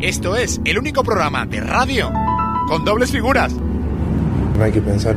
Esto 0.00 0.34
es 0.34 0.60
el 0.64 0.78
único 0.78 1.04
programa 1.04 1.46
de 1.46 1.60
radio 1.60 2.10
con 2.66 2.84
dobles 2.84 3.10
figuras. 3.10 3.52
No 3.52 4.64
hay 4.64 4.72
que 4.72 4.80
pensar 4.80 5.16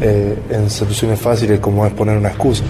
eh, 0.00 0.38
en 0.50 0.70
soluciones 0.70 1.20
fáciles 1.20 1.58
como 1.58 1.84
es 1.84 1.92
poner 1.92 2.16
una 2.16 2.28
excusa. 2.28 2.62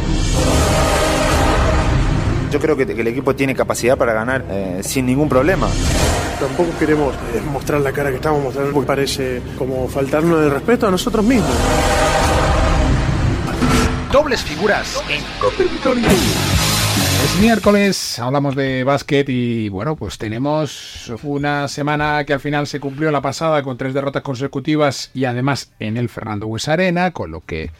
Yo 2.50 2.58
creo 2.60 2.76
que, 2.76 2.84
el 2.84 3.06
equipo 3.08 3.34
tiene 3.34 3.54
capacidad 3.54 3.98
para 3.98 4.14
ganar 4.14 4.44
eh, 4.48 4.80
sin 4.82 5.04
ningún 5.04 5.28
problema. 5.28 5.68
Tampoco 6.40 6.70
queremos 6.78 7.14
eh, 7.14 7.42
mostrar 7.52 7.80
la 7.80 7.92
cara 7.92 8.10
que 8.10 8.16
estamos 8.16 8.42
mostrando 8.42 8.72
porque 8.72 8.86
parece 8.86 9.42
como 9.58 9.88
faltarnos 9.88 10.40
de 10.40 10.48
respeto 10.48 10.86
a 10.86 10.90
nosotros 10.90 11.24
mismos. 11.24 11.50
Dobles 14.10 14.42
figuras 14.42 15.02
en 15.10 15.22
es 17.26 17.40
miércoles, 17.40 18.18
hablamos 18.20 18.54
de 18.54 18.84
básquet 18.84 19.28
y 19.28 19.68
bueno, 19.68 19.96
pues 19.96 20.16
tenemos 20.16 21.12
una 21.24 21.66
semana 21.66 22.24
que 22.24 22.34
al 22.34 22.40
final 22.40 22.68
se 22.68 22.78
cumplió 22.78 23.10
la 23.10 23.20
pasada 23.20 23.64
con 23.64 23.76
tres 23.76 23.94
derrotas 23.94 24.22
consecutivas 24.22 25.10
y 25.12 25.24
además 25.24 25.72
en 25.80 25.96
el 25.96 26.08
Fernando 26.08 26.46
Hues 26.46 26.68
Arena, 26.68 27.10
con 27.10 27.32
lo 27.32 27.40
que, 27.40 27.72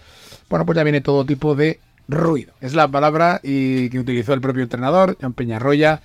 bueno, 0.49 0.67
pues 0.67 0.75
ya 0.75 0.83
viene 0.83 1.01
todo 1.01 1.25
tipo 1.25 1.55
de 1.55 1.79
ruido. 2.09 2.55
Es 2.61 2.75
la 2.75 2.89
palabra 2.89 3.41
y 3.43 3.89
que 3.91 4.01
utilizó 4.01 4.33
el 4.33 4.41
propio 4.41 4.65
entrenador, 4.65 5.17
John 5.21 5.33
Peñarroya, 5.33 6.01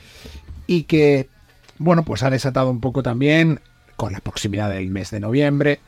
y 0.68 0.84
que, 0.84 1.28
bueno, 1.80 2.04
pues 2.04 2.22
ha 2.22 2.30
desatado 2.30 2.70
un 2.70 2.80
poco 2.80 3.02
también 3.02 3.60
con 3.96 4.14
la 4.14 4.20
proximidad 4.20 4.70
del 4.70 4.90
mes 4.90 5.10
de 5.10 5.20
noviembre, 5.20 5.80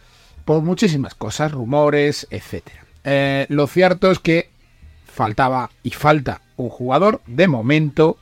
por 0.43 0.63
muchísimas 0.63 1.13
cosas, 1.13 1.51
rumores, 1.51 2.25
etc. 2.31 2.63
Eh, 3.03 3.45
lo 3.49 3.67
cierto 3.67 4.09
es 4.09 4.17
que 4.17 4.49
faltaba 5.05 5.69
y 5.83 5.91
falta 5.91 6.41
un 6.57 6.69
jugador 6.69 7.21
de 7.27 7.47
momento, 7.47 8.17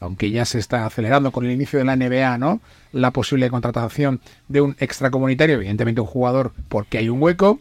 aunque 0.00 0.30
ya 0.30 0.44
se 0.44 0.58
está 0.58 0.86
acelerando 0.86 1.32
con 1.32 1.44
el 1.44 1.52
inicio 1.52 1.78
de 1.78 1.84
la 1.84 1.96
NBA, 1.96 2.38
¿no? 2.38 2.60
La 2.92 3.10
posible 3.10 3.50
contratación 3.50 4.20
de 4.48 4.60
un 4.60 4.76
extracomunitario, 4.78 5.56
evidentemente 5.56 6.00
un 6.00 6.06
jugador 6.06 6.52
porque 6.68 6.98
hay 6.98 7.08
un 7.08 7.22
hueco. 7.22 7.58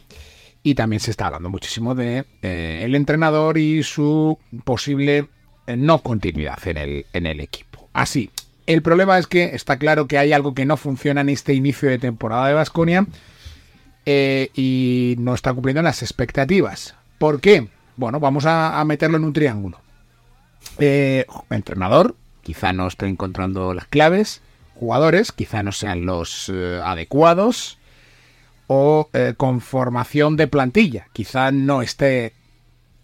Y 0.63 0.75
también 0.75 0.99
se 0.99 1.11
está 1.11 1.27
hablando 1.27 1.49
muchísimo 1.49 1.95
de 1.95 2.25
eh, 2.41 2.81
el 2.83 2.93
entrenador 2.95 3.57
y 3.57 3.83
su 3.83 4.37
posible 4.65 5.29
eh, 5.65 5.77
no 5.77 5.99
continuidad 5.99 6.59
en 6.67 6.77
el, 6.77 7.05
en 7.13 7.25
el 7.25 7.39
equipo. 7.39 7.87
Así, 7.93 8.31
el 8.65 8.81
problema 8.81 9.17
es 9.17 9.27
que 9.27 9.55
está 9.55 9.77
claro 9.77 10.07
que 10.07 10.17
hay 10.17 10.33
algo 10.33 10.53
que 10.53 10.65
no 10.65 10.75
funciona 10.75 11.21
en 11.21 11.29
este 11.29 11.53
inicio 11.53 11.89
de 11.89 11.99
temporada 11.99 12.49
de 12.49 12.53
Vasconia 12.53 13.07
eh, 14.05 14.49
y 14.55 15.15
no 15.19 15.33
está 15.33 15.53
cumpliendo 15.53 15.81
las 15.81 16.01
expectativas. 16.01 16.95
¿Por 17.17 17.39
qué? 17.39 17.69
Bueno, 17.95 18.19
vamos 18.19 18.45
a 18.45 18.83
meterlo 18.85 19.17
en 19.17 19.23
un 19.23 19.33
triángulo. 19.33 19.79
Eh, 20.79 21.25
entrenador, 21.49 22.15
quizá 22.41 22.73
no 22.73 22.87
esté 22.87 23.07
encontrando 23.07 23.73
las 23.73 23.87
claves. 23.87 24.41
Jugadores, 24.75 25.31
quizá 25.31 25.63
no 25.63 25.71
sean 25.71 26.05
los 26.05 26.49
eh, 26.53 26.79
adecuados. 26.83 27.79
O 28.67 29.09
eh, 29.13 29.33
conformación 29.37 30.35
de 30.35 30.47
plantilla, 30.47 31.07
quizá 31.13 31.51
no 31.51 31.81
esté 31.81 32.33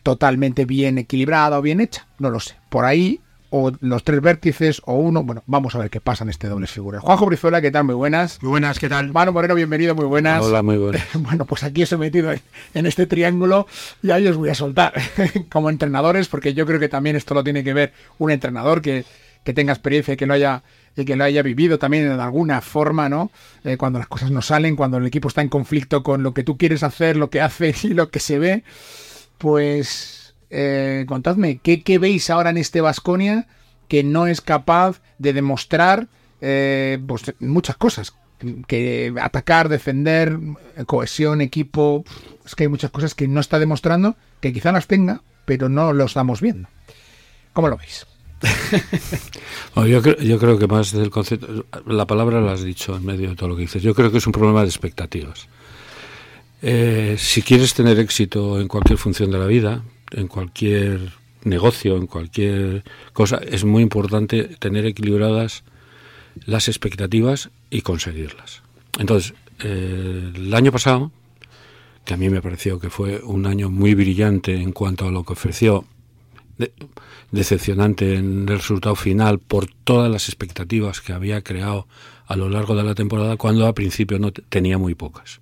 totalmente 0.04 0.66
bien 0.66 0.98
equilibrada 0.98 1.58
o 1.58 1.62
bien 1.62 1.80
hecha. 1.80 2.08
No 2.20 2.30
lo 2.30 2.42
sé. 2.42 2.56
Por 2.70 2.84
ahí 2.84 3.22
o 3.56 3.72
los 3.82 4.04
tres 4.04 4.20
vértices 4.20 4.82
o 4.86 4.96
uno. 4.96 5.22
Bueno, 5.22 5.44
vamos 5.46 5.76
a 5.76 5.78
ver 5.78 5.92
qué 5.92 6.02
pasa 6.02 6.24
en 6.24 6.32
este 6.32 6.48
doble 6.48 6.66
figura. 6.66 7.00
Juanjo 7.00 7.28
Brizuela, 7.28 7.62
¿qué 7.62 7.70
tal? 7.70 7.84
Muy 7.84 7.94
buenas. 7.94 8.42
Muy 8.42 8.50
buenas, 8.50 8.80
¿qué 8.80 8.90
tal? 8.90 9.14
Mano 9.14 9.32
Moreno, 9.32 9.54
bienvenido, 9.54 9.94
muy 9.94 10.06
buenas. 10.06 10.44
Hola, 10.44 10.64
muy 10.64 10.78
buenas. 10.78 11.04
bueno, 11.14 11.46
pues 11.46 11.64
aquí 11.64 11.84
os 11.84 11.92
he 11.92 11.98
metido 11.98 12.34
en 12.74 12.86
este 12.88 13.06
triángulo 13.06 13.68
y 14.02 14.10
ahí 14.10 14.28
os 14.28 14.38
voy 14.38 14.50
a 14.50 14.56
soltar 14.56 14.94
como 15.52 15.70
entrenadores, 15.70 16.30
porque 16.30 16.56
yo 16.56 16.66
creo 16.66 16.80
que 16.80 16.90
también 16.90 17.16
esto 17.16 17.36
lo 17.36 17.44
tiene 17.44 17.64
que 17.64 17.76
ver 17.76 17.94
un 18.18 18.32
entrenador 18.32 18.82
que, 18.82 19.06
que 19.44 19.54
tenga 19.54 19.72
experiencia 19.72 20.16
y 20.16 20.18
que 20.18 20.26
lo 20.26 20.34
haya 20.34 20.64
y 20.98 21.06
que 21.06 21.16
lo 21.16 21.24
haya 21.24 21.44
vivido 21.44 21.78
también 21.78 22.06
de 22.06 22.24
alguna 22.24 22.60
forma, 22.60 23.08
¿no? 23.08 23.30
Eh, 23.64 23.78
cuando 23.78 24.00
las 24.00 24.08
cosas 24.08 24.32
no 24.32 24.42
salen, 24.42 24.76
cuando 24.76 24.98
el 24.98 25.06
equipo 25.06 25.28
está 25.28 25.44
en 25.44 25.50
conflicto 25.50 26.02
con 26.02 26.24
lo 26.24 26.34
que 26.34 26.44
tú 26.44 26.58
quieres 26.58 26.82
hacer, 26.82 27.18
lo 27.18 27.30
que 27.30 27.40
hace 27.40 27.76
y 27.84 27.90
lo 27.90 28.10
que 28.10 28.20
se 28.20 28.40
ve, 28.40 28.64
pues 29.38 30.23
eh, 30.56 31.06
contadme, 31.08 31.58
¿qué, 31.58 31.98
veis 31.98 32.30
ahora 32.30 32.52
en 32.52 32.58
este 32.58 32.80
Vasconia 32.80 33.48
que 33.88 34.04
no 34.04 34.28
es 34.28 34.40
capaz 34.40 35.02
de 35.18 35.34
demostrar 35.34 36.08
eh, 36.42 37.00
pues, 37.08 37.34
muchas 37.40 37.76
cosas? 37.76 38.14
Que 38.68 39.12
atacar, 39.20 39.68
defender, 39.68 40.38
cohesión, 40.86 41.42
equipo. 41.42 42.04
Es 42.46 42.54
que 42.54 42.66
hay 42.66 42.70
muchas 42.70 42.92
cosas 42.92 43.16
que 43.16 43.28
no 43.28 43.40
está 43.40 43.58
demostrando, 43.58 44.16
que 44.42 44.54
quizá 44.54 44.72
las 44.72 44.86
tenga, 44.86 45.24
pero 45.46 45.70
no 45.70 45.92
lo 45.92 46.06
estamos 46.06 46.40
viendo. 46.40 46.70
¿Cómo 47.54 47.68
lo 47.68 47.78
veis? 47.78 48.06
yo, 49.88 50.02
creo, 50.40 50.60
que 50.60 50.68
más 50.68 50.92
del 50.92 51.10
concepto, 51.10 51.66
la 51.88 52.06
palabra 52.06 52.42
la 52.42 52.52
has 52.52 52.64
dicho 52.64 52.96
en 52.96 53.06
medio 53.06 53.30
de 53.30 53.36
todo 53.36 53.50
lo 53.50 53.56
que 53.56 53.62
dices. 53.62 53.82
Yo 53.82 53.96
creo 53.96 54.12
que 54.12 54.20
es 54.20 54.28
un 54.28 54.34
problema 54.34 54.62
de 54.62 54.68
expectativas. 54.68 55.48
Eh, 56.62 57.16
si 57.18 57.42
quieres 57.42 57.74
tener 57.74 58.00
éxito 58.00 58.60
en 58.60 58.68
cualquier 58.68 59.00
función 59.00 59.32
de 59.32 59.40
la 59.40 59.48
vida, 59.48 59.84
en 60.14 60.28
cualquier 60.28 61.12
negocio, 61.44 61.98
en 61.98 62.08
cualquier 62.08 62.84
cosa, 63.12 63.38
es 63.38 63.66
muy 63.66 63.84
importante 63.84 64.44
tener 64.60 64.86
equilibradas 64.86 65.64
las 66.46 66.68
expectativas 66.68 67.50
y 67.70 67.82
conseguirlas. 67.82 68.62
Entonces, 69.00 69.34
eh, 69.64 70.32
el 70.36 70.54
año 70.54 70.72
pasado, 70.72 71.12
que 72.06 72.14
a 72.14 72.18
mí 72.18 72.30
me 72.30 72.42
pareció 72.42 72.80
que 72.80 72.90
fue 72.90 73.22
un 73.24 73.46
año 73.46 73.70
muy 73.70 73.94
brillante 73.94 74.56
en 74.56 74.72
cuanto 74.72 75.08
a 75.08 75.12
lo 75.12 75.24
que 75.24 75.34
ofreció, 75.34 75.86
decepcionante 77.32 78.16
en 78.16 78.48
el 78.48 78.60
resultado 78.60 78.96
final 78.96 79.40
por 79.40 79.68
todas 79.84 80.12
las 80.12 80.30
expectativas 80.30 81.02
que 81.02 81.14
había 81.14 81.42
creado 81.42 81.88
a 82.28 82.36
lo 82.36 82.48
largo 82.48 82.76
de 82.76 82.84
la 82.84 82.96
temporada, 82.96 83.38
cuando 83.38 83.66
al 83.66 83.74
principio 83.74 84.20
no 84.20 84.32
tenía 84.32 84.78
muy 84.78 84.96
pocas. 84.96 85.42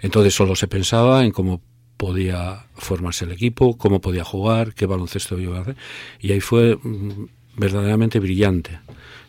Entonces 0.00 0.34
solo 0.34 0.54
se 0.56 0.68
pensaba 0.68 1.24
en 1.24 1.32
cómo 1.32 1.60
podía 1.96 2.66
formarse 2.74 3.24
el 3.24 3.32
equipo, 3.32 3.76
cómo 3.78 4.00
podía 4.00 4.24
jugar, 4.24 4.74
qué 4.74 4.86
baloncesto 4.86 5.38
iba 5.38 5.58
a 5.58 5.62
hacer. 5.62 5.76
Y 6.20 6.32
ahí 6.32 6.40
fue 6.40 6.76
mm, 6.76 7.26
verdaderamente 7.56 8.20
brillante. 8.20 8.80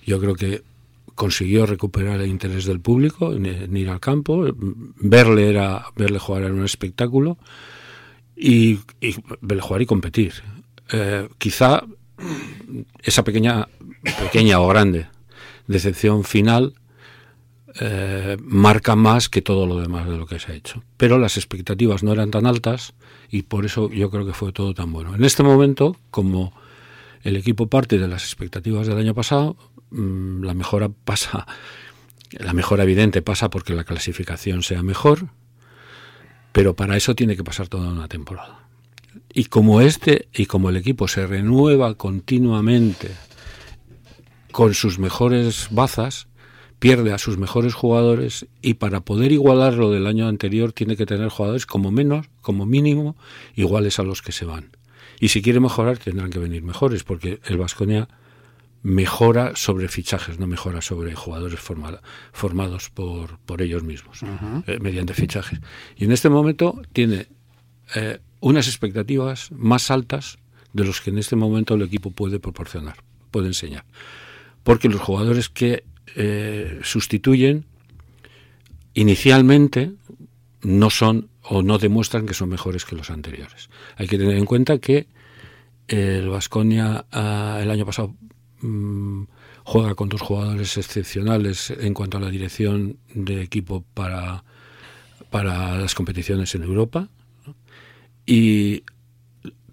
Yo 0.06 0.20
creo 0.20 0.36
que 0.36 0.64
consiguió 1.16 1.66
recuperar 1.66 2.22
el 2.22 2.30
interés 2.30 2.66
del 2.66 2.80
público 2.80 3.34
en, 3.34 3.76
ir 3.76 3.90
al 3.90 4.00
campo, 4.00 4.46
verle 5.00 5.50
era 5.50 5.88
verle 5.96 6.20
jugar 6.20 6.44
era 6.44 6.54
un 6.54 6.64
espectáculo 6.64 7.38
y, 8.36 8.80
verle 9.42 9.62
jugar 9.62 9.82
y 9.82 9.86
competir. 9.88 10.34
Eh, 10.92 11.28
quizá 11.40 11.84
esa 13.02 13.24
pequeña 13.24 13.68
pequeña 14.22 14.60
o 14.60 14.68
grande 14.68 15.08
decepción 15.68 16.24
final 16.24 16.74
eh, 17.76 18.38
marca 18.42 18.96
más 18.96 19.28
que 19.28 19.42
todo 19.42 19.68
lo 19.68 19.80
demás 19.80 20.08
de 20.08 20.18
lo 20.18 20.26
que 20.26 20.40
se 20.40 20.52
ha 20.52 20.56
hecho. 20.56 20.84
Pero 20.96 21.20
las 21.20 21.38
expectativas 21.38 22.02
no 22.02 22.14
eran 22.14 22.32
tan 22.32 22.46
altas 22.46 22.94
y 23.30 23.44
por 23.44 23.66
eso 23.66 23.90
yo 23.90 24.10
creo 24.10 24.26
que 24.26 24.34
fue 24.34 24.54
todo 24.54 24.74
tan 24.74 24.94
bueno. 24.94 25.16
En 25.16 25.24
este 25.26 25.44
momento, 25.44 25.98
como 26.10 26.54
el 27.24 27.36
equipo 27.36 27.68
parte 27.68 27.98
de 27.98 28.08
las 28.08 28.24
expectativas 28.24 28.88
del 28.88 28.98
año 28.98 29.14
pasado, 29.14 29.58
mm, 29.92 30.44
la 30.44 30.54
mejora 30.54 30.90
pasa, 30.90 31.46
la 32.32 32.54
mejora 32.54 32.84
evidente 32.84 33.22
pasa 33.22 33.50
porque 33.50 33.76
la 33.76 33.84
clasificación 33.84 34.64
sea 34.64 34.82
mejor, 34.82 35.28
pero 36.54 36.76
para 36.76 36.96
eso 36.96 37.16
tiene 37.16 37.36
que 37.36 37.44
pasar 37.44 37.68
toda 37.68 37.92
una 37.92 38.08
temporada. 38.08 38.68
Y 39.34 39.46
como 39.46 39.82
este 39.82 40.30
y 40.34 40.46
como 40.46 40.70
el 40.70 40.78
equipo 40.78 41.08
se 41.08 41.28
renueva 41.28 41.96
continuamente 41.96 43.12
con 44.52 44.74
sus 44.74 45.00
mejores 45.00 45.68
bazas, 45.70 46.28
pierde 46.80 47.14
a 47.14 47.18
sus 47.18 47.38
mejores 47.38 47.74
jugadores 47.74 48.46
y 48.62 48.76
para 48.76 49.02
poder 49.02 49.32
igualar 49.32 49.74
lo 49.74 49.92
del 49.92 50.08
año 50.08 50.28
anterior 50.28 50.74
tiene 50.74 50.96
que 50.96 51.06
tener 51.06 51.30
jugadores 51.30 51.66
como 51.66 51.92
menos, 51.92 52.30
como 52.42 52.66
mínimo, 52.66 53.16
iguales 53.56 54.00
a 54.00 54.04
los 54.04 54.22
que 54.22 54.32
se 54.32 54.46
van. 54.46 54.72
Y 55.20 55.30
si 55.30 55.42
quiere 55.42 55.60
mejorar 55.60 55.98
tendrán 55.98 56.30
que 56.30 56.40
venir 56.40 56.64
mejores 56.64 57.04
porque 57.04 57.40
el 57.46 57.58
Vasconia 57.58 58.08
mejora 58.84 59.56
sobre 59.56 59.88
fichajes, 59.88 60.40
no 60.40 60.46
mejora 60.46 60.82
sobre 60.82 61.16
jugadores 61.16 61.60
formados 61.60 62.90
por, 62.92 63.40
por 63.40 63.62
ellos 63.62 63.84
mismos, 63.84 64.22
eh, 64.68 64.78
mediante 64.80 65.14
fichajes. 65.14 65.60
Y 65.98 66.06
en 66.06 66.12
este 66.12 66.30
momento 66.30 66.80
tiene 66.94 67.28
eh, 67.96 68.20
unas 68.40 68.68
expectativas 68.68 69.52
más 69.52 69.90
altas 69.90 70.38
de 70.74 70.86
los 70.86 71.02
que 71.02 71.10
en 71.10 71.18
este 71.18 71.36
momento 71.36 71.74
el 71.74 71.82
equipo 71.82 72.12
puede 72.12 72.40
proporcionar, 72.40 72.98
puede 73.32 73.48
enseñar 73.48 73.84
porque 74.68 74.90
los 74.90 75.00
jugadores 75.00 75.48
que 75.48 75.86
eh, 76.16 76.80
sustituyen 76.84 77.66
inicialmente 78.94 79.92
no 80.64 80.90
son 80.90 81.30
o 81.44 81.62
no 81.62 81.78
demuestran 81.78 82.26
que 82.26 82.34
son 82.34 82.50
mejores 82.50 82.86
que 82.86 82.96
los 82.96 83.10
anteriores. 83.10 83.70
Hay 83.96 84.08
que 84.08 84.18
tener 84.18 84.38
en 84.38 84.46
cuenta 84.46 84.80
que 84.80 85.08
el 85.88 86.28
Vasconia 86.30 87.06
ah, 87.12 87.60
el 87.62 87.72
año 87.72 87.86
pasado 87.86 88.16
mm, 88.62 89.24
juega 89.64 89.96
con 89.96 90.10
dos 90.10 90.22
jugadores 90.22 90.78
excepcionales 90.78 91.72
en 91.72 91.94
cuanto 91.94 92.18
a 92.18 92.22
la 92.22 92.30
dirección 92.30 92.98
de 93.14 93.42
equipo 93.42 93.84
para, 93.94 94.44
para 95.30 95.78
las 95.78 95.94
competiciones 95.94 96.56
en 96.56 96.64
Europa 96.64 97.08
y 98.26 98.84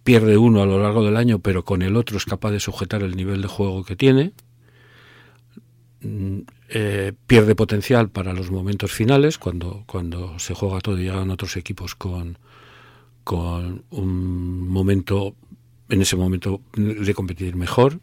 pierde 0.05 0.37
uno 0.37 0.63
a 0.63 0.67
lo 0.67 0.81
largo 0.81 1.05
del 1.05 1.17
año, 1.17 1.39
pero 1.39 1.65
con 1.65 1.83
el 1.83 1.97
otro 1.97 2.19
es 2.19 2.25
capaz 2.25 2.51
de 2.51 2.61
sujetar 2.61 3.03
el 3.03 3.17
nivel 3.17 3.43
de 3.43 3.49
juego 3.49 3.85
que 3.85 3.97
tiene. 3.97 4.33
Mm, 6.05 6.41
eh, 6.69 7.13
pierde 7.27 7.55
potencial 7.55 8.11
para 8.11 8.35
los 8.35 8.51
momentos 8.51 8.93
finales, 8.93 9.39
cuando, 9.39 9.85
cuando 9.87 10.39
se 10.39 10.55
juega 10.55 10.81
todo 10.81 10.99
y 10.99 11.05
llegan 11.05 11.31
otros 11.31 11.57
equipos 11.57 11.95
con, 11.95 12.37
con 13.25 13.85
un 13.91 14.69
momento, 14.69 15.35
en 15.89 16.03
ese 16.03 16.17
momento, 16.17 16.61
de 16.77 17.15
competir 17.15 17.57
mejor. 17.57 18.01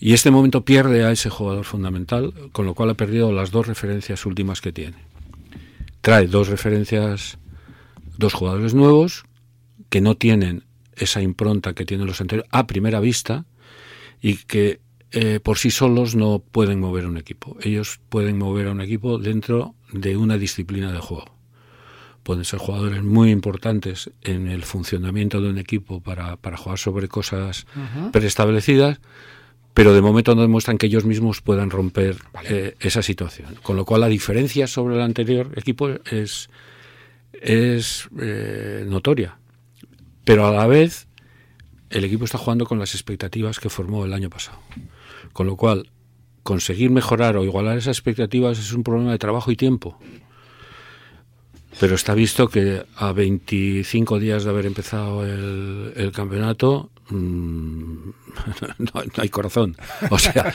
Y 0.00 0.14
este 0.14 0.30
momento 0.30 0.64
pierde 0.64 1.04
a 1.04 1.12
ese 1.12 1.30
jugador 1.30 1.64
fundamental, 1.64 2.34
con 2.52 2.66
lo 2.66 2.74
cual 2.74 2.90
ha 2.90 2.94
perdido 2.94 3.32
las 3.32 3.52
dos 3.52 3.66
referencias 3.68 4.26
últimas 4.26 4.60
que 4.60 4.72
tiene. 4.72 4.96
Trae 6.00 6.26
dos 6.26 6.48
referencias, 6.48 7.38
dos 8.18 8.34
jugadores 8.34 8.74
nuevos, 8.74 9.24
que 9.90 10.00
no 10.00 10.16
tienen 10.16 10.64
esa 10.96 11.22
impronta 11.22 11.72
que 11.72 11.84
tienen 11.84 12.06
los 12.06 12.20
anteriores 12.20 12.50
a 12.52 12.66
primera 12.66 13.00
vista 13.00 13.44
y 14.20 14.36
que 14.38 14.80
eh, 15.12 15.40
por 15.40 15.58
sí 15.58 15.70
solos 15.70 16.14
no 16.14 16.40
pueden 16.40 16.80
mover 16.80 17.06
un 17.06 17.16
equipo. 17.16 17.56
Ellos 17.62 18.00
pueden 18.08 18.38
mover 18.38 18.68
a 18.68 18.72
un 18.72 18.80
equipo 18.80 19.18
dentro 19.18 19.74
de 19.92 20.16
una 20.16 20.38
disciplina 20.38 20.92
de 20.92 20.98
juego. 20.98 21.36
Pueden 22.22 22.44
ser 22.44 22.58
jugadores 22.58 23.04
muy 23.04 23.30
importantes 23.30 24.10
en 24.22 24.48
el 24.48 24.64
funcionamiento 24.64 25.40
de 25.40 25.48
un 25.48 25.58
equipo 25.58 26.00
para, 26.00 26.36
para 26.36 26.56
jugar 26.56 26.78
sobre 26.78 27.06
cosas 27.06 27.66
preestablecidas, 28.10 28.98
pero 29.74 29.94
de 29.94 30.00
momento 30.00 30.34
no 30.34 30.42
demuestran 30.42 30.76
que 30.76 30.86
ellos 30.86 31.04
mismos 31.04 31.40
puedan 31.40 31.70
romper 31.70 32.16
eh, 32.44 32.74
esa 32.80 33.02
situación. 33.02 33.54
Con 33.62 33.76
lo 33.76 33.84
cual 33.84 34.00
la 34.00 34.08
diferencia 34.08 34.66
sobre 34.66 34.96
el 34.96 35.02
anterior 35.02 35.52
equipo 35.54 35.88
es, 36.10 36.50
es 37.32 38.08
eh, 38.18 38.84
notoria. 38.88 39.38
Pero 40.24 40.48
a 40.48 40.50
la 40.50 40.66
vez 40.66 41.06
el 41.90 42.04
equipo 42.04 42.24
está 42.24 42.38
jugando 42.38 42.66
con 42.66 42.80
las 42.80 42.94
expectativas 42.94 43.60
que 43.60 43.70
formó 43.70 44.04
el 44.04 44.12
año 44.12 44.30
pasado. 44.30 44.58
Con 45.36 45.48
lo 45.48 45.56
cual, 45.56 45.90
conseguir 46.42 46.88
mejorar 46.88 47.36
o 47.36 47.44
igualar 47.44 47.76
esas 47.76 47.98
expectativas 47.98 48.58
es 48.58 48.72
un 48.72 48.82
problema 48.82 49.12
de 49.12 49.18
trabajo 49.18 49.50
y 49.50 49.56
tiempo. 49.56 49.98
Pero 51.78 51.94
está 51.94 52.14
visto 52.14 52.48
que 52.48 52.86
a 52.96 53.12
25 53.12 54.18
días 54.18 54.44
de 54.44 54.50
haber 54.50 54.64
empezado 54.64 55.26
el, 55.26 56.10
campeonato 56.14 56.88
mm, 57.10 58.08
no, 58.78 59.02
hay 59.18 59.28
corazón. 59.28 59.76
O 60.08 60.18
sea, 60.18 60.54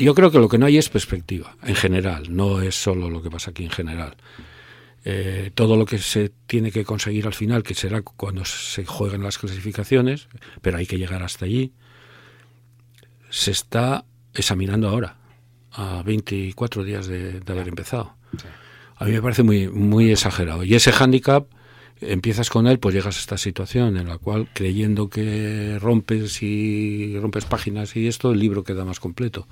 yo 0.00 0.14
creo 0.16 0.32
que 0.32 0.40
lo 0.40 0.48
que 0.48 0.58
no 0.58 0.66
hay 0.66 0.78
es 0.78 0.88
perspectiva, 0.88 1.54
en 1.62 1.76
general. 1.76 2.34
No 2.34 2.60
es 2.60 2.74
solo 2.74 3.08
lo 3.08 3.22
que 3.22 3.30
pasa 3.30 3.52
aquí 3.52 3.62
en 3.62 3.70
general. 3.70 4.16
Eh, 5.04 5.52
todo 5.54 5.76
lo 5.76 5.86
que 5.86 5.98
se 5.98 6.32
tiene 6.48 6.72
que 6.72 6.84
conseguir 6.84 7.28
al 7.28 7.34
final, 7.34 7.62
que 7.62 7.76
será 7.76 8.02
cuando 8.02 8.44
se 8.44 8.84
jueguen 8.84 9.22
las 9.22 9.38
clasificaciones, 9.38 10.26
pero 10.60 10.78
hay 10.78 10.86
que 10.86 10.98
llegar 10.98 11.22
hasta 11.22 11.44
allí 11.44 11.72
se 13.36 13.50
está 13.50 14.06
examinando 14.32 14.88
ahora, 14.88 15.16
a 15.72 16.02
24 16.02 16.84
días 16.84 17.06
de, 17.06 17.42
haber 17.46 17.68
empezado. 17.68 18.14
A 18.96 19.04
mí 19.04 19.12
me 19.12 19.20
parece 19.20 19.42
muy, 19.42 19.68
muy 19.68 20.10
exagerado. 20.10 20.64
Y 20.64 20.74
ese 20.74 20.90
hándicap, 20.90 21.46
empiezas 22.00 22.48
con 22.48 22.66
él, 22.66 22.78
pues 22.78 22.94
llegas 22.94 23.16
a 23.16 23.20
esta 23.20 23.36
situación 23.36 23.98
en 23.98 24.08
la 24.08 24.16
cual, 24.16 24.48
creyendo 24.54 25.10
que 25.10 25.78
rompes 25.82 26.42
y 26.42 27.18
rompes 27.18 27.44
páginas 27.44 27.94
y 27.94 28.06
esto, 28.06 28.32
el 28.32 28.40
libro 28.40 28.64
queda 28.64 28.86
más 28.86 29.00
completo. 29.00 29.46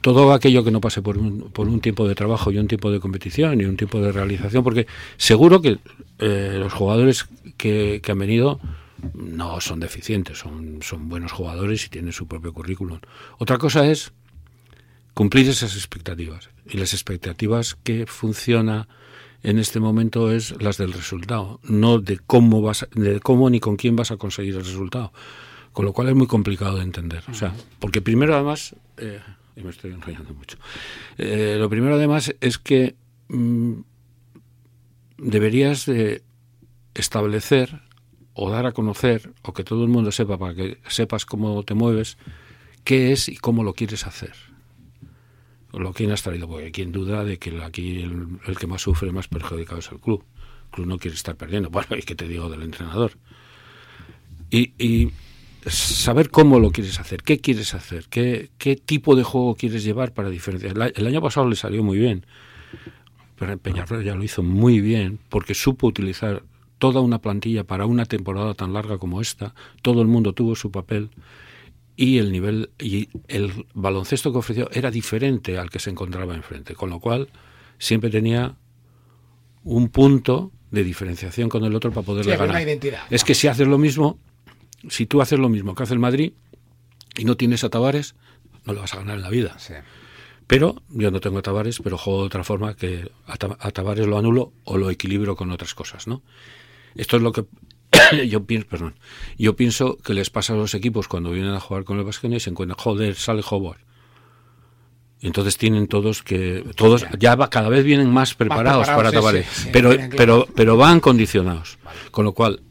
todo 0.00 0.32
aquello 0.32 0.64
que 0.64 0.70
no 0.70 0.80
pase 0.80 1.02
por 1.02 1.18
un, 1.18 1.50
por 1.52 1.68
un 1.68 1.80
tiempo 1.80 2.08
de 2.08 2.14
trabajo 2.14 2.50
y 2.50 2.56
un 2.56 2.66
tiempo 2.66 2.90
de 2.90 2.98
competición 2.98 3.60
y 3.60 3.66
un 3.66 3.76
tiempo 3.76 4.00
de 4.00 4.10
realización, 4.10 4.64
porque 4.64 4.86
seguro 5.18 5.60
que 5.60 5.80
eh, 6.18 6.56
los 6.58 6.72
jugadores 6.72 7.28
que, 7.58 8.00
que 8.02 8.12
han 8.12 8.18
venido 8.18 8.58
no 9.14 9.60
son 9.60 9.80
deficientes, 9.80 10.38
son, 10.38 10.80
son 10.82 11.08
buenos 11.08 11.32
jugadores 11.32 11.86
y 11.86 11.88
tienen 11.88 12.12
su 12.12 12.26
propio 12.26 12.52
currículum. 12.52 13.00
Otra 13.38 13.58
cosa 13.58 13.86
es 13.86 14.12
cumplir 15.14 15.48
esas 15.48 15.74
expectativas. 15.74 16.50
Y 16.66 16.78
las 16.78 16.92
expectativas 16.94 17.76
que 17.82 18.06
funciona 18.06 18.88
en 19.42 19.58
este 19.58 19.80
momento 19.80 20.30
es 20.32 20.60
las 20.62 20.78
del 20.78 20.92
resultado, 20.92 21.60
no 21.62 21.98
de 21.98 22.18
cómo 22.18 22.60
vas, 22.62 22.86
de 22.94 23.20
cómo 23.20 23.50
ni 23.50 23.60
con 23.60 23.76
quién 23.76 23.96
vas 23.96 24.10
a 24.10 24.16
conseguir 24.16 24.54
el 24.54 24.64
resultado. 24.64 25.12
Con 25.72 25.84
lo 25.84 25.92
cual 25.92 26.08
es 26.08 26.14
muy 26.14 26.26
complicado 26.26 26.76
de 26.76 26.82
entender. 26.82 27.22
O 27.28 27.34
sea, 27.34 27.54
porque 27.78 28.00
primero 28.00 28.34
además, 28.34 28.74
eh, 28.96 29.20
y 29.56 29.62
me 29.62 29.70
estoy 29.70 29.92
enrollando 29.92 30.34
mucho, 30.34 30.56
eh, 31.18 31.56
lo 31.58 31.68
primero 31.68 31.94
además 31.94 32.34
es 32.40 32.58
que 32.58 32.96
mm, 33.28 33.74
deberías 35.18 35.86
de 35.86 36.22
establecer 36.94 37.87
o 38.40 38.50
dar 38.50 38.66
a 38.66 38.72
conocer, 38.72 39.32
o 39.42 39.52
que 39.52 39.64
todo 39.64 39.82
el 39.82 39.90
mundo 39.90 40.12
sepa, 40.12 40.38
para 40.38 40.54
que 40.54 40.78
sepas 40.86 41.26
cómo 41.26 41.64
te 41.64 41.74
mueves, 41.74 42.18
qué 42.84 43.10
es 43.10 43.28
y 43.28 43.36
cómo 43.36 43.64
lo 43.64 43.74
quieres 43.74 44.06
hacer. 44.06 44.32
Lo 45.72 45.92
que 45.92 46.10
has 46.12 46.22
traído, 46.22 46.46
porque 46.46 46.70
quien 46.70 46.92
duda 46.92 47.24
de 47.24 47.38
que 47.38 47.60
aquí 47.62 47.98
el, 47.98 48.56
que 48.56 48.68
más 48.68 48.82
sufre, 48.82 49.10
más 49.10 49.26
perjudicado 49.26 49.80
es 49.80 49.90
el 49.90 49.98
club. 49.98 50.24
El 50.66 50.70
club 50.70 50.86
no 50.86 50.98
quiere 50.98 51.16
estar 51.16 51.34
perdiendo. 51.34 51.68
Bueno, 51.70 51.96
y 51.96 52.02
que 52.02 52.14
te 52.14 52.28
digo 52.28 52.48
del 52.48 52.62
entrenador. 52.62 53.12
Y, 54.50 55.10
saber 55.66 56.30
cómo 56.30 56.60
lo 56.60 56.70
quieres 56.70 57.00
hacer, 57.00 57.22
qué 57.24 57.40
quieres 57.40 57.74
hacer, 57.74 58.06
qué, 58.08 58.50
qué 58.56 58.76
tipo 58.76 59.16
de 59.16 59.24
juego 59.24 59.56
quieres 59.56 59.82
llevar 59.82 60.14
para 60.14 60.30
diferenciar. 60.30 60.92
El 60.94 61.06
año 61.06 61.20
pasado 61.20 61.48
le 61.48 61.56
salió 61.56 61.82
muy 61.82 61.98
bien, 61.98 62.24
pero 63.36 63.58
Peñarroya 63.58 64.12
ya 64.12 64.14
lo 64.14 64.22
hizo 64.22 64.44
muy 64.44 64.80
bien 64.80 65.18
porque 65.28 65.54
supo 65.54 65.88
utilizar 65.88 66.44
toda 66.78 67.00
una 67.00 67.20
plantilla 67.20 67.64
para 67.64 67.86
una 67.86 68.06
temporada 68.06 68.54
tan 68.54 68.72
larga 68.72 68.98
como 68.98 69.20
esta, 69.20 69.54
todo 69.82 70.02
el 70.02 70.08
mundo 70.08 70.32
tuvo 70.32 70.54
su 70.56 70.70
papel 70.70 71.10
y 71.96 72.18
el 72.18 72.30
nivel 72.30 72.70
y 72.78 73.08
el 73.26 73.66
baloncesto 73.74 74.32
que 74.32 74.38
ofreció 74.38 74.70
era 74.72 74.90
diferente 74.90 75.58
al 75.58 75.70
que 75.70 75.80
se 75.80 75.90
encontraba 75.90 76.34
enfrente, 76.34 76.74
con 76.74 76.90
lo 76.90 77.00
cual 77.00 77.28
siempre 77.78 78.10
tenía 78.10 78.54
un 79.64 79.88
punto 79.88 80.52
de 80.70 80.84
diferenciación 80.84 81.48
con 81.48 81.64
el 81.64 81.74
otro 81.74 81.90
para 81.90 82.06
poderle 82.06 82.36
ganar. 82.36 82.62
es 83.10 83.24
que 83.24 83.34
si 83.34 83.48
haces 83.48 83.66
lo 83.66 83.78
mismo, 83.78 84.18
si 84.88 85.06
tú 85.06 85.20
haces 85.20 85.38
lo 85.38 85.48
mismo 85.48 85.74
que 85.74 85.82
hace 85.82 85.94
el 85.94 86.00
Madrid 86.00 86.32
y 87.16 87.24
no 87.24 87.36
tienes 87.36 87.64
a 87.64 87.68
Tavares, 87.68 88.14
no 88.64 88.74
lo 88.74 88.80
vas 88.80 88.94
a 88.94 88.98
ganar 88.98 89.16
en 89.16 89.22
la 89.22 89.30
vida. 89.30 89.56
Pero 90.46 90.82
yo 90.88 91.10
no 91.10 91.20
tengo 91.20 91.38
a 91.38 91.42
Tavares, 91.42 91.80
pero 91.82 91.98
juego 91.98 92.20
de 92.20 92.26
otra 92.26 92.44
forma 92.44 92.74
que 92.74 93.10
a, 93.26 93.36
Tavares 93.36 94.06
lo 94.06 94.18
anulo 94.18 94.52
o 94.64 94.78
lo 94.78 94.90
equilibro 94.90 95.36
con 95.36 95.50
otras 95.50 95.74
cosas, 95.74 96.06
¿no? 96.06 96.22
Esto 96.98 97.16
es 97.16 97.22
lo 97.22 97.32
que 97.32 97.46
yo 98.28 98.44
pienso, 98.44 98.68
perdón, 98.68 98.94
yo 99.38 99.56
pienso 99.56 99.96
que 99.96 100.12
les 100.12 100.28
pasa 100.28 100.52
a 100.52 100.56
los 100.56 100.74
equipos 100.74 101.08
cuando 101.08 101.30
vienen 101.30 101.54
a 101.54 101.60
jugar 101.60 101.84
con 101.84 101.98
el 101.98 102.04
Vasconia 102.04 102.36
y 102.36 102.40
se 102.40 102.50
encuentran, 102.50 102.78
joder, 102.78 103.14
sale 103.14 103.42
Howard. 103.48 103.78
Entonces 105.20 105.56
tienen 105.56 105.88
todos 105.88 106.22
que 106.22 106.64
todos 106.76 107.04
ya 107.18 107.36
cada 107.48 107.68
vez 107.68 107.84
vienen 107.84 108.10
más 108.10 108.34
preparados, 108.34 108.86
para 108.86 109.10
Tavares, 109.10 109.68
pero 109.72 109.90
pero 110.16 110.46
pero 110.54 110.76
van 110.76 111.00
condicionados. 111.00 111.78
Con 112.12 112.24
lo 112.24 112.32
cual 112.34 112.62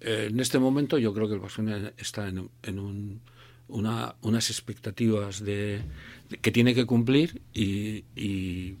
eh, 0.00 0.28
en 0.30 0.38
este 0.38 0.60
momento 0.60 0.98
yo 0.98 1.12
creo 1.12 1.26
que 1.26 1.34
el 1.34 1.40
Vasconia 1.40 1.92
está 1.96 2.28
en, 2.28 2.78
un, 2.78 3.20
una, 3.66 4.14
unas 4.20 4.50
expectativas 4.50 5.44
de, 5.44 5.82
que 6.40 6.52
tiene 6.52 6.72
que 6.72 6.86
cumplir 6.86 7.42
y, 7.52 8.04
y 8.14 8.76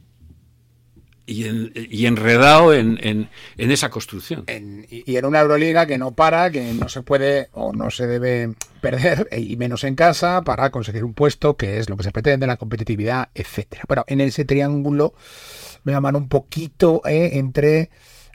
y, 1.26 2.06
enredado 2.06 2.72
en, 2.72 2.98
en, 3.02 3.70
esa 3.70 3.90
construcción. 3.90 4.44
y, 4.48 5.16
en 5.16 5.24
una 5.24 5.40
Euroliga 5.40 5.86
que 5.86 5.98
no 5.98 6.12
para, 6.12 6.50
que 6.50 6.72
no 6.72 6.88
se 6.88 7.02
puede 7.02 7.48
o 7.52 7.72
no 7.72 7.90
se 7.90 8.06
debe 8.06 8.54
perder, 8.80 9.28
e, 9.30 9.40
y 9.40 9.56
menos 9.56 9.84
en 9.84 9.96
casa, 9.96 10.42
para 10.42 10.70
conseguir 10.70 11.04
un 11.04 11.14
puesto, 11.14 11.56
que 11.56 11.78
es 11.78 11.90
lo 11.90 11.96
que 11.96 12.04
se 12.04 12.12
pretende, 12.12 12.46
la 12.46 12.56
competitividad, 12.56 13.30
etcétera. 13.34 13.82
Bueno, 13.88 14.04
en 14.06 14.20
ese 14.20 14.44
triángulo 14.44 15.14
me 15.82 15.92
llaman 15.92 16.16
un 16.16 16.28
poquito 16.28 17.02
eh, 17.04 17.30
entre 17.34 17.90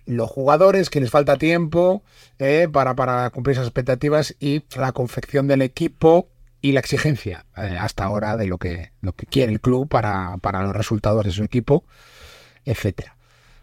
los 0.06 0.30
jugadores, 0.30 0.90
que 0.90 1.00
les 1.00 1.10
falta 1.10 1.38
tiempo 1.38 2.04
eh, 2.40 2.68
para, 2.72 2.96
para 2.96 3.30
cumplir 3.30 3.54
esas 3.54 3.68
expectativas, 3.68 4.36
y 4.40 4.64
la 4.76 4.92
confección 4.92 5.48
del 5.48 5.62
equipo 5.62 6.28
y 6.62 6.74
la 6.74 6.82
exigencia 6.82 7.46
eh, 7.58 7.78
hasta 7.80 8.04
ahora 8.04 8.36
de 8.36 8.48
lo 8.48 8.58
que, 8.58 8.92
lo 9.02 9.14
que 9.14 9.26
quiere 9.26 9.52
el 9.52 9.62
club 9.62 9.88
para, 9.88 10.38
para 10.42 10.62
los 10.64 10.76
resultados 10.76 11.26
de 11.26 11.32
su 11.32 11.44
equipo 11.44 11.86
etcétera. 12.66 13.16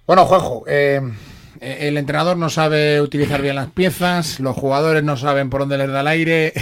Bueno, 0.06 0.24
Juanjo, 0.24 0.64
eh, 0.66 1.00
Eh, 1.60 1.88
el 1.88 1.96
entrenador 1.96 2.36
no 2.36 2.50
sabe 2.50 3.00
utilizar 3.00 3.42
bien 3.42 3.56
las 3.56 3.68
piezas, 3.68 4.38
los 4.38 4.56
jugadores 4.56 5.02
no 5.02 5.16
saben 5.16 5.50
por 5.50 5.60
dónde 5.60 5.78
les 5.78 5.88
da 5.88 6.00
el 6.00 6.06
aire. 6.06 6.52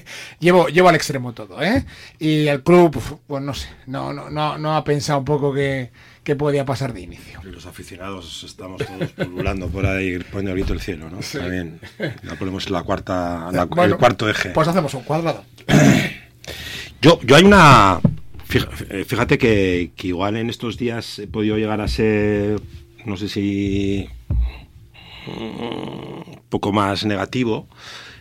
llevo, 0.40 0.68
llevo 0.68 0.88
al 0.88 0.94
extremo 0.94 1.32
todo, 1.32 1.62
¿eh? 1.62 1.84
Y 2.18 2.46
el 2.46 2.62
club, 2.62 3.00
pues 3.26 3.42
no 3.42 3.52
sé, 3.52 3.68
no, 3.86 4.12
no, 4.12 4.30
no, 4.30 4.56
no 4.56 4.76
ha 4.76 4.84
pensado 4.84 5.18
un 5.18 5.24
poco 5.24 5.52
que, 5.52 5.90
que 6.22 6.36
podía 6.36 6.64
pasar 6.64 6.94
de 6.94 7.02
inicio. 7.02 7.40
Los 7.42 7.66
aficionados 7.66 8.44
estamos 8.44 8.82
todos 8.84 9.10
pululando 9.12 9.68
por 9.68 9.84
ahí 9.84 10.18
poniendo 10.18 10.52
el 10.52 10.56
grito 10.58 10.72
del 10.72 10.80
cielo, 10.82 11.10
¿no? 11.10 11.18
También. 11.18 11.78
Ya 11.98 12.34
ponemos 12.38 12.70
la 12.70 12.82
cuarta, 12.82 13.50
la, 13.52 13.66
Bueno, 13.66 13.94
el 13.94 13.98
cuarto 13.98 14.28
eje. 14.28 14.50
Pues 14.50 14.68
hacemos 14.68 14.94
un 14.94 15.02
cuadrado. 15.02 15.44
Yo, 17.02 17.20
yo 17.22 17.36
hay 17.36 17.44
una. 17.44 18.00
Eh, 18.90 19.04
Fíjate 19.06 19.38
que, 19.38 19.90
que 19.96 20.08
igual 20.08 20.36
en 20.36 20.50
estos 20.50 20.76
días 20.76 21.18
he 21.18 21.26
podido 21.26 21.56
llegar 21.56 21.80
a 21.80 21.88
ser, 21.88 22.60
no 23.04 23.16
sé 23.16 23.28
si. 23.28 24.08
mm, 25.26 25.30
un 25.30 26.42
poco 26.48 26.72
más 26.72 27.04
negativo, 27.04 27.68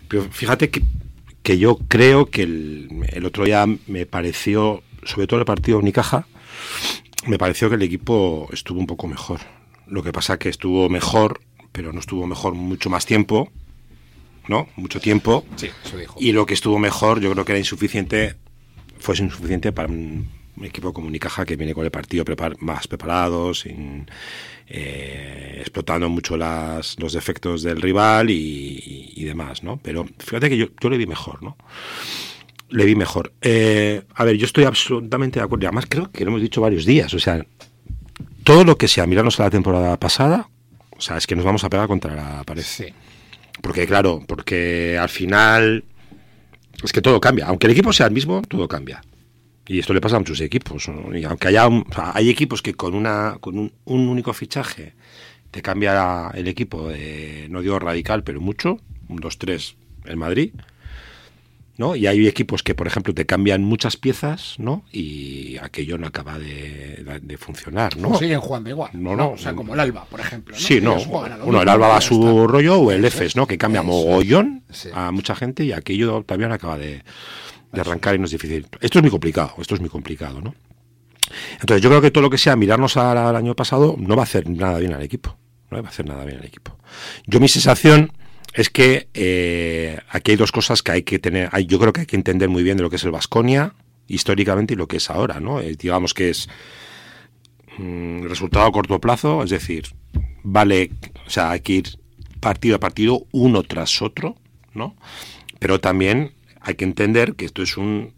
pero 0.07 0.23
fíjate 0.23 0.69
que, 0.69 0.81
que 1.43 1.57
yo 1.57 1.77
creo 1.87 2.25
que 2.27 2.43
el, 2.43 2.89
el 3.09 3.25
otro 3.25 3.45
día 3.45 3.65
me 3.87 4.05
pareció, 4.05 4.83
sobre 5.03 5.27
todo 5.27 5.39
el 5.39 5.45
partido 5.45 5.79
Unicaja, 5.79 6.27
me 7.27 7.37
pareció 7.37 7.69
que 7.69 7.75
el 7.75 7.81
equipo 7.83 8.49
estuvo 8.51 8.79
un 8.79 8.87
poco 8.87 9.07
mejor. 9.07 9.39
Lo 9.87 10.03
que 10.03 10.11
pasa 10.11 10.39
que 10.39 10.49
estuvo 10.49 10.89
mejor, 10.89 11.41
pero 11.71 11.93
no 11.93 11.99
estuvo 11.99 12.25
mejor 12.27 12.53
mucho 12.55 12.89
más 12.89 13.05
tiempo, 13.05 13.51
¿no? 14.47 14.67
Mucho 14.75 14.99
tiempo. 14.99 15.45
Sí, 15.55 15.69
eso 15.83 15.97
dijo. 15.97 16.15
Y 16.19 16.31
lo 16.31 16.45
que 16.45 16.53
estuvo 16.53 16.79
mejor, 16.79 17.19
yo 17.19 17.31
creo 17.31 17.45
que 17.45 17.51
era 17.51 17.59
insuficiente, 17.59 18.35
fue 19.05 19.15
insuficiente 19.19 19.71
para 19.71 19.87
un, 19.87 20.27
equipo 20.63 20.91
como 20.93 21.07
Unicaja 21.07 21.45
que 21.45 21.55
viene 21.55 21.73
con 21.75 21.85
el 21.85 21.91
partido 21.91 22.25
prepar- 22.25 22.57
más 22.59 22.87
preparado, 22.87 23.53
sin, 23.53 24.09
eh, 24.67 25.57
explotando 25.59 26.09
mucho 26.09 26.37
las, 26.37 26.97
los 26.99 27.13
defectos 27.13 27.61
del 27.61 27.81
rival 27.81 28.29
y, 28.31 29.23
demás, 29.23 29.63
¿no? 29.63 29.77
Pero 29.81 30.07
fíjate 30.19 30.49
que 30.49 30.57
yo, 30.57 30.67
yo 30.79 30.89
le 30.89 30.97
vi 30.97 31.05
mejor, 31.07 31.43
¿no? 31.43 31.57
Le 32.69 32.85
vi 32.85 32.95
mejor. 32.95 33.33
Eh, 33.41 34.03
a 34.13 34.23
ver, 34.23 34.37
yo 34.37 34.45
estoy 34.45 34.63
absolutamente 34.63 35.39
de 35.39 35.45
acuerdo. 35.45 35.63
Y 35.63 35.67
además 35.67 35.85
creo 35.89 36.11
que 36.11 36.23
lo 36.23 36.29
hemos 36.29 36.41
dicho 36.41 36.61
varios 36.61 36.85
días. 36.85 37.13
O 37.13 37.19
sea, 37.19 37.45
todo 38.43 38.63
lo 38.63 38.77
que 38.77 38.87
sea 38.87 39.07
mirarnos 39.07 39.39
a 39.39 39.43
la 39.43 39.49
temporada 39.49 39.99
pasada, 39.99 40.49
o 40.91 41.01
sea, 41.01 41.17
es 41.17 41.27
que 41.27 41.35
nos 41.35 41.43
vamos 41.45 41.63
a 41.63 41.69
pegar 41.69 41.87
contra 41.87 42.15
la 42.15 42.43
pared. 42.43 42.63
Sí. 42.63 42.85
Porque, 43.61 43.87
claro, 43.87 44.23
porque 44.27 44.97
al 44.99 45.09
final 45.09 45.83
es 46.83 46.91
que 46.91 47.01
todo 47.01 47.19
cambia. 47.19 47.47
Aunque 47.47 47.67
el 47.67 47.73
equipo 47.73 47.93
sea 47.93 48.07
el 48.07 48.13
mismo, 48.13 48.41
todo 48.41 48.67
cambia. 48.67 49.01
Y 49.67 49.79
esto 49.79 49.93
le 49.93 50.01
pasa 50.01 50.17
a 50.17 50.19
muchos 50.19 50.39
equipos. 50.41 50.89
Y 51.13 51.23
aunque 51.23 51.47
haya 51.47 51.67
hay 52.13 52.29
equipos 52.29 52.61
que 52.61 52.73
con 52.73 52.93
una 52.93 53.37
con 53.39 53.57
un, 53.57 53.71
un 53.85 54.07
único 54.07 54.33
fichaje 54.33 54.93
te 55.51 55.61
cambia 55.61 56.31
el 56.33 56.47
equipo, 56.47 56.89
de, 56.89 57.47
no 57.49 57.61
digo 57.61 57.79
radical, 57.79 58.23
pero 58.23 58.41
mucho, 58.41 58.79
un 59.07 59.19
2-3 59.19 59.75
el 60.05 60.17
Madrid. 60.17 60.51
¿No? 61.77 61.95
Y 61.95 62.07
hay 62.07 62.27
equipos 62.27 62.63
que, 62.63 62.73
por 62.75 62.87
ejemplo, 62.87 63.13
te 63.13 63.25
cambian 63.25 63.63
muchas 63.63 63.97
piezas, 63.97 64.55
¿no? 64.59 64.83
Y 64.91 65.57
aquello 65.57 65.97
no 65.97 66.07
acaba 66.07 66.39
de, 66.39 67.03
de- 67.21 67.37
funcionar, 67.37 67.97
¿no? 67.97 68.09
No, 68.09 68.17
siguen 68.17 68.39
jugando 68.39 68.69
igual. 68.69 68.91
No, 68.93 69.15
No. 69.15 69.31
O 69.31 69.37
sea, 69.37 69.53
como 69.53 69.73
el 69.73 69.79
Alba, 69.79 70.05
por 70.05 70.19
ejemplo. 70.21 70.55
¿no? 70.55 70.59
Sí, 70.61 70.79
no. 70.81 70.95
Bueno, 71.05 71.61
el 71.61 71.69
Alba 71.69 71.87
va 71.89 71.97
a 71.97 72.01
su 72.01 72.15
está. 72.15 72.47
rollo 72.51 72.79
o 72.79 72.91
el 72.91 73.03
Eso 73.03 73.17
EFES, 73.17 73.35
¿no? 73.35 73.45
Que 73.47 73.57
cambia 73.57 73.81
Eso 73.81 73.87
mogollón 73.89 74.63
Sí. 74.71 74.89
a 74.93 75.11
mucha 75.11 75.35
gente 75.35 75.63
y 75.63 75.71
aquello 75.73 76.23
también 76.23 76.51
acaba 76.51 76.77
de, 76.77 77.03
de 77.73 77.81
arrancar 77.81 78.15
y 78.15 78.19
no 78.19 78.25
es 78.25 78.31
difícil. 78.31 78.67
Esto 78.81 78.99
es 78.99 79.03
muy 79.03 79.11
complicado, 79.11 79.53
esto 79.59 79.75
es 79.75 79.81
muy 79.81 79.89
complicado, 79.89 80.41
¿no? 80.41 80.55
Entonces 81.59 81.81
yo 81.81 81.89
creo 81.89 82.01
que 82.01 82.11
todo 82.11 82.21
lo 82.21 82.29
que 82.29 82.37
sea 82.37 82.55
mirarnos 82.55 82.97
al, 82.97 83.17
al 83.17 83.35
año 83.35 83.55
pasado 83.55 83.95
no 83.97 84.15
va 84.15 84.21
a 84.21 84.25
hacer 84.25 84.49
nada 84.49 84.79
bien 84.79 84.93
al 84.93 85.01
equipo. 85.01 85.35
No 85.71 85.81
va 85.81 85.87
a 85.89 85.91
hacer 85.91 86.05
nada 86.07 86.23
bien 86.23 86.37
al 86.37 86.45
equipo. 86.45 86.77
Yo 87.25 87.39
mi 87.39 87.47
sensación 87.47 88.11
es 88.55 88.69
que 88.69 89.09
eh, 89.13 89.99
aquí 90.09 90.31
hay 90.31 90.37
dos 90.37 90.53
cosas 90.53 90.81
que 90.81 90.93
hay 90.93 91.03
que 91.03 91.19
tener. 91.19 91.49
Yo 91.67 91.77
creo 91.77 91.91
que 91.91 92.01
hay 92.01 92.05
que 92.07 92.15
entender 92.15 92.47
muy 92.47 92.63
bien 92.63 92.77
de 92.77 92.83
lo 92.83 92.89
que 92.89 92.95
es 92.95 93.03
el 93.03 93.11
Vasconia 93.11 93.75
históricamente 94.07 94.73
y 94.73 94.77
lo 94.77 94.87
que 94.87 94.97
es 94.97 95.09
ahora, 95.09 95.41
¿no? 95.41 95.59
Eh, 95.59 95.75
digamos 95.77 96.13
que 96.13 96.29
es 96.29 96.47
mm, 97.77 98.23
resultado 98.23 98.65
a 98.65 98.71
corto 98.71 99.01
plazo, 99.01 99.43
es 99.43 99.49
decir, 99.49 99.87
vale, 100.43 100.91
o 101.27 101.29
sea, 101.29 101.51
hay 101.51 101.59
que 101.59 101.73
ir 101.73 101.99
partido 102.39 102.77
a 102.77 102.79
partido, 102.79 103.27
uno 103.31 103.61
tras 103.63 104.01
otro, 104.01 104.37
¿no? 104.73 104.95
Pero 105.59 105.81
también 105.81 106.31
hay 106.61 106.75
que 106.75 106.85
entender 106.85 107.35
que 107.35 107.43
esto 107.43 107.61
es 107.61 107.75
un, 107.75 108.13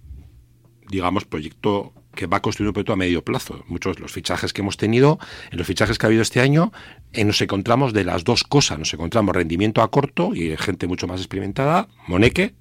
digamos, 0.88 1.26
proyecto 1.26 1.94
que 2.18 2.26
va 2.26 2.38
a 2.38 2.42
construir 2.42 2.68
un 2.68 2.74
proyecto 2.74 2.92
a 2.92 2.98
medio 2.98 3.24
plazo. 3.24 3.64
Muchos 3.68 3.96
de 3.96 4.02
los 4.02 4.12
fichajes 4.12 4.52
que 4.52 4.62
hemos 4.62 4.76
tenido, 4.76 5.20
en 5.52 5.58
los 5.58 5.68
fichajes 5.68 5.98
que 5.98 6.06
ha 6.06 6.08
habido 6.08 6.22
este 6.22 6.42
año, 6.42 6.74
eh, 7.14 7.24
nos 7.24 7.40
encontramos 7.42 7.94
de 7.94 8.04
las 8.04 8.26
dos 8.26 8.44
cosas. 8.44 8.78
Nos 8.78 8.94
encontramos 8.94 9.34
rendimiento 9.34 9.82
a 9.82 9.90
corto 9.90 10.36
y 10.36 10.58
gente 10.58 10.88
mucho 10.88 11.08
más 11.08 11.22
experimentada, 11.22 11.88
Moneque, 12.08 12.56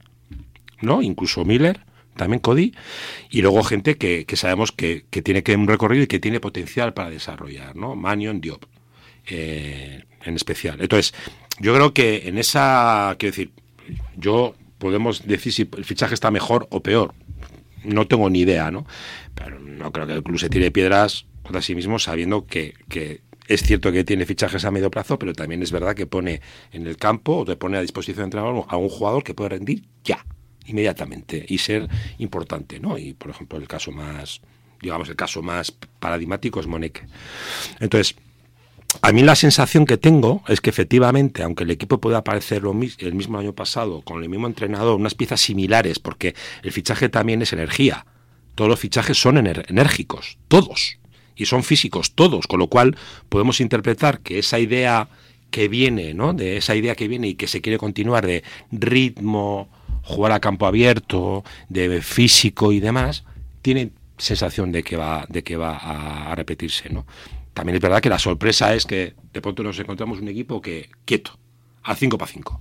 ¿no? 0.81 1.03
Incluso 1.03 1.45
Miller, 1.45 1.81
también 2.17 2.41
Cody, 2.41 2.75
y 3.31 3.43
luego 3.43 3.65
gente 3.65 3.97
que, 3.97 4.27
que 4.27 4.37
sabemos 4.37 4.71
que, 4.71 5.07
que 5.11 5.23
tiene 5.23 5.43
que 5.43 5.57
un 5.57 5.67
recorrido 5.67 6.05
y 6.05 6.07
que 6.07 6.21
tiene 6.21 6.39
potencial 6.39 6.95
para 6.95 7.11
desarrollar, 7.11 7.75
¿no? 7.75 7.97
Manion, 7.97 8.41
Diop, 8.41 8.65
eh, 9.27 10.05
en 10.25 10.37
especial. 10.37 10.81
Entonces, 10.81 11.15
yo 11.59 11.75
creo 11.75 11.95
que 11.95 12.29
en 12.29 12.39
esa, 12.39 13.17
quiero 13.19 13.33
decir, 13.33 13.53
yo 14.17 14.55
podemos 14.79 15.27
decir 15.27 15.53
si 15.53 15.69
el 15.77 15.85
fichaje 15.85 16.15
está 16.15 16.31
mejor 16.31 16.67
o 16.71 16.83
peor. 16.83 17.15
No 17.87 18.07
tengo 18.07 18.29
ni 18.31 18.41
idea, 18.41 18.71
¿no? 18.71 18.87
Pero 19.35 19.59
no 19.61 19.93
creo 19.93 20.07
que 20.07 20.13
el 20.15 20.23
club 20.23 20.39
se 20.39 20.49
tire 20.49 20.71
piedras 20.71 21.27
contra 21.43 21.63
sí 21.63 21.75
mismo 21.75 21.99
sabiendo 21.99 22.47
que, 22.47 22.75
que 22.89 23.21
es 23.49 23.63
cierto 23.63 23.93
que 23.93 24.05
tiene 24.05 24.27
fichajes 24.27 24.65
a 24.65 24.71
medio 24.71 24.91
plazo, 24.91 25.19
pero 25.19 25.33
también 25.33 25.63
es 25.63 25.71
verdad 25.71 25.95
que 25.95 26.07
pone 26.07 26.41
en 26.73 26.87
el 26.87 26.97
campo 26.97 27.39
o 27.39 27.45
te 27.45 27.57
pone 27.57 27.79
a 27.79 27.81
disposición 27.81 28.17
de 28.19 28.25
entrenador 28.25 28.65
a 28.69 28.77
un 28.77 28.89
jugador 28.89 29.23
que 29.23 29.35
puede 29.35 29.51
rendir 29.51 29.85
ya, 30.05 30.25
inmediatamente 30.67 31.45
y 31.49 31.59
ser 31.59 31.89
importante, 32.19 32.81
¿no? 32.81 32.99
Y 32.99 33.15
por 33.15 33.31
ejemplo 33.31 33.59
el 33.59 33.69
caso 33.69 33.93
más, 33.93 34.41
digamos 34.81 35.09
el 35.09 35.17
caso 35.17 35.43
más 35.43 35.71
paradigmático 35.71 36.61
es 36.61 36.67
Moneque. 36.67 37.03
Entonces, 37.79 38.17
a 39.03 39.13
mí 39.13 39.23
la 39.23 39.35
sensación 39.35 39.85
que 39.87 39.97
tengo 39.97 40.43
es 40.49 40.61
que 40.61 40.71
efectivamente, 40.71 41.43
aunque 41.43 41.65
el 41.65 41.71
equipo 41.71 41.99
pueda 42.01 42.19
aparecer 42.19 42.63
lo 42.63 42.73
el 42.73 43.15
mismo 43.15 43.39
año 43.39 43.53
pasado, 43.53 44.03
con 44.03 44.23
el 44.23 44.29
mismo 44.29 44.47
entrenador, 44.47 44.99
unas 44.99 45.15
piezas 45.15 45.41
similares, 45.41 45.99
porque 45.99 46.35
el 46.63 46.73
fichaje 46.73 47.09
también 47.09 47.43
es 47.43 47.53
energía. 47.53 48.07
Todos 48.55 48.71
los 48.71 48.81
fichajes 48.81 49.19
son 49.19 49.39
enérgicos, 49.39 50.39
todos. 50.49 50.99
Y 51.35 51.47
son 51.47 51.63
físicos, 51.63 52.13
todos. 52.15 52.47
Con 52.47 52.59
lo 52.59 52.69
cual 52.69 52.97
podemos 53.29 53.61
interpretar 53.61 54.21
que 54.21 54.39
esa 54.39 54.59
idea 54.59 55.09
que 55.51 55.69
viene, 55.69 56.15
¿no? 56.15 56.33
De 56.33 56.57
esa 56.57 56.75
idea 56.75 56.95
que 56.95 57.09
viene 57.09 57.29
y 57.29 57.35
que 57.35 57.49
se 57.49 57.61
quiere 57.61 57.79
continuar 57.79 58.27
de 58.27 58.43
ritmo, 58.73 59.69
jugar 60.03 60.33
a 60.33 60.41
campo 60.41 60.67
abierto, 60.67 61.45
de 61.69 62.01
físico 62.01 62.73
y 62.73 62.81
demás, 62.81 63.25
tiene 63.61 63.91
sensación 64.17 64.73
de 64.73 64.83
que 64.83 64.97
va, 64.97 65.27
de 65.29 65.43
que 65.43 65.57
va 65.57 65.77
a, 65.77 66.33
a 66.33 66.35
repetirse, 66.35 66.89
¿no? 66.89 67.05
También 67.57 67.77
es 67.77 67.81
verdad 67.81 68.03
que 68.03 68.11
la 68.11 68.19
sorpresa 68.19 68.75
es 68.75 68.85
que 68.85 69.15
de 69.33 69.41
pronto 69.41 69.63
nos 69.63 69.79
encontramos 69.79 70.21
un 70.21 70.29
equipo 70.29 70.61
que 70.61 70.91
quieto, 71.07 71.39
al 71.83 71.97
5 71.97 72.19
para 72.19 72.31
5. 72.31 72.61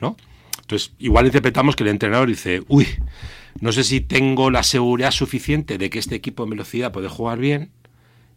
¿No? 0.00 0.16
Entonces, 0.62 0.92
igual 0.98 1.26
interpretamos 1.26 1.76
que 1.76 1.84
el 1.84 1.90
entrenador 1.90 2.26
dice, 2.26 2.64
uy, 2.66 2.88
no 3.60 3.70
sé 3.70 3.84
si 3.84 4.00
tengo 4.00 4.50
la 4.50 4.64
seguridad 4.64 5.12
suficiente 5.12 5.78
de 5.78 5.88
que 5.88 6.00
este 6.00 6.16
equipo 6.16 6.42
en 6.42 6.50
velocidad 6.50 6.90
puede 6.90 7.08
jugar 7.08 7.38
bien, 7.38 7.70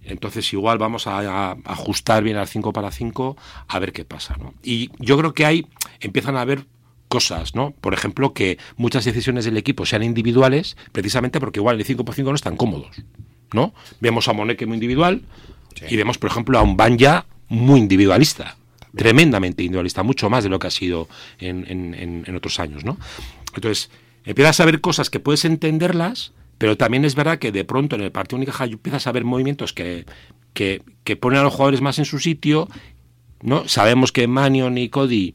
entonces 0.04 0.54
igual 0.54 0.78
vamos 0.78 1.08
a, 1.08 1.18
a 1.22 1.58
ajustar 1.66 2.22
bien 2.22 2.38
al 2.38 2.48
5 2.48 2.72
para 2.72 2.92
5 2.92 3.36
a 3.70 3.80
ver 3.80 3.92
qué 3.92 4.06
pasa, 4.06 4.36
¿no? 4.38 4.54
Y 4.62 4.92
yo 5.00 5.18
creo 5.18 5.34
que 5.34 5.48
ahí 5.48 5.66
empiezan 6.00 6.36
a 6.36 6.42
haber 6.42 6.68
cosas, 7.08 7.56
¿no? 7.56 7.72
Por 7.72 7.96
ejemplo, 7.96 8.36
que 8.36 8.60
muchas 8.78 9.04
decisiones 9.04 9.46
del 9.46 9.58
equipo 9.58 9.88
sean 9.88 10.04
individuales, 10.04 10.78
precisamente 10.92 11.40
porque 11.40 11.60
igual 11.60 11.80
el 11.80 11.86
5 11.86 12.06
por 12.06 12.13
5 12.13 12.30
no 12.30 12.36
están 12.36 12.56
cómodos, 12.56 13.04
¿no? 13.53 13.74
Vemos 14.00 14.27
a 14.27 14.33
Moneque 14.33 14.65
muy 14.65 14.75
individual 14.75 15.22
y 15.89 15.95
vemos, 15.98 16.17
por 16.17 16.29
ejemplo, 16.29 16.57
a 16.60 16.62
un 16.62 16.75
Banja 16.77 17.25
muy 17.50 17.79
individualista, 17.79 18.57
tremendamente 18.95 19.63
individualista, 19.63 20.03
mucho 20.03 20.29
más 20.29 20.43
de 20.43 20.50
lo 20.50 20.60
que 20.60 20.67
ha 20.67 20.72
sido 20.72 21.07
en, 21.39 21.65
en- 21.69 21.93
en- 21.93 22.24
en 22.27 22.36
otros 22.36 22.60
años, 22.60 22.83
¿no? 22.86 22.98
Entonces, 23.55 23.89
empiezas 24.25 24.60
a 24.60 24.65
ver 24.65 24.81
cosas 24.81 25.10
que 25.10 25.19
puedes 25.19 25.45
entenderlas, 25.45 26.31
pero 26.57 26.77
también 26.77 27.05
es 27.05 27.15
verdad 27.15 27.39
que 27.39 27.51
de 27.51 27.65
pronto 27.65 27.95
en 27.95 28.01
el 28.03 28.12
partido 28.12 28.38
Unicaja 28.38 28.65
empiezas 28.65 29.07
a 29.07 29.12
ver 29.12 29.24
movimientos 29.25 29.74
que, 29.74 30.05
que, 30.53 30.81
que 31.03 31.15
ponen 31.15 31.39
a 31.39 31.43
los 31.43 31.53
jugadores 31.53 31.81
más 31.81 32.00
en 32.00 32.05
su 32.05 32.19
sitio, 32.19 32.67
¿no? 33.41 33.67
Sabemos 33.67 34.12
que 34.12 34.27
Manion 34.27 34.77
y 34.77 34.89
Cody 34.89 35.33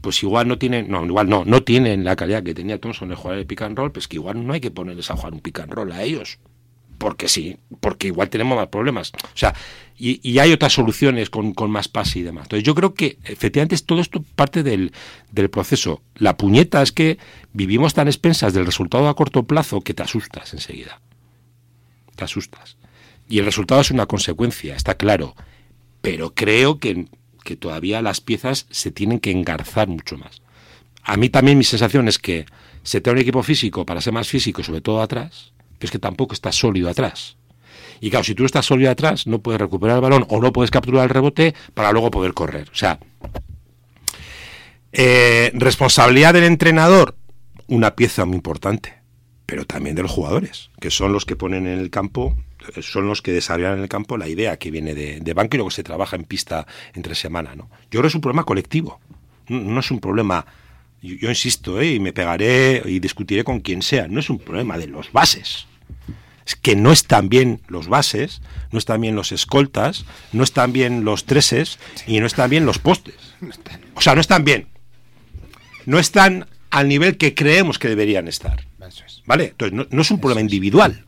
pues 0.00 0.20
igual 0.24 0.48
no 0.48 0.58
tienen, 0.58 0.88
no, 0.90 1.04
igual 1.04 1.28
no, 1.28 1.44
no 1.44 1.62
tienen 1.62 2.02
la 2.02 2.16
calidad 2.16 2.42
que 2.42 2.54
tenía 2.54 2.80
Thompson 2.80 3.08
de 3.08 3.14
jugar 3.14 3.38
el 3.38 3.46
pick 3.46 3.62
and 3.62 3.76
roll, 3.78 3.92
pues 3.92 4.08
que 4.08 4.16
igual 4.16 4.44
no 4.44 4.52
hay 4.52 4.60
que 4.60 4.72
ponerles 4.72 5.08
a 5.12 5.16
jugar 5.16 5.32
un 5.32 5.38
pick 5.40 5.60
and 5.60 5.72
roll 5.72 5.92
a 5.92 6.02
ellos. 6.02 6.38
Porque 7.02 7.26
sí, 7.26 7.56
porque 7.80 8.06
igual 8.06 8.30
tenemos 8.30 8.56
más 8.56 8.68
problemas. 8.68 9.10
O 9.24 9.36
sea, 9.36 9.56
y, 9.98 10.38
hay 10.38 10.52
otras 10.52 10.72
soluciones 10.72 11.30
con, 11.30 11.52
más 11.68 11.88
pase 11.88 12.20
y 12.20 12.22
demás. 12.22 12.44
Entonces 12.44 12.64
yo 12.64 12.76
creo 12.76 12.94
que 12.94 13.18
efectivamente 13.24 13.74
es 13.74 13.84
todo 13.84 14.00
esto 14.00 14.22
parte 14.36 14.62
del, 14.62 14.92
del 15.32 15.50
proceso. 15.50 16.00
La 16.14 16.36
puñeta 16.36 16.80
es 16.80 16.92
que 16.92 17.18
vivimos 17.52 17.92
tan 17.94 18.06
expensas 18.06 18.54
del 18.54 18.66
resultado 18.66 19.08
a 19.08 19.16
corto 19.16 19.42
plazo 19.42 19.80
que 19.80 19.94
te 19.94 20.04
asustas 20.04 20.52
enseguida. 20.52 21.00
Te 22.14 22.22
asustas. 22.22 22.76
Y 23.28 23.40
el 23.40 23.46
resultado 23.46 23.80
es 23.80 23.90
una 23.90 24.06
consecuencia, 24.06 24.76
está 24.76 24.94
claro. 24.94 25.34
Pero 26.02 26.34
creo 26.34 26.78
que, 26.78 27.06
que 27.42 27.56
todavía 27.56 28.00
las 28.00 28.20
piezas 28.20 28.66
se 28.70 28.92
tienen 28.92 29.18
que 29.18 29.32
engarzar 29.32 29.88
mucho 29.88 30.16
más. 30.18 30.40
A 31.02 31.16
mí 31.16 31.30
también 31.30 31.58
mi 31.58 31.64
sensación 31.64 32.06
es 32.06 32.20
que 32.20 32.46
se 32.84 33.00
da 33.00 33.10
un 33.10 33.18
equipo 33.18 33.42
físico 33.42 33.84
para 33.84 34.00
ser 34.00 34.12
más 34.12 34.28
físico, 34.28 34.62
sobre 34.62 34.82
todo 34.82 35.02
atrás, 35.02 35.52
es 35.86 35.92
que 35.92 35.98
tampoco 35.98 36.34
está 36.34 36.52
sólido 36.52 36.88
atrás. 36.88 37.36
Y 38.00 38.10
claro, 38.10 38.24
si 38.24 38.34
tú 38.34 38.44
estás 38.44 38.66
sólido 38.66 38.90
atrás, 38.90 39.28
no 39.28 39.40
puedes 39.40 39.60
recuperar 39.60 39.96
el 39.96 40.02
balón 40.02 40.26
o 40.28 40.40
no 40.40 40.52
puedes 40.52 40.72
capturar 40.72 41.04
el 41.04 41.10
rebote 41.10 41.54
para 41.72 41.92
luego 41.92 42.10
poder 42.10 42.34
correr. 42.34 42.68
O 42.72 42.74
sea, 42.74 42.98
eh, 44.92 45.52
responsabilidad 45.54 46.34
del 46.34 46.44
entrenador, 46.44 47.16
una 47.68 47.94
pieza 47.94 48.24
muy 48.24 48.36
importante, 48.36 48.94
pero 49.46 49.64
también 49.64 49.94
de 49.94 50.02
los 50.02 50.10
jugadores, 50.10 50.70
que 50.80 50.90
son 50.90 51.12
los 51.12 51.24
que 51.24 51.36
ponen 51.36 51.66
en 51.66 51.78
el 51.78 51.90
campo, 51.90 52.36
eh, 52.74 52.82
son 52.82 53.06
los 53.06 53.22
que 53.22 53.32
desarrollan 53.32 53.74
en 53.74 53.82
el 53.82 53.88
campo 53.88 54.18
la 54.18 54.28
idea 54.28 54.58
que 54.58 54.70
viene 54.70 54.94
de, 54.94 55.20
de 55.20 55.34
banco 55.34 55.56
y 55.56 55.58
luego 55.58 55.70
se 55.70 55.82
trabaja 55.82 56.16
en 56.16 56.24
pista 56.24 56.66
entre 56.94 57.14
semana. 57.14 57.54
¿no? 57.54 57.70
Yo 57.82 58.00
creo 58.00 58.02
que 58.02 58.08
es 58.08 58.14
un 58.14 58.20
problema 58.20 58.44
colectivo, 58.44 59.00
no, 59.48 59.80
es 59.80 59.90
un 59.90 60.00
problema, 60.00 60.44
yo, 61.00 61.14
yo 61.14 61.28
insisto, 61.28 61.80
¿eh? 61.80 61.94
y 61.94 62.00
me 62.00 62.12
pegaré 62.12 62.82
y 62.84 62.98
discutiré 62.98 63.44
con 63.44 63.60
quien 63.60 63.82
sea, 63.82 64.08
no 64.08 64.20
es 64.20 64.28
un 64.28 64.38
problema 64.38 64.76
de 64.76 64.88
los 64.88 65.12
bases. 65.12 65.68
Es 66.44 66.56
que 66.56 66.74
no 66.74 66.90
están 66.92 67.28
bien 67.28 67.60
los 67.68 67.88
bases, 67.88 68.42
no 68.72 68.78
están 68.78 69.00
bien 69.00 69.14
los 69.14 69.30
escoltas, 69.30 70.04
no 70.32 70.42
están 70.42 70.72
bien 70.72 71.04
los 71.04 71.24
treses 71.24 71.78
y 72.06 72.18
no 72.20 72.26
están 72.26 72.50
bien 72.50 72.66
los 72.66 72.78
postes. 72.78 73.14
O 73.94 74.00
sea, 74.00 74.14
no 74.14 74.20
están 74.20 74.44
bien 74.44 74.66
no 75.86 75.98
están 75.98 76.46
al 76.70 76.88
nivel 76.88 77.16
que 77.16 77.34
creemos 77.34 77.78
que 77.78 77.88
deberían 77.88 78.28
estar. 78.28 78.66
¿Vale? 79.26 79.46
Entonces, 79.46 79.76
no, 79.76 79.86
no 79.90 80.02
es 80.02 80.10
un 80.10 80.20
problema 80.20 80.40
individual. 80.40 81.04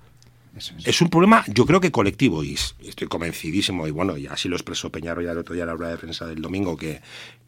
Es. 0.85 1.01
un 1.01 1.11
problema, 1.11 1.45
yo 1.49 1.67
creo 1.67 1.81
que 1.81 1.91
colectivo, 1.91 2.45
y 2.45 2.55
estoy 2.55 3.09
convencidísimo, 3.09 3.89
y 3.89 3.91
bueno, 3.91 4.17
y 4.17 4.29
así 4.29 4.49
lo 4.49 4.55
expresó 4.55 4.89
Peñarro 4.89 5.21
ya 5.21 5.33
el 5.33 5.39
otro 5.39 5.53
día 5.53 5.65
en 5.65 5.69
la 5.69 5.75
rueda 5.75 5.91
de 5.91 5.99
prensa 5.99 6.27
del 6.27 6.41
domingo, 6.41 6.77
que, 6.77 7.01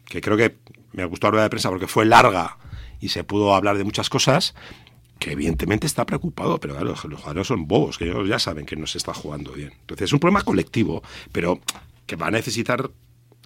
que 0.03 0.19
creo 0.19 0.35
que 0.35 0.57
me 0.91 1.05
gustó 1.05 1.27
la 1.27 1.31
rueda 1.31 1.43
de 1.43 1.49
prensa 1.49 1.69
porque 1.69 1.87
fue 1.87 2.05
larga 2.05 2.57
y 2.99 3.07
se 3.07 3.23
pudo 3.23 3.55
hablar 3.55 3.77
de 3.77 3.85
muchas 3.85 4.09
cosas, 4.09 4.55
que 5.19 5.31
evidentemente 5.31 5.87
está 5.87 6.05
preocupado, 6.05 6.59
pero 6.59 6.73
claro, 6.73 6.89
los 6.89 6.99
jugadores 6.99 7.47
son 7.47 7.67
bobos, 7.67 7.97
que 7.97 8.05
ellos 8.05 8.27
ya 8.27 8.39
saben 8.39 8.65
que 8.65 8.75
no 8.75 8.87
se 8.87 8.97
está 8.97 9.13
jugando 9.13 9.51
bien. 9.51 9.73
Entonces 9.81 10.05
es 10.05 10.13
un 10.13 10.19
problema 10.19 10.43
colectivo, 10.43 11.03
pero 11.31 11.59
que 12.05 12.15
va 12.15 12.27
a 12.27 12.31
necesitar 12.31 12.89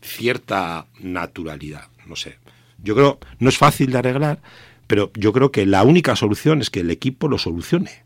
cierta 0.02 0.88
naturalidad, 1.00 1.88
no 2.06 2.16
sé. 2.16 2.38
Yo 2.84 2.96
creo, 2.96 3.20
no 3.40 3.50
es 3.50 3.58
fácil 3.58 3.92
de 3.92 4.00
arreglar, 4.00 4.42
pero 4.88 5.12
yo 5.16 5.32
creo 5.34 5.52
que 5.52 5.66
la 5.66 5.84
única 5.84 6.16
solución 6.16 6.62
es 6.62 6.70
que 6.70 6.82
el 6.82 6.92
equipo 6.92 7.28
lo 7.28 7.38
solucione. 7.38 8.04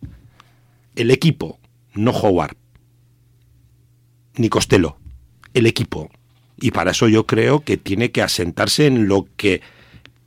El 0.95 1.11
equipo, 1.11 1.59
no 1.93 2.11
Howard, 2.11 2.55
ni 4.35 4.49
Costello, 4.49 4.97
el 5.53 5.65
equipo. 5.65 6.09
Y 6.57 6.71
para 6.71 6.91
eso 6.91 7.07
yo 7.07 7.25
creo 7.25 7.61
que 7.61 7.77
tiene 7.77 8.11
que 8.11 8.21
asentarse 8.21 8.87
en 8.87 9.07
lo 9.07 9.27
que 9.35 9.61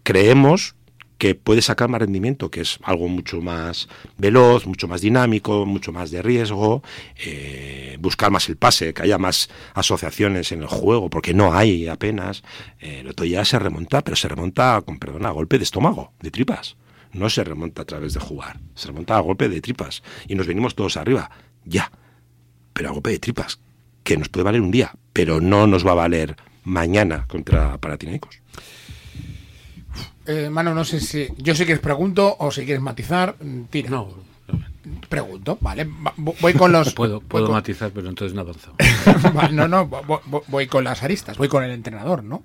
creemos 0.02 0.74
que 1.18 1.34
puede 1.34 1.62
sacar 1.62 1.88
más 1.88 2.00
rendimiento, 2.00 2.50
que 2.50 2.60
es 2.60 2.78
algo 2.84 3.08
mucho 3.08 3.40
más 3.40 3.88
veloz, 4.16 4.66
mucho 4.66 4.86
más 4.86 5.00
dinámico, 5.00 5.66
mucho 5.66 5.92
más 5.92 6.12
de 6.12 6.22
riesgo, 6.22 6.82
eh, 7.16 7.96
buscar 8.00 8.30
más 8.30 8.48
el 8.48 8.56
pase, 8.56 8.94
que 8.94 9.02
haya 9.02 9.18
más 9.18 9.50
asociaciones 9.74 10.52
en 10.52 10.62
el 10.62 10.68
juego, 10.68 11.10
porque 11.10 11.34
no 11.34 11.52
hay 11.52 11.88
apenas. 11.88 12.44
Eh, 12.80 13.00
el 13.00 13.08
otro 13.08 13.26
ya 13.26 13.44
se 13.44 13.58
remonta, 13.58 14.02
pero 14.02 14.16
se 14.16 14.28
remonta 14.28 14.80
con, 14.82 14.98
perdona, 14.98 15.28
a 15.28 15.32
golpe 15.32 15.58
de 15.58 15.64
estómago, 15.64 16.12
de 16.20 16.30
tripas. 16.30 16.76
No 17.12 17.28
se 17.28 17.42
remonta 17.42 17.82
a 17.82 17.84
través 17.84 18.14
de 18.14 18.20
jugar, 18.20 18.60
se 18.74 18.86
remonta 18.86 19.16
a 19.16 19.20
golpe 19.20 19.48
de 19.48 19.60
tripas. 19.60 20.04
Y 20.28 20.36
nos 20.36 20.46
venimos 20.46 20.76
todos 20.76 20.96
arriba, 20.96 21.30
ya, 21.64 21.90
pero 22.72 22.90
a 22.90 22.92
golpe 22.92 23.10
de 23.10 23.18
tripas, 23.18 23.58
que 24.04 24.16
nos 24.16 24.28
puede 24.28 24.44
valer 24.44 24.60
un 24.60 24.70
día, 24.70 24.92
pero 25.12 25.40
no 25.40 25.66
nos 25.66 25.84
va 25.84 25.92
a 25.92 25.94
valer 25.94 26.36
mañana 26.62 27.26
contra 27.26 27.76
Paratinaicos. 27.78 28.40
Eh, 30.28 30.48
Mano, 30.50 30.74
no 30.74 30.84
sé 30.84 31.00
si. 31.00 31.26
Yo 31.38 31.54
sé 31.54 31.66
que 31.66 31.72
les 31.72 31.80
pregunto 31.80 32.36
o 32.38 32.50
si 32.52 32.64
quieres 32.64 32.82
matizar. 32.82 33.34
Tira. 33.70 33.90
No, 33.90 34.14
Pregunto, 35.08 35.58
vale. 35.60 35.84
va- 35.84 36.14
vo- 36.16 36.34
Voy 36.40 36.52
con 36.54 36.70
los. 36.72 36.94
puedo, 36.94 37.20
puedo 37.20 37.46
con- 37.46 37.54
matizar, 37.54 37.90
pero 37.90 38.08
entonces 38.08 38.34
no 38.34 38.42
avanzo. 38.42 38.74
Vale, 39.34 39.52
no, 39.52 39.68
no, 39.68 39.88
vo- 39.88 40.22
vo- 40.22 40.42
voy 40.48 40.66
con 40.66 40.84
las 40.84 41.02
aristas, 41.02 41.36
voy 41.36 41.48
con 41.48 41.62
el 41.64 41.70
entrenador, 41.72 42.24
¿no? 42.24 42.42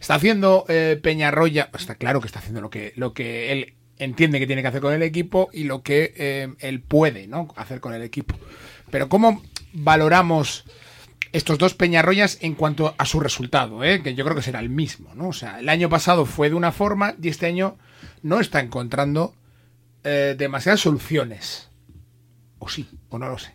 Está 0.00 0.16
haciendo 0.16 0.64
eh, 0.68 0.98
Peñarroya, 1.02 1.70
está 1.78 1.94
claro 1.94 2.20
que 2.20 2.26
está 2.26 2.40
haciendo 2.40 2.60
lo 2.60 2.68
que, 2.70 2.92
lo 2.96 3.12
que 3.14 3.52
él 3.52 3.74
entiende 3.98 4.38
que 4.38 4.46
tiene 4.46 4.60
que 4.62 4.68
hacer 4.68 4.80
con 4.80 4.92
el 4.92 5.02
equipo 5.02 5.48
y 5.52 5.64
lo 5.64 5.82
que 5.82 6.12
eh, 6.16 6.52
él 6.60 6.80
puede, 6.80 7.26
¿no? 7.28 7.48
Hacer 7.56 7.80
con 7.80 7.94
el 7.94 8.02
equipo. 8.02 8.34
Pero 8.90 9.08
¿cómo 9.08 9.42
valoramos 9.72 10.64
estos 11.32 11.58
dos 11.58 11.74
Peñarroyas 11.74 12.38
en 12.42 12.54
cuanto 12.54 12.94
a 12.98 13.06
su 13.06 13.18
resultado, 13.20 13.82
¿eh? 13.84 14.02
que 14.02 14.14
yo 14.14 14.24
creo 14.24 14.36
que 14.36 14.42
será 14.42 14.60
el 14.60 14.68
mismo, 14.68 15.14
¿no? 15.14 15.28
O 15.28 15.32
sea, 15.32 15.60
el 15.60 15.68
año 15.68 15.88
pasado 15.88 16.26
fue 16.26 16.48
de 16.50 16.54
una 16.56 16.72
forma 16.72 17.14
y 17.22 17.28
este 17.28 17.46
año 17.46 17.78
no 18.22 18.40
está 18.40 18.60
encontrando 18.60 19.34
eh, 20.04 20.34
demasiadas 20.38 20.80
soluciones. 20.80 21.68
O 22.58 22.68
sí, 22.68 22.88
o 23.08 23.18
no 23.18 23.28
lo 23.28 23.38
sé. 23.38 23.54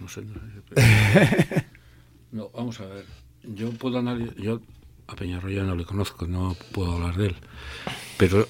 No 0.00 0.08
sé, 0.08 0.22
no 0.22 0.34
sé, 0.34 0.62
pero- 0.68 1.62
No, 2.32 2.50
vamos 2.50 2.78
a 2.80 2.86
ver. 2.86 3.06
Yo 3.42 3.70
puedo 3.70 3.98
analizar. 3.98 4.34
Yo 4.36 4.60
a 5.06 5.16
Peñarroya 5.16 5.62
no 5.62 5.74
le 5.74 5.84
conozco, 5.86 6.26
no 6.26 6.54
puedo 6.72 6.92
hablar 6.92 7.16
de 7.16 7.26
él. 7.28 7.36
Pero 8.18 8.46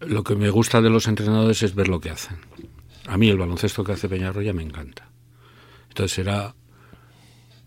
lo 0.00 0.22
que 0.24 0.34
me 0.34 0.50
gusta 0.50 0.82
de 0.82 0.90
los 0.90 1.06
entrenadores 1.08 1.62
es 1.62 1.74
ver 1.74 1.88
lo 1.88 2.00
que 2.00 2.10
hacen. 2.10 2.36
A 3.06 3.16
mí 3.16 3.28
el 3.30 3.38
baloncesto 3.38 3.82
que 3.84 3.92
hace 3.92 4.08
Peñarroya 4.08 4.52
me 4.52 4.62
encanta. 4.62 5.08
Entonces 5.88 6.12
será 6.12 6.54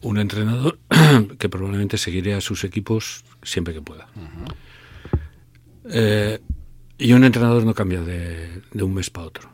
un 0.01 0.17
entrenador 0.17 0.79
que 1.39 1.49
probablemente 1.49 1.97
seguiré 1.97 2.33
a 2.33 2.41
sus 2.41 2.63
equipos 2.63 3.23
siempre 3.43 3.73
que 3.73 3.81
pueda. 3.81 4.07
Eh, 5.89 6.39
y 6.97 7.13
un 7.13 7.23
entrenador 7.23 7.65
no 7.65 7.73
cambia 7.73 8.01
de, 8.01 8.61
de 8.71 8.83
un 8.83 8.93
mes 8.93 9.09
para 9.09 9.27
otro. 9.27 9.49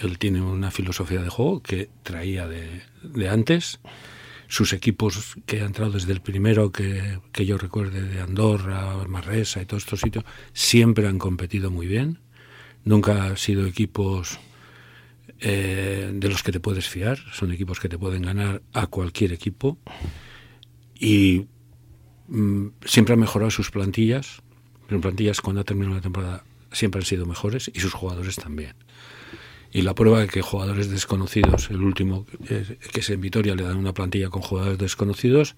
Él 0.00 0.18
tiene 0.18 0.40
una 0.40 0.70
filosofía 0.70 1.22
de 1.22 1.28
juego 1.28 1.62
que 1.62 1.90
traía 2.02 2.46
de, 2.46 2.82
de 3.02 3.28
antes. 3.28 3.80
Sus 4.46 4.72
equipos 4.72 5.34
que 5.44 5.60
ha 5.60 5.66
entrado 5.66 5.92
desde 5.92 6.12
el 6.12 6.22
primero 6.22 6.72
que, 6.72 7.20
que 7.32 7.44
yo 7.44 7.58
recuerde 7.58 8.02
de 8.02 8.20
Andorra, 8.20 8.94
Marresa 9.06 9.60
y 9.60 9.66
todos 9.66 9.82
estos 9.82 10.00
sitios, 10.00 10.24
siempre 10.52 11.06
han 11.06 11.18
competido 11.18 11.70
muy 11.70 11.86
bien. 11.86 12.20
Nunca 12.84 13.24
han 13.24 13.36
sido 13.36 13.66
equipos 13.66 14.38
eh, 15.40 16.10
de 16.12 16.28
los 16.28 16.42
que 16.42 16.52
te 16.52 16.60
puedes 16.60 16.88
fiar. 16.88 17.18
Son 17.32 17.52
equipos 17.52 17.80
que 17.80 17.88
te 17.88 17.98
pueden 17.98 18.22
ganar 18.22 18.62
a 18.72 18.86
cualquier 18.86 19.32
equipo. 19.32 19.78
Y 20.98 21.46
mm, 22.28 22.68
siempre 22.84 23.14
han 23.14 23.20
mejorado 23.20 23.50
sus 23.50 23.70
plantillas. 23.70 24.42
Sus 24.88 25.00
plantillas 25.00 25.40
cuando 25.40 25.60
ha 25.60 25.74
la 25.74 26.00
temporada 26.00 26.44
siempre 26.72 27.00
han 27.00 27.06
sido 27.06 27.26
mejores 27.26 27.70
y 27.72 27.80
sus 27.80 27.92
jugadores 27.92 28.36
también. 28.36 28.74
Y 29.70 29.82
la 29.82 29.94
prueba 29.94 30.20
de 30.20 30.28
que 30.28 30.40
jugadores 30.40 30.90
desconocidos, 30.90 31.70
el 31.70 31.82
último, 31.82 32.26
eh, 32.48 32.78
que 32.92 33.00
es 33.00 33.10
en 33.10 33.20
Vitoria, 33.20 33.54
le 33.54 33.64
dan 33.64 33.76
una 33.76 33.92
plantilla 33.92 34.30
con 34.30 34.40
jugadores 34.40 34.78
desconocidos, 34.78 35.56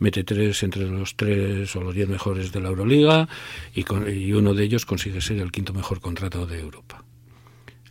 mete 0.00 0.24
tres 0.24 0.64
entre 0.64 0.88
los 0.88 1.14
tres 1.14 1.74
o 1.76 1.80
los 1.80 1.94
diez 1.94 2.08
mejores 2.08 2.50
de 2.50 2.60
la 2.60 2.70
Euroliga 2.70 3.28
y, 3.72 3.84
y 4.10 4.32
uno 4.32 4.54
de 4.54 4.64
ellos 4.64 4.84
consigue 4.84 5.20
ser 5.20 5.38
el 5.38 5.52
quinto 5.52 5.72
mejor 5.72 6.00
contrato 6.00 6.44
de 6.44 6.58
Europa. 6.58 7.04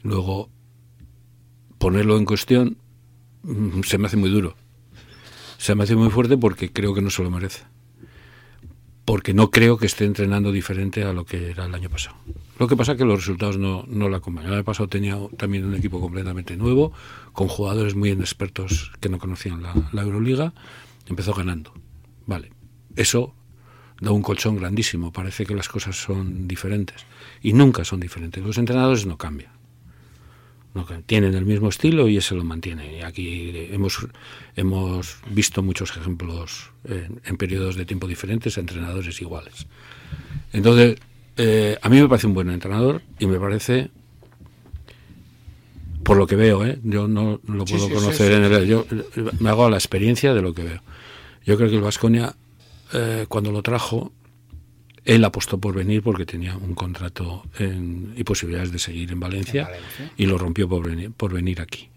Luego, 0.03 0.49
ponerlo 1.81 2.15
en 2.17 2.25
cuestión 2.25 2.77
mm, 3.41 3.81
se 3.81 3.97
me 3.97 4.05
hace 4.05 4.15
muy 4.15 4.29
duro. 4.29 4.55
Se 5.57 5.75
me 5.75 5.83
hace 5.83 5.95
muy 5.95 6.09
fuerte 6.09 6.37
porque 6.37 6.71
creo 6.71 6.93
que 6.93 7.01
no 7.01 7.09
se 7.09 7.23
lo 7.23 7.31
merece. 7.31 7.63
Porque 9.03 9.33
no 9.33 9.49
creo 9.49 9.77
que 9.77 9.87
esté 9.87 10.05
entrenando 10.05 10.51
diferente 10.51 11.03
a 11.03 11.11
lo 11.11 11.25
que 11.25 11.49
era 11.49 11.65
el 11.65 11.73
año 11.73 11.89
pasado. 11.89 12.15
Lo 12.59 12.67
que 12.67 12.77
pasa 12.77 12.91
es 12.91 12.99
que 12.99 13.05
los 13.05 13.19
resultados 13.19 13.57
no, 13.57 13.83
no 13.87 14.09
lo 14.09 14.15
acompañan. 14.15 14.51
El 14.51 14.57
año 14.57 14.63
pasado 14.63 14.87
tenía 14.87 15.17
también 15.37 15.65
un 15.65 15.75
equipo 15.75 15.99
completamente 15.99 16.55
nuevo, 16.55 16.93
con 17.33 17.47
jugadores 17.47 17.95
muy 17.95 18.11
inexpertos 18.11 18.91
que 18.99 19.09
no 19.09 19.17
conocían 19.17 19.63
la, 19.63 19.73
la 19.91 20.03
Euroliga. 20.03 20.53
Empezó 21.07 21.33
ganando. 21.33 21.73
Vale. 22.27 22.51
Eso 22.95 23.33
da 23.99 24.11
un 24.11 24.21
colchón 24.21 24.55
grandísimo. 24.57 25.11
Parece 25.11 25.47
que 25.47 25.55
las 25.55 25.67
cosas 25.67 25.95
son 25.95 26.47
diferentes. 26.47 27.05
Y 27.41 27.53
nunca 27.53 27.83
son 27.83 27.99
diferentes. 27.99 28.43
Los 28.43 28.59
entrenadores 28.59 29.07
no 29.07 29.17
cambian. 29.17 29.60
Tienen 31.05 31.33
el 31.33 31.45
mismo 31.45 31.69
estilo 31.69 32.07
y 32.07 32.17
ese 32.17 32.33
lo 32.33 32.43
mantiene. 32.43 32.99
Y 32.99 33.01
aquí 33.01 33.51
hemos, 33.71 34.07
hemos 34.55 35.17
visto 35.29 35.61
muchos 35.61 35.95
ejemplos 35.97 36.71
en, 36.85 37.19
en 37.25 37.37
periodos 37.37 37.75
de 37.75 37.85
tiempo 37.85 38.07
diferentes, 38.07 38.57
entrenadores 38.57 39.21
iguales. 39.21 39.67
Entonces, 40.53 40.97
eh, 41.37 41.77
a 41.81 41.89
mí 41.89 41.99
me 42.01 42.07
parece 42.07 42.27
un 42.27 42.33
buen 42.33 42.49
entrenador 42.49 43.01
y 43.19 43.25
me 43.25 43.39
parece, 43.39 43.89
por 46.03 46.17
lo 46.17 46.27
que 46.27 46.35
veo, 46.35 46.65
¿eh? 46.65 46.79
yo 46.83 47.07
no 47.07 47.39
lo 47.47 47.65
puedo 47.65 47.87
sí, 47.87 47.93
conocer 47.93 48.31
sí, 48.31 48.37
en 48.37 48.43
el... 48.43 48.67
Yo 48.67 48.85
eh, 48.91 49.31
me 49.39 49.49
hago 49.49 49.65
a 49.65 49.69
la 49.69 49.77
experiencia 49.77 50.33
de 50.33 50.41
lo 50.41 50.53
que 50.53 50.63
veo. 50.63 50.81
Yo 51.45 51.57
creo 51.57 51.69
que 51.69 51.75
el 51.75 51.81
Vasconia, 51.81 52.35
cuando 53.29 53.51
lo 53.51 53.63
trajo, 53.63 54.11
él 55.05 55.23
apostó 55.25 55.59
por 55.59 55.73
venir 55.75 56.01
porque 56.03 56.25
tenía 56.25 56.55
un 56.57 56.75
contrato 56.75 57.43
en- 57.59 58.13
y 58.15 58.23
posibilidades 58.23 58.71
de 58.71 58.79
seguir 58.79 59.11
en 59.11 59.19
Valencia, 59.19 59.61
En 59.63 59.67
Valencia. 59.67 60.11
y 60.17 60.25
lo 60.27 60.37
rompió 60.37 60.67
por 60.69 60.85
venir, 60.87 61.11
por 61.11 61.33
venir 61.33 61.59
aquí. 61.61 61.89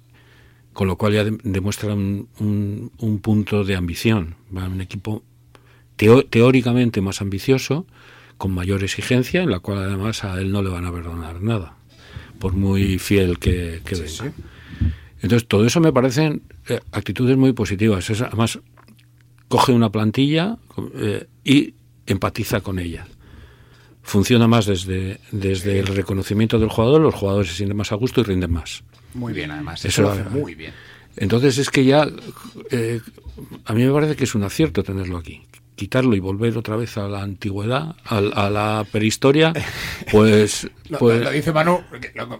Con 0.72 0.88
lo 0.88 0.96
cual 0.96 1.12
ya 1.12 1.24
de- 1.24 1.38
demuestra 1.44 1.94
un, 1.94 2.28
un- 2.40 2.90
un 2.98 3.18
punto 3.20 3.62
de 3.64 3.76
ambición. 3.76 4.34
Va 4.56 4.66
un 4.68 4.80
equipo 4.80 5.22
teóricamente 5.96 7.00
más 7.00 7.20
ambicioso, 7.20 7.86
con 8.38 8.50
mayor 8.52 8.82
exigencia, 8.82 9.42
en 9.42 9.50
la 9.50 9.60
cual 9.60 9.78
además 9.78 10.24
a 10.24 10.40
él 10.40 10.50
no 10.50 10.62
le 10.62 10.70
van 10.70 10.84
a 10.86 10.92
perdonar 10.92 11.40
nada, 11.40 11.76
por 12.40 12.52
muy 12.54 12.98
fiel 12.98 13.38
que, 13.38 13.80
venga. 14.24 14.34
Entonces, 15.22 15.46
todo 15.48 15.64
eso 15.66 15.80
me 15.80 15.92
parecen 15.92 16.42
eh, 16.68 16.80
actitudes 16.92 17.36
muy 17.36 17.52
positivas. 17.52 18.10
además, 18.10 18.58
coge 19.48 19.72
una 19.72 19.90
plantilla 19.90 20.58
eh, 20.96 21.26
y 21.44 21.74
empatiza 22.06 22.60
con 22.60 22.78
ella. 22.78 23.06
Funciona 24.02 24.46
más 24.46 24.66
desde, 24.66 25.18
desde 25.32 25.78
el 25.78 25.86
reconocimiento 25.86 26.58
del 26.58 26.68
jugador, 26.68 27.00
los 27.00 27.14
jugadores 27.14 27.50
se 27.50 27.56
sienten 27.56 27.76
más 27.76 27.92
a 27.92 27.96
gusto 27.96 28.20
y 28.20 28.24
rinden 28.24 28.52
más. 28.52 28.84
Muy 29.14 29.32
bien, 29.32 29.50
además. 29.50 29.84
Eso, 29.84 30.02
lo 30.02 30.10
hace 30.10 30.24
muy 30.24 30.54
bien. 30.54 30.72
Entonces 31.16 31.58
es 31.58 31.70
que 31.70 31.84
ya, 31.84 32.08
eh, 32.70 33.00
a 33.64 33.72
mí 33.72 33.84
me 33.84 33.92
parece 33.92 34.16
que 34.16 34.24
es 34.24 34.34
un 34.34 34.42
acierto 34.42 34.82
tenerlo 34.82 35.16
aquí 35.16 35.42
quitarlo 35.74 36.14
y 36.14 36.20
volver 36.20 36.56
otra 36.56 36.76
vez 36.76 36.96
a 36.96 37.08
la 37.08 37.22
antigüedad, 37.22 37.96
a, 38.04 38.50
la 38.50 38.86
prehistoria, 38.90 39.52
pues... 40.10 40.68
pues 40.98 41.22
lo, 41.22 41.30
dice 41.30 41.52
Manu 41.52 41.80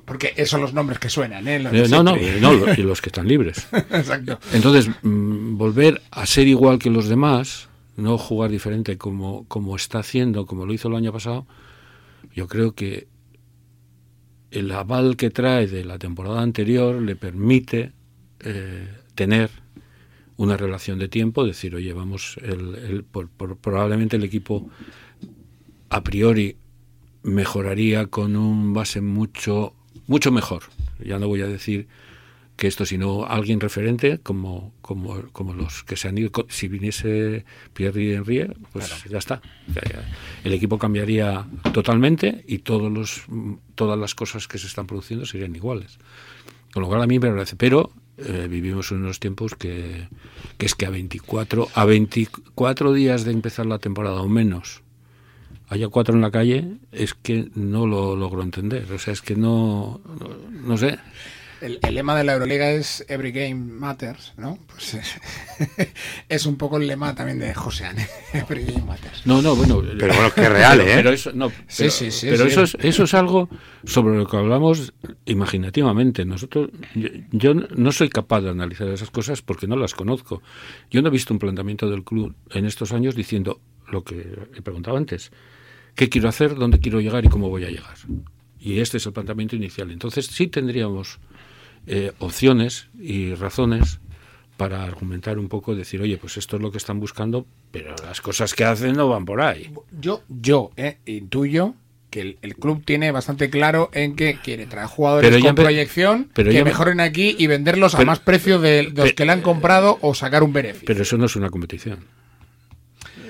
porque, 0.05 0.33
esos 0.37 0.51
son 0.51 0.61
los 0.63 0.73
nombres 0.73 0.99
que 0.99 1.09
suenan, 1.09 1.47
¿eh? 1.49 1.57
eh 1.57 1.87
no, 1.89 2.03
no, 2.03 2.17
y 2.17 2.83
los 2.83 3.01
que 3.01 3.09
están 3.09 3.27
libres. 3.27 3.67
Exacto. 3.73 4.39
Entonces, 4.53 4.89
mm, 5.03 5.57
volver 5.57 6.01
a 6.11 6.27
ser 6.27 6.47
igual 6.47 6.79
que 6.79 6.91
los 6.91 7.09
demás, 7.09 7.69
no 7.97 8.19
jugar 8.19 8.51
diferente 8.51 8.99
como, 8.99 9.47
como 9.49 9.77
está 9.77 10.01
haciendo, 10.01 10.47
como 10.47 10.67
lo 10.67 10.73
hizo 10.73 10.89
el 10.89 10.97
año 10.97 11.13
pasado, 11.13 11.47
yo 12.35 12.49
creo 12.49 12.75
que 12.75 13.07
el 14.51 14.71
aval 14.71 15.17
que 15.17 15.31
trae 15.31 15.67
de 15.67 15.85
la 15.85 15.99
temporada 15.99 16.41
anterior 16.41 17.01
le 17.03 17.17
permite 17.17 17.93
eh, 18.41 18.89
tener 19.15 19.51
una 20.37 20.57
relación 20.57 20.99
de 20.99 21.09
tiempo, 21.09 21.45
decir, 21.45 21.75
oye, 21.75 21.93
vamos, 21.93 22.39
el, 22.43 23.05
probablemente 23.61 24.17
el 24.17 24.25
equipo 24.25 24.69
a 25.91 26.03
priori 26.03 26.57
mejoraría 27.23 28.07
con 28.07 28.37
un 28.37 28.75
base 28.75 29.01
mucho, 29.01 29.75
mucho 30.07 30.33
mejor. 30.33 30.65
Ya 31.05 31.19
no 31.19 31.29
voy 31.29 31.43
a 31.43 31.47
decir 31.47 31.89
que 32.57 32.69
esto, 32.69 32.87
sino 32.87 33.27
alguien 33.27 33.61
referente 33.61 34.19
como, 34.19 34.73
como, 34.81 35.23
como 35.33 35.55
los 35.55 35.83
que 35.83 35.97
se 35.97 36.09
han 36.09 36.19
ido. 36.19 36.31
Si 36.49 36.69
viniese 36.69 37.45
Pierre 37.73 38.15
Henry, 38.15 38.47
pues 38.73 39.05
ya 39.09 39.19
está. 39.19 39.41
El 40.45 40.53
equipo 40.53 40.79
cambiaría 40.79 41.47
totalmente 41.73 42.45
y 42.47 42.59
todos 42.59 42.93
los, 42.93 43.25
todas 43.75 43.99
las 43.99 44.15
cosas 44.15 44.47
que 44.47 44.59
se 44.59 44.67
están 44.67 44.87
produciendo 44.87 45.27
serían 45.27 45.55
iguales. 45.57 45.99
Con 46.73 46.83
lo 46.83 46.89
cual 46.89 47.03
a 47.03 47.07
mí 47.07 47.19
me 47.19 47.31
parece. 47.31 47.57
Pero 47.57 47.93
eh, 48.19 48.47
vivimos 48.49 48.91
en 48.93 48.99
unos 48.99 49.21
tiempos 49.21 49.55
que, 49.55 50.09
que, 50.59 50.67
es 50.67 50.75
que 50.75 50.87
a 50.87 50.91
24, 50.91 51.69
a 51.75 51.85
24 51.85 52.93
días 52.93 53.25
de 53.25 53.33
empezar 53.33 53.67
la 53.67 53.79
temporada 53.79 54.21
o 54.21 54.29
menos 54.29 54.85
haya 55.69 55.89
cuatro 55.89 56.15
en 56.15 56.21
la 56.21 56.31
calle, 56.31 56.77
es 56.93 57.15
que 57.15 57.51
no 57.55 57.87
lo 57.87 58.17
logro 58.17 58.43
entender. 58.43 58.91
O 58.93 58.99
sea, 58.99 59.13
es 59.13 59.23
que 59.23 59.35
no, 59.35 60.01
no 60.51 60.77
sé. 60.77 60.99
El, 61.61 61.79
lema 61.95 62.17
de 62.17 62.25
la 62.25 62.35
Euroliga 62.35 62.71
es 62.71 63.05
Every 63.09 63.33
Game 63.33 63.55
Matters, 63.55 64.35
¿no? 64.37 64.59
Pues 64.67 64.97
es, 66.29 66.47
un 66.47 66.57
poco 66.57 66.77
el 66.77 66.87
lema 66.87 67.15
también 67.15 67.39
de 67.39 67.55
José 67.55 67.87
Every 68.33 68.65
Game 68.65 68.85
Matters. 68.85 69.27
No, 69.27 69.41
no, 69.41 69.57
bueno. 69.57 69.83
Pero 69.99 70.15
bueno, 70.15 70.33
que 70.35 70.49
real, 70.49 70.81
¿eh? 70.81 70.93
Pero 70.97 71.11
eso, 71.11 71.33
no, 71.33 71.51
sí, 71.67 71.91
sí, 71.91 72.11
sí, 72.11 72.27
pero 72.31 72.45
eso, 72.45 72.63
es, 72.63 72.77
eso 72.81 73.05
es 73.05 73.15
algo 73.15 73.49
sobre 73.85 74.17
lo 74.17 74.27
que 74.27 74.37
hablamos 74.37 74.93
imaginativamente. 75.25 76.25
Nosotros, 76.25 76.71
yo, 77.33 77.55
no 77.55 77.93
soy 77.93 78.09
capaz 78.09 78.43
de 78.43 78.51
analizar 78.51 78.89
esas 78.89 79.11
cosas 79.11 79.43
porque 79.43 79.67
no 79.67 79.77
las 79.77 79.95
conozco. 79.95 80.43
Yo 80.91 81.03
no 81.03 81.09
he 81.09 81.13
visto 81.13 81.33
un 81.33 81.39
planteamiento 81.39 81.89
del 81.89 82.05
club 82.05 82.35
en 82.51 82.67
estos 82.67 82.93
años 82.93 83.15
diciendo 83.15 83.61
lo 83.89 84.03
que 84.03 84.37
he 84.55 84.63
preguntado 84.63 84.97
antes. 84.97 85.31
¿Qué 85.95 86.09
quiero 86.09 86.29
hacer? 86.29 86.57
¿Dónde 86.57 86.81
quiero 86.81 87.01
llegar? 87.01 87.25
¿Y 87.25 87.29
cómo 87.29 87.49
voy 87.49 87.65
a 87.65 87.71
llegar? 87.71 87.95
Y 88.59 88.81
este 88.81 88.97
es 88.97 89.07
el 89.07 89.13
planteamiento 89.13 89.57
inicial. 89.57 89.91
Entonces 89.91 90.27
sí 90.27 90.49
tendríamos 90.49 91.21
eh, 91.87 92.13
opciones 92.19 92.89
y 92.99 93.35
razones 93.35 94.01
para 94.57 94.85
argumentar 94.85 95.39
un 95.39 95.49
poco, 95.49 95.75
decir, 95.75 96.01
oye, 96.01 96.17
pues 96.17 96.37
esto 96.37 96.57
es 96.57 96.63
lo 96.63 96.71
que 96.71 96.79
están 96.79 97.01
buscando, 97.01 97.47
pero 97.71 97.95
las 98.05 98.21
cosas 98.21 98.55
que 98.55 98.65
hacen 98.65 98.93
no 98.95 99.09
van 99.09 99.25
por 99.25 99.41
ahí. 99.41 99.73
Yo, 100.01 100.23
yo 100.29 100.71
eh, 100.77 100.99
intuyo 101.07 101.75
que 102.11 102.39
el, 102.41 102.55
club 102.55 102.85
tiene 102.85 103.11
bastante 103.11 103.51
claro 103.51 103.91
en 103.93 104.15
que 104.15 104.39
quiere 104.41 104.67
traer 104.67 104.87
jugadores 104.87 105.43
con 105.43 105.57
proyección 105.57 106.31
pero 106.33 106.53
que 106.53 106.63
mejoren 106.63 107.01
aquí 107.01 107.35
y 107.37 107.49
venderlos 107.49 107.97
a 107.97 108.05
más 108.05 108.21
precio 108.21 108.61
de, 108.61 108.93
los 108.95 109.15
que 109.15 109.25
le 109.25 109.33
han 109.33 109.41
comprado 109.41 109.99
o 110.01 110.15
sacar 110.15 110.45
un 110.45 110.53
beneficio. 110.53 110.87
Pero 110.87 111.03
eso 111.03 111.19
no 111.19 111.27
es 111.27 111.35
una 111.35 111.51
competición. 111.51 112.05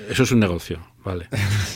Eso 0.07 0.21
es 0.21 0.31
un 0.31 0.39
negocio, 0.39 0.85
vale. 1.05 1.27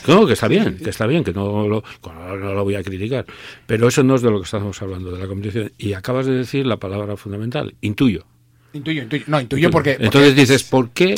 No, 0.07 0.25
que 0.25 0.33
está 0.33 0.47
bien, 0.47 0.77
que 0.77 0.89
está 0.89 1.05
bien, 1.05 1.23
que 1.23 1.33
no 1.33 1.67
lo, 1.67 1.83
no 2.03 2.53
lo 2.53 2.63
voy 2.63 2.75
a 2.75 2.83
criticar. 2.83 3.25
Pero 3.67 3.87
eso 3.87 4.03
no 4.03 4.15
es 4.15 4.21
de 4.21 4.31
lo 4.31 4.39
que 4.39 4.45
estamos 4.45 4.81
hablando, 4.81 5.11
de 5.11 5.19
la 5.19 5.27
competición. 5.27 5.71
Y 5.77 5.93
acabas 5.93 6.25
de 6.25 6.33
decir 6.33 6.65
la 6.65 6.77
palabra 6.77 7.15
fundamental, 7.15 7.75
intuyo. 7.81 8.25
Intuyo, 8.73 9.03
intuyo. 9.03 9.23
No, 9.27 9.39
intuyo 9.39 9.69
porque, 9.71 9.97
Entonces 9.99 10.35
dices, 10.35 10.63
¿por 10.63 10.89
qué? 10.89 11.15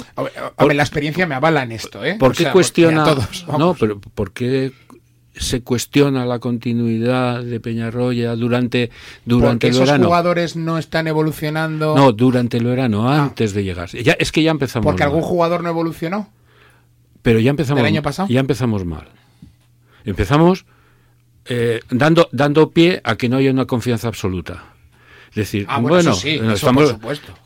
A 0.58 0.66
la 0.66 0.84
experiencia 0.84 1.26
me 1.26 1.36
avala 1.36 1.64
en 1.64 1.72
esto, 1.72 2.04
¿eh? 2.04 2.16
¿Por 2.20 2.36
qué 2.36 2.52
cuestiona? 2.52 3.04
Todos, 3.04 3.46
no, 3.58 3.76
pero 3.76 4.00
¿por 4.00 4.32
qué 4.32 4.72
se 5.36 5.62
cuestiona 5.62 6.26
la 6.26 6.40
continuidad 6.40 7.44
de 7.44 7.60
Peñarroya 7.60 8.36
durante, 8.36 8.92
durante 9.26 9.68
el 9.68 9.74
verano. 9.74 9.94
esos 9.94 10.06
jugadores 10.06 10.56
no 10.56 10.78
están 10.78 11.08
evolucionando. 11.08 11.96
No, 11.96 12.12
durante 12.12 12.58
el 12.58 12.66
verano, 12.66 13.10
ah. 13.10 13.24
antes 13.24 13.54
de 13.54 13.64
llegar. 13.64 13.90
Ya, 13.90 14.14
es 14.14 14.32
que 14.32 14.44
ya 14.44 14.52
empezamos. 14.52 14.86
¿Porque 14.86 15.04
algún 15.04 15.22
jugador 15.22 15.64
no 15.64 15.70
evolucionó? 15.70 16.30
Pero 17.22 17.40
ya 17.40 17.52
empezamos, 17.52 17.84
año 17.84 18.02
pasado? 18.02 18.28
ya 18.30 18.40
empezamos 18.40 18.86
mal. 18.86 19.08
Empezamos 20.04 20.66
eh, 21.46 21.80
dando, 21.90 22.30
dando 22.32 22.72
pie 22.72 23.02
a 23.04 23.16
que 23.16 23.30
no 23.30 23.38
haya 23.38 23.52
una 23.52 23.66
confianza 23.66 24.08
absoluta. 24.08 24.64
Es 25.30 25.36
decir, 25.36 25.66
ah, 25.70 25.80
bueno, 25.80 26.14
estamos, 26.54 26.96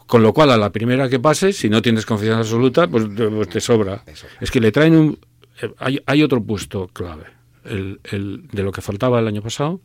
con 0.07 0.23
lo 0.23 0.33
cual 0.33 0.51
a 0.51 0.57
la 0.57 0.71
primera 0.71 1.07
que 1.07 1.19
pase, 1.19 1.53
si 1.53 1.69
no 1.69 1.83
tienes 1.83 2.05
confianza 2.05 2.39
absoluta, 2.39 2.88
pues, 2.88 3.05
pues 3.15 3.49
te, 3.49 3.61
sobra. 3.61 4.03
Es 4.41 4.49
que 4.49 4.59
le 4.59 4.71
traen 4.71 4.95
un... 4.95 5.19
Eh, 5.61 5.71
hay, 5.77 6.01
hay 6.07 6.23
otro 6.23 6.43
puesto 6.43 6.88
clave, 6.88 7.25
el, 7.63 7.99
el, 8.11 8.47
de 8.51 8.63
lo 8.63 8.71
que 8.71 8.81
faltaba 8.81 9.19
el 9.19 9.27
año 9.27 9.43
pasado. 9.43 9.81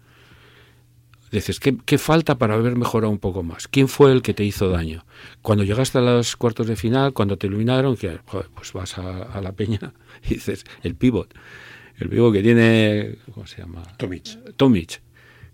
Dices, 1.31 1.61
¿qué, 1.61 1.77
¿qué, 1.85 1.97
falta 1.97 2.39
para 2.39 2.55
haber 2.55 2.77
mejorado 2.77 3.13
un 3.13 3.19
poco 3.19 3.45
más? 3.45 3.69
¿Quién 3.69 3.87
fue 3.87 4.11
el 4.11 4.21
que 4.21 4.35
te 4.35 4.43
hizo 4.45 4.69
daño? 4.69 5.05
Cuando 5.43 5.63
llegaste 5.63 5.99
a 5.99 6.01
los 6.01 6.35
cuartos 6.35 6.67
de 6.67 6.75
final, 6.75 7.13
cuando 7.13 7.37
te 7.37 7.47
iluminaron, 7.47 7.97
que 7.97 8.19
pues 8.27 8.73
vas 8.73 8.99
a, 8.99 9.41
la 9.41 9.53
peña 9.53 9.93
y 10.25 10.29
dices, 10.35 10.65
el 10.83 10.97
pivot. 10.97 11.33
El 11.99 12.09
pivot 12.09 12.33
que 12.33 12.43
tiene, 12.43 13.19
¿cómo 13.33 13.47
se 13.47 13.59
llama? 13.63 13.83
Tomic. 13.97 14.57
Tomic, 14.57 15.03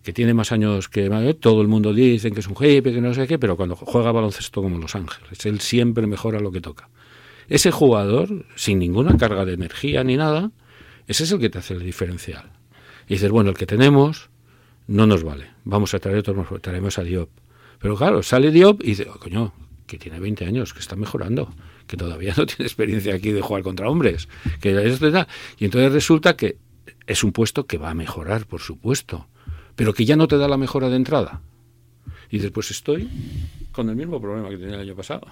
que 0.02 0.12
tiene 0.14 0.32
más 0.32 0.50
años 0.50 0.88
que 0.88 1.10
todo 1.38 1.60
el 1.60 1.68
mundo 1.68 1.92
dice 1.92 2.30
que 2.30 2.40
es 2.40 2.46
un 2.46 2.56
jefe, 2.56 2.92
que 2.92 3.00
no 3.02 3.12
sé 3.12 3.26
qué, 3.26 3.38
pero 3.38 3.56
cuando 3.56 3.76
juega 3.76 4.12
baloncesto 4.12 4.62
como 4.62 4.78
Los 4.78 4.94
Ángeles, 4.94 5.44
él 5.44 5.60
siempre 5.60 6.06
mejora 6.06 6.40
lo 6.40 6.52
que 6.52 6.62
toca. 6.62 6.88
Ese 7.48 7.70
jugador, 7.70 8.46
sin 8.54 8.78
ninguna 8.78 9.16
carga 9.18 9.44
de 9.44 9.52
energía 9.52 10.04
ni 10.04 10.16
nada, 10.16 10.52
ese 11.06 11.24
es 11.24 11.32
el 11.32 11.38
que 11.38 11.50
te 11.50 11.58
hace 11.58 11.74
el 11.74 11.82
diferencial. 11.82 12.50
Y 13.08 13.14
dices, 13.14 13.30
bueno, 13.30 13.50
el 13.50 13.56
que 13.56 13.66
tenemos 13.66 14.30
no 14.86 15.06
nos 15.06 15.22
vale. 15.24 15.50
Vamos 15.64 15.94
a 15.94 15.98
traer 15.98 16.18
otro, 16.18 16.44
traemos 16.60 16.98
a 16.98 17.02
Diop. 17.02 17.30
Pero 17.78 17.96
claro, 17.96 18.22
sale 18.22 18.50
Diop 18.50 18.82
y 18.82 18.88
dice, 18.88 19.08
oh, 19.12 19.18
coño, 19.18 19.52
que 19.86 19.98
tiene 19.98 20.20
20 20.20 20.44
años, 20.44 20.72
que 20.72 20.80
está 20.80 20.96
mejorando, 20.96 21.52
que 21.86 21.96
todavía 21.96 22.34
no 22.36 22.46
tiene 22.46 22.64
experiencia 22.64 23.14
aquí 23.14 23.32
de 23.32 23.40
jugar 23.40 23.62
contra 23.62 23.88
hombres, 23.88 24.28
que 24.60 24.70
es 24.86 25.00
verdad. 25.00 25.28
Y 25.58 25.64
entonces 25.64 25.92
resulta 25.92 26.36
que 26.36 26.58
es 27.06 27.24
un 27.24 27.32
puesto 27.32 27.66
que 27.66 27.78
va 27.78 27.90
a 27.90 27.94
mejorar, 27.94 28.46
por 28.46 28.60
supuesto, 28.60 29.28
pero 29.74 29.92
que 29.92 30.04
ya 30.04 30.16
no 30.16 30.28
te 30.28 30.38
da 30.38 30.48
la 30.48 30.56
mejora 30.56 30.88
de 30.88 30.96
entrada. 30.96 31.42
Y 32.30 32.38
después 32.38 32.70
estoy 32.70 33.08
con 33.72 33.88
el 33.88 33.96
mismo 33.96 34.20
problema 34.20 34.48
que 34.48 34.56
tenía 34.56 34.74
el 34.74 34.80
año 34.80 34.96
pasado. 34.96 35.26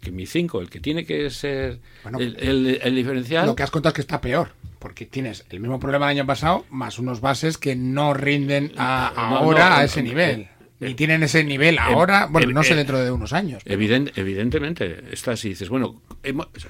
Que 0.00 0.10
mi 0.10 0.26
5, 0.26 0.60
el 0.60 0.70
que 0.70 0.80
tiene 0.80 1.04
que 1.04 1.30
ser 1.30 1.80
el, 2.18 2.78
el 2.82 2.94
diferencial. 2.94 3.46
Lo 3.46 3.56
que 3.56 3.62
has 3.62 3.70
contado 3.70 3.90
es 3.90 3.94
que 3.94 4.00
está 4.02 4.20
peor 4.20 4.50
porque 4.78 5.06
tienes 5.06 5.44
el 5.50 5.60
mismo 5.60 5.80
problema 5.80 6.08
del 6.08 6.18
año 6.18 6.26
pasado, 6.26 6.64
más 6.70 6.98
unos 6.98 7.20
bases 7.20 7.58
que 7.58 7.76
no 7.76 8.14
rinden 8.14 8.72
ahora 8.76 9.78
a 9.78 9.84
ese 9.84 10.02
nivel. 10.02 10.48
Y 10.80 10.94
tienen 10.94 11.22
ese 11.22 11.42
nivel 11.42 11.78
ahora, 11.78 12.26
bueno, 12.26 12.52
no 12.52 12.62
sé 12.62 12.74
dentro 12.74 12.98
de 12.98 13.10
unos 13.10 13.32
años. 13.32 13.62
evidentemente, 13.64 15.04
estás 15.10 15.44
y 15.44 15.50
dices, 15.50 15.68
bueno, 15.68 16.02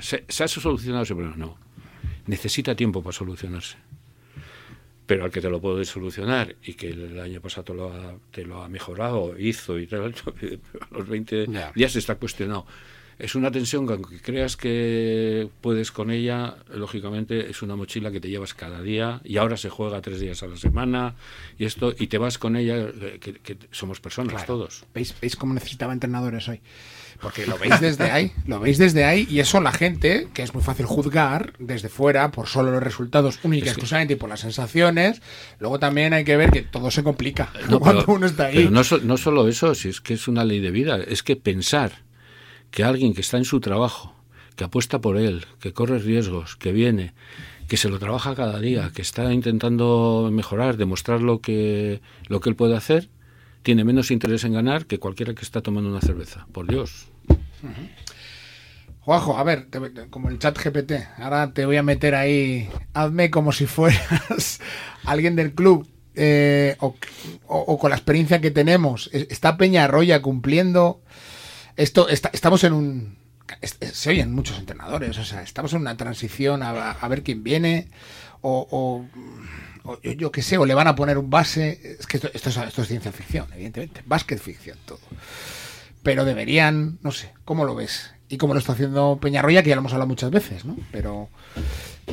se, 0.00 0.44
ha 0.44 0.48
solucionado 0.48 1.02
ese 1.02 1.14
problema? 1.14 1.36
No. 1.36 1.58
Necesita 2.26 2.74
tiempo 2.74 3.02
para 3.02 3.12
solucionarse. 3.12 3.76
Pero 5.06 5.24
al 5.24 5.30
que 5.30 5.40
te 5.40 5.48
lo 5.48 5.60
puede 5.60 5.84
solucionar 5.84 6.56
y 6.64 6.74
que 6.74 6.90
el 6.90 7.20
año 7.20 7.40
pasado 7.40 7.64
te 7.64 7.74
lo 7.74 7.92
ha, 7.92 8.14
te 8.32 8.44
lo 8.44 8.62
ha 8.62 8.68
mejorado, 8.68 9.38
hizo 9.38 9.78
y 9.78 9.86
tal, 9.86 10.14
a 10.80 10.94
los 10.98 11.08
20 11.08 11.46
días 11.74 11.96
está 11.96 12.16
cuestionado. 12.16 12.66
Es 13.18 13.34
una 13.34 13.50
tensión 13.50 13.86
que 13.86 13.94
aunque 13.94 14.20
creas 14.20 14.56
que 14.56 15.48
puedes 15.60 15.90
con 15.90 16.10
ella, 16.10 16.56
lógicamente 16.72 17.50
es 17.50 17.62
una 17.62 17.74
mochila 17.74 18.10
que 18.10 18.20
te 18.20 18.28
llevas 18.28 18.52
cada 18.52 18.82
día 18.82 19.20
y 19.24 19.38
ahora 19.38 19.56
se 19.56 19.70
juega 19.70 20.02
tres 20.02 20.20
días 20.20 20.42
a 20.42 20.46
la 20.46 20.56
semana 20.56 21.14
y 21.58 21.64
esto 21.64 21.94
y 21.98 22.08
te 22.08 22.18
vas 22.18 22.36
con 22.36 22.56
ella, 22.56 22.76
eh, 22.76 23.18
que, 23.20 23.56
somos 23.70 24.00
personas 24.00 24.44
todos. 24.44 24.84
¿Veis, 24.94 25.14
¿Veis 25.20 25.34
cómo 25.36 25.54
necesitaba 25.54 25.94
entrenadores 25.94 26.48
hoy? 26.48 26.60
Porque 27.20 27.46
lo 27.46 27.56
veis 27.56 27.80
desde 27.80 28.10
ahí, 28.10 28.32
lo 28.46 28.60
veis 28.60 28.76
desde 28.76 29.04
ahí 29.04 29.26
y 29.30 29.40
eso 29.40 29.62
la 29.62 29.72
gente, 29.72 30.28
que 30.34 30.42
es 30.42 30.52
muy 30.52 30.62
fácil 30.62 30.84
juzgar 30.84 31.54
desde 31.58 31.88
fuera 31.88 32.30
por 32.30 32.46
solo 32.46 32.70
los 32.70 32.82
resultados 32.82 33.38
únicos 33.42 33.68
exclusivamente 33.68 34.14
y 34.14 34.16
por 34.16 34.28
las 34.28 34.40
sensaciones, 34.40 35.22
luego 35.58 35.78
también 35.78 36.12
hay 36.12 36.24
que 36.24 36.36
ver 36.36 36.50
que 36.50 36.60
todo 36.60 36.90
se 36.90 37.02
complica 37.02 37.50
cuando 37.80 38.04
uno 38.08 38.26
está 38.26 38.46
ahí. 38.46 38.56
Pero 38.56 38.70
no, 38.70 38.82
no 39.04 39.16
solo 39.16 39.48
eso, 39.48 39.74
si 39.74 39.88
es 39.88 40.02
que 40.02 40.12
es 40.12 40.28
una 40.28 40.44
ley 40.44 40.60
de 40.60 40.70
vida, 40.70 40.98
es 40.98 41.22
que 41.22 41.36
pensar 41.36 42.05
que 42.70 42.84
alguien 42.84 43.14
que 43.14 43.20
está 43.20 43.36
en 43.36 43.44
su 43.44 43.60
trabajo, 43.60 44.14
que 44.56 44.64
apuesta 44.64 45.00
por 45.00 45.16
él, 45.16 45.44
que 45.60 45.72
corre 45.72 45.98
riesgos, 45.98 46.56
que 46.56 46.72
viene, 46.72 47.14
que 47.68 47.76
se 47.76 47.88
lo 47.88 47.98
trabaja 47.98 48.34
cada 48.34 48.58
día, 48.60 48.90
que 48.94 49.02
está 49.02 49.32
intentando 49.32 50.28
mejorar, 50.32 50.76
demostrar 50.76 51.20
lo 51.20 51.40
que, 51.40 52.00
lo 52.28 52.40
que 52.40 52.50
él 52.50 52.56
puede 52.56 52.76
hacer, 52.76 53.10
tiene 53.62 53.84
menos 53.84 54.10
interés 54.10 54.44
en 54.44 54.52
ganar 54.52 54.86
que 54.86 54.98
cualquiera 54.98 55.34
que 55.34 55.42
está 55.42 55.60
tomando 55.60 55.90
una 55.90 56.00
cerveza. 56.00 56.46
Por 56.52 56.68
Dios. 56.68 57.08
Juanjo, 59.00 59.36
a 59.36 59.44
ver, 59.44 59.68
como 60.10 60.28
el 60.28 60.38
chat 60.38 60.58
GPT, 60.58 60.92
ahora 61.18 61.52
te 61.52 61.66
voy 61.66 61.76
a 61.76 61.82
meter 61.82 62.14
ahí, 62.14 62.68
hazme 62.92 63.30
como 63.30 63.52
si 63.52 63.66
fueras 63.66 64.60
alguien 65.04 65.36
del 65.36 65.52
club 65.52 65.88
eh, 66.14 66.76
o, 66.78 67.78
con 67.78 67.90
la 67.90 67.96
experiencia 67.96 68.40
que 68.40 68.50
tenemos. 68.50 69.10
¿Está 69.12 69.56
Peña 69.56 69.84
Arroya 69.84 70.22
cumpliendo 70.22 71.02
esto 71.76 72.08
estamos 72.08 72.64
en 72.64 72.72
un 72.72 73.26
se 73.62 74.10
oyen 74.10 74.32
muchos 74.32 74.58
entrenadores, 74.58 75.16
o 75.18 75.24
sea, 75.24 75.42
estamos 75.42 75.72
en 75.72 75.80
una 75.80 75.96
transición 75.96 76.62
a, 76.62 77.08
ver 77.08 77.22
quién 77.22 77.44
viene, 77.44 77.88
o, 78.42 79.04
yo, 80.02 80.32
qué 80.32 80.42
sé, 80.42 80.58
o 80.58 80.66
le 80.66 80.74
van 80.74 80.88
a 80.88 80.96
poner 80.96 81.18
un 81.18 81.30
base. 81.30 81.96
Es 82.00 82.06
que 82.06 82.16
esto, 82.16 82.28
esto, 82.32 82.82
es, 82.82 82.88
ciencia 82.88 83.12
ficción, 83.12 83.46
evidentemente, 83.52 84.02
básquet 84.04 84.40
ficción, 84.40 84.78
todo. 84.84 84.98
Pero 86.02 86.24
deberían, 86.24 86.98
no 87.02 87.12
sé, 87.12 87.32
¿cómo 87.44 87.64
lo 87.64 87.74
ves? 87.74 88.12
Y 88.28 88.36
cómo 88.38 88.54
lo 88.54 88.60
está 88.60 88.72
haciendo 88.72 89.18
Peñarroya, 89.20 89.62
que 89.62 89.68
ya 89.68 89.76
lo 89.76 89.80
hemos 89.80 89.92
hablado 89.92 90.08
muchas 90.08 90.30
veces, 90.30 90.64
¿no? 90.64 90.76
Pero, 90.90 91.28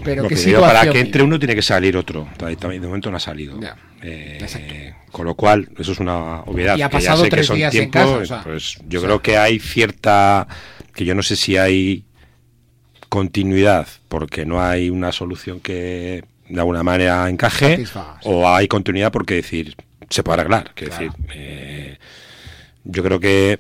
pero 0.03 0.27
que 0.27 0.35
Para 0.59 0.89
que 0.89 0.99
entre 0.99 1.23
uno 1.23 1.37
tiene 1.37 1.55
que 1.55 1.61
salir 1.61 1.95
otro. 1.95 2.27
De 2.39 2.79
momento 2.79 3.11
no 3.11 3.17
ha 3.17 3.19
salido. 3.19 3.59
Eh, 4.01 4.93
con 5.11 5.25
lo 5.25 5.35
cual, 5.35 5.69
eso 5.77 5.91
es 5.91 5.99
una 5.99 6.41
obviedad. 6.41 6.77
Y 6.77 6.81
ha 6.81 6.89
pasado 6.89 7.23
tres 7.29 7.49
días 7.49 7.73
en 7.75 7.89
casa. 7.89 8.41
pues 8.43 8.77
yo 8.87 9.01
creo 9.01 9.21
que 9.21 9.37
hay 9.37 9.59
cierta. 9.59 10.47
que 10.93 11.05
yo 11.05 11.15
no 11.15 11.23
sé 11.23 11.35
si 11.35 11.57
hay 11.57 12.05
continuidad, 13.09 13.87
porque 14.07 14.45
no 14.45 14.63
hay 14.63 14.89
una 14.89 15.11
solución 15.11 15.59
que 15.59 16.23
de 16.49 16.59
alguna 16.59 16.83
manera 16.83 17.29
encaje, 17.29 17.85
o 18.23 18.47
hay 18.49 18.67
continuidad 18.67 19.11
porque 19.11 19.35
decir, 19.35 19.75
se 20.09 20.23
puede 20.23 20.41
arreglar. 20.41 20.73
Que 20.73 20.85
decir, 20.85 21.11
eh, 21.33 21.97
yo 22.83 23.03
creo 23.03 23.19
que 23.19 23.59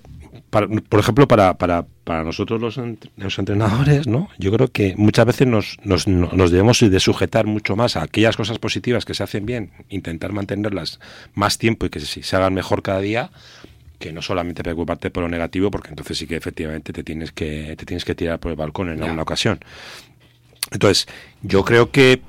por 0.89 0.99
ejemplo, 0.99 1.27
para, 1.27 1.55
para, 1.55 1.85
para 2.03 2.23
nosotros 2.23 2.59
los, 2.59 2.79
los, 3.17 3.39
entrenadores, 3.39 4.07
¿no? 4.07 4.29
Yo 4.37 4.51
creo 4.51 4.67
que 4.67 4.93
muchas 4.97 5.25
veces 5.25 5.47
nos, 5.47 5.77
nos, 5.83 6.07
nos, 6.07 6.51
debemos 6.51 6.79
de 6.79 6.99
sujetar 6.99 7.45
mucho 7.45 7.75
más 7.75 7.95
a 7.95 8.03
aquellas 8.03 8.35
cosas 8.35 8.59
positivas 8.59 9.05
que 9.05 9.13
se 9.13 9.23
hacen 9.23 9.45
bien, 9.45 9.71
intentar 9.89 10.33
mantenerlas 10.33 10.99
más 11.33 11.57
tiempo 11.57 11.85
y 11.85 11.89
que 11.89 11.99
se, 11.99 12.21
se 12.23 12.35
hagan 12.35 12.53
mejor 12.53 12.81
cada 12.81 12.99
día, 12.99 13.31
que 13.99 14.11
no 14.11 14.21
solamente 14.21 14.63
preocuparte 14.63 15.11
por 15.11 15.23
lo 15.23 15.29
negativo, 15.29 15.71
porque 15.71 15.89
entonces 15.89 16.17
sí 16.17 16.27
que 16.27 16.35
efectivamente 16.35 16.91
te 16.91 17.03
tienes 17.03 17.31
que, 17.31 17.75
te 17.77 17.85
tienes 17.85 18.03
que 18.03 18.15
tirar 18.15 18.39
por 18.39 18.51
el 18.51 18.57
balcón 18.57 18.89
en 18.89 19.01
alguna 19.01 19.23
ocasión. 19.23 19.59
Entonces, 20.71 21.07
yo 21.41 21.63
creo 21.63 21.91
que 21.91 22.21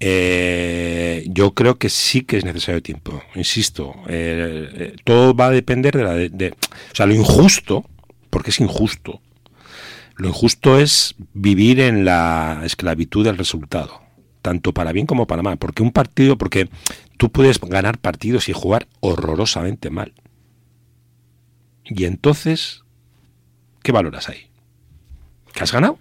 eh, 0.00 1.24
yo 1.28 1.52
creo 1.52 1.78
que 1.78 1.88
sí 1.88 2.22
que 2.22 2.36
es 2.38 2.44
necesario 2.44 2.82
tiempo, 2.82 3.22
insisto. 3.34 3.94
Eh, 4.08 4.68
eh, 4.72 4.96
todo 5.04 5.34
va 5.34 5.46
a 5.46 5.50
depender 5.50 5.96
de 5.96 6.04
la. 6.04 6.14
De, 6.14 6.50
o 6.50 6.94
sea, 6.94 7.06
lo 7.06 7.14
injusto, 7.14 7.84
porque 8.30 8.50
es 8.50 8.60
injusto. 8.60 9.20
Lo 10.16 10.28
injusto 10.28 10.78
es 10.78 11.14
vivir 11.34 11.80
en 11.80 12.04
la 12.04 12.62
esclavitud 12.64 13.24
del 13.24 13.36
resultado, 13.36 14.00
tanto 14.40 14.72
para 14.72 14.92
bien 14.92 15.06
como 15.06 15.26
para 15.26 15.42
mal. 15.42 15.58
Porque 15.58 15.82
un 15.82 15.92
partido, 15.92 16.38
porque 16.38 16.70
tú 17.18 17.30
puedes 17.30 17.60
ganar 17.60 17.98
partidos 17.98 18.48
y 18.48 18.52
jugar 18.52 18.86
horrorosamente 19.00 19.90
mal. 19.90 20.14
Y 21.84 22.04
entonces, 22.04 22.82
¿qué 23.82 23.92
valoras 23.92 24.28
ahí? 24.28 24.50
¿Que 25.52 25.62
has 25.62 25.72
ganado? 25.72 25.98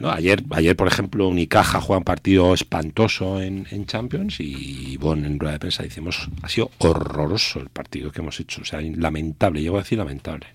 ¿No? 0.00 0.10
Ayer, 0.10 0.42
ayer, 0.50 0.76
por 0.76 0.88
ejemplo, 0.88 1.28
Unicaja 1.28 1.80
juega 1.80 1.98
un 1.98 2.04
partido 2.04 2.54
espantoso 2.54 3.40
en, 3.40 3.66
Champions 3.86 4.40
y 4.40 4.96
bueno, 4.98 5.26
en 5.26 5.38
rueda 5.38 5.54
de 5.54 5.58
prensa 5.60 5.82
decimos, 5.82 6.28
ha 6.42 6.48
sido 6.48 6.70
horroroso 6.78 7.60
el 7.60 7.68
partido 7.68 8.10
que 8.10 8.20
hemos 8.20 8.38
hecho, 8.40 8.62
o 8.62 8.64
sea, 8.64 8.80
lamentable, 8.80 9.62
llego 9.62 9.76
a 9.76 9.80
decir 9.80 9.98
lamentable. 9.98 10.46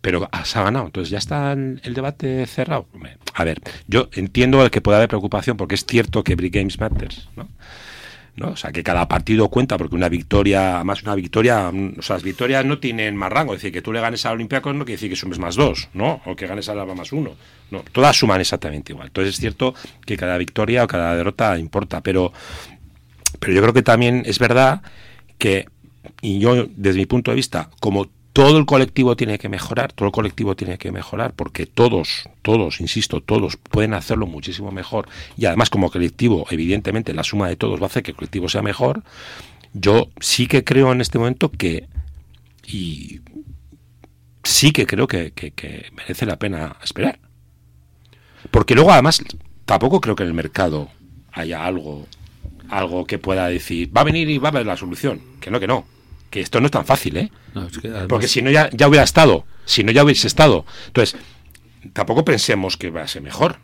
Pero 0.00 0.28
se 0.44 0.58
ha 0.58 0.62
ganado, 0.62 0.86
entonces 0.86 1.10
ya 1.10 1.18
está 1.18 1.52
el, 1.52 1.94
debate 1.94 2.44
cerrado. 2.46 2.86
A 3.32 3.44
ver, 3.44 3.60
yo 3.86 4.08
entiendo 4.12 4.70
que 4.70 4.80
puede 4.80 4.96
haber 4.96 5.08
preocupación 5.08 5.56
porque 5.56 5.74
es 5.74 5.86
cierto 5.86 6.22
que 6.22 6.34
Every 6.34 6.50
Games 6.50 6.78
Matters, 6.78 7.28
¿no? 7.36 7.48
¿No? 8.36 8.48
O 8.48 8.56
sea, 8.56 8.72
que 8.72 8.82
cada 8.82 9.06
partido 9.06 9.48
cuenta, 9.48 9.76
porque 9.76 9.94
una 9.94 10.08
victoria, 10.08 10.82
más 10.84 11.02
una 11.02 11.14
victoria, 11.14 11.68
o 11.68 12.02
sea, 12.02 12.16
las 12.16 12.22
victorias 12.22 12.64
no 12.64 12.78
tienen 12.78 13.16
más 13.16 13.32
rango, 13.32 13.54
es 13.54 13.60
decir, 13.60 13.72
que 13.72 13.82
tú 13.82 13.92
le 13.92 14.00
ganes 14.00 14.26
al 14.26 14.34
Olympiacos 14.34 14.74
no 14.74 14.84
quiere 14.84 14.96
decir 14.96 15.10
que 15.10 15.16
sumes 15.16 15.38
más 15.38 15.54
dos, 15.54 15.88
¿no? 15.94 16.20
O 16.26 16.34
que 16.34 16.46
ganes 16.46 16.68
al 16.68 16.80
Alba 16.80 16.94
más 16.94 17.12
uno. 17.12 17.32
No, 17.70 17.84
todas 17.92 18.16
suman 18.16 18.40
exactamente 18.40 18.92
igual. 18.92 19.08
Entonces 19.08 19.34
es 19.34 19.40
cierto 19.40 19.74
que 20.04 20.16
cada 20.16 20.36
victoria 20.38 20.84
o 20.84 20.86
cada 20.86 21.14
derrota 21.16 21.58
importa, 21.58 22.00
pero, 22.00 22.32
pero 23.38 23.52
yo 23.52 23.62
creo 23.62 23.72
que 23.72 23.82
también 23.82 24.22
es 24.26 24.38
verdad 24.38 24.82
que, 25.38 25.66
y 26.20 26.40
yo 26.40 26.66
desde 26.74 26.98
mi 26.98 27.06
punto 27.06 27.30
de 27.30 27.36
vista, 27.36 27.70
como 27.80 28.08
todo 28.34 28.58
el 28.58 28.66
colectivo 28.66 29.14
tiene 29.14 29.38
que 29.38 29.48
mejorar, 29.48 29.92
todo 29.92 30.06
el 30.06 30.12
colectivo 30.12 30.56
tiene 30.56 30.76
que 30.76 30.90
mejorar, 30.90 31.34
porque 31.34 31.66
todos, 31.66 32.28
todos, 32.42 32.80
insisto, 32.80 33.20
todos 33.20 33.56
pueden 33.56 33.94
hacerlo 33.94 34.26
muchísimo 34.26 34.72
mejor. 34.72 35.08
Y 35.36 35.46
además, 35.46 35.70
como 35.70 35.88
colectivo, 35.88 36.44
evidentemente, 36.50 37.14
la 37.14 37.22
suma 37.22 37.48
de 37.48 37.54
todos 37.54 37.78
va 37.78 37.84
a 37.84 37.86
hacer 37.86 38.02
que 38.02 38.10
el 38.10 38.16
colectivo 38.16 38.48
sea 38.48 38.60
mejor. 38.60 39.04
Yo 39.72 40.08
sí 40.18 40.48
que 40.48 40.64
creo 40.64 40.90
en 40.90 41.00
este 41.00 41.16
momento 41.16 41.48
que, 41.48 41.86
y 42.66 43.20
sí 44.42 44.72
que 44.72 44.84
creo 44.84 45.06
que, 45.06 45.32
merece 45.96 46.26
la 46.26 46.36
pena 46.36 46.76
esperar. 46.82 47.20
Porque 48.50 48.74
luego, 48.74 48.90
además, 48.90 49.22
tampoco 49.64 50.00
creo 50.00 50.16
que 50.16 50.24
en 50.24 50.30
el 50.30 50.34
mercado 50.34 50.88
haya 51.30 51.64
algo, 51.64 52.08
algo 52.68 53.06
que 53.06 53.20
pueda 53.20 53.46
decir, 53.46 53.96
va 53.96 54.00
a 54.00 54.04
venir 54.04 54.28
y 54.28 54.38
va 54.38 54.48
a 54.48 54.50
haber 54.50 54.66
la 54.66 54.76
solución. 54.76 55.20
Que 55.40 55.52
no, 55.52 55.60
que 55.60 55.68
no 55.68 55.93
que 56.34 56.40
esto 56.40 56.58
no 56.58 56.66
es 56.66 56.72
tan 56.72 56.84
fácil, 56.84 57.16
¿eh? 57.16 57.30
Porque 58.08 58.26
si 58.26 58.42
no 58.42 58.50
ya, 58.50 58.68
ya 58.72 58.88
hubiera 58.88 59.04
estado, 59.04 59.46
si 59.66 59.84
no 59.84 59.92
ya 59.92 60.02
hubiese 60.02 60.26
estado. 60.26 60.66
Entonces, 60.88 61.16
tampoco 61.92 62.24
pensemos 62.24 62.76
que 62.76 62.90
va 62.90 63.02
a 63.02 63.06
ser 63.06 63.22
mejor. 63.22 63.60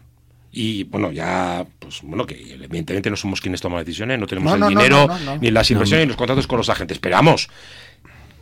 Y 0.52 0.84
bueno, 0.84 1.10
ya, 1.10 1.66
pues 1.80 2.00
bueno, 2.02 2.26
que 2.28 2.54
evidentemente 2.54 3.10
no 3.10 3.16
somos 3.16 3.40
quienes 3.40 3.60
toman 3.60 3.84
decisiones, 3.84 4.20
no 4.20 4.28
tenemos 4.28 4.54
el 4.54 4.68
dinero, 4.68 5.08
ni 5.40 5.50
las 5.50 5.68
inversiones, 5.72 6.06
ni 6.06 6.10
los 6.10 6.16
contratos 6.16 6.46
con 6.46 6.58
los 6.58 6.68
agentes. 6.68 6.98
Esperamos 6.98 7.48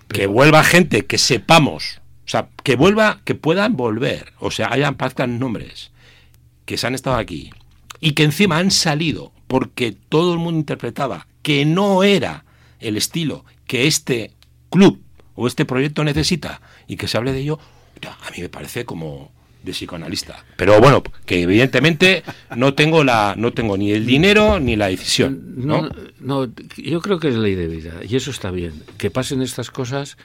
que 0.09 0.27
vuelva 0.27 0.62
gente, 0.62 1.07
que 1.07 1.17
sepamos, 1.17 2.03
o 2.27 2.29
sea, 2.29 2.51
que 2.62 2.77
vuelva, 2.77 3.23
que 3.25 3.35
puedan 3.35 3.79
volver, 3.79 4.35
o 4.41 4.51
sea, 4.51 4.69
hayan 4.71 4.97
pactan 4.97 5.38
nombres 5.38 5.91
que 6.67 6.77
se 6.77 6.87
han 6.87 6.95
estado 6.95 7.17
aquí 7.17 7.51
y 7.99 8.12
que 8.12 8.25
encima 8.25 8.59
han 8.59 8.71
salido 8.73 9.33
porque 9.47 9.97
todo 10.11 10.35
el 10.35 10.38
mundo 10.38 10.61
interpretaba 10.61 11.29
que 11.41 11.64
no 11.64 12.03
era 12.03 12.45
el 12.79 12.99
estilo 12.99 13.47
que 13.68 13.87
este 13.87 14.33
club 14.70 15.00
o 15.37 15.46
este 15.46 15.64
proyecto 15.64 16.02
necesita 16.02 16.61
y 16.88 16.96
que 16.96 17.07
se 17.07 17.16
hable 17.16 17.33
de 17.33 17.38
ello, 17.38 17.61
a 18.02 18.31
mí 18.33 18.40
me 18.40 18.48
parece 18.48 18.85
como 18.85 19.31
de 19.62 19.72
psicoanalista. 19.72 20.44
Pero 20.57 20.81
bueno, 20.81 21.02
que 21.26 21.42
evidentemente 21.42 22.24
no 22.57 22.74
tengo 22.74 23.04
la 23.04 23.35
no 23.37 23.52
tengo 23.52 23.76
ni 23.76 23.92
el 23.92 24.07
dinero 24.07 24.59
ni 24.59 24.74
la 24.74 24.88
decisión. 24.88 25.54
¿no? 25.57 25.88
No, 26.18 26.48
yo 26.76 27.00
creo 27.00 27.20
que 27.20 27.28
es 27.28 27.37
ley 27.37 27.54
de 27.54 27.68
vida 27.68 28.00
y 28.09 28.16
eso 28.16 28.31
está 28.31 28.50
bien. 28.50 28.83
Que 28.96 29.11
pasen 29.11 29.42
estas 29.42 29.70
cosas, 29.70 30.16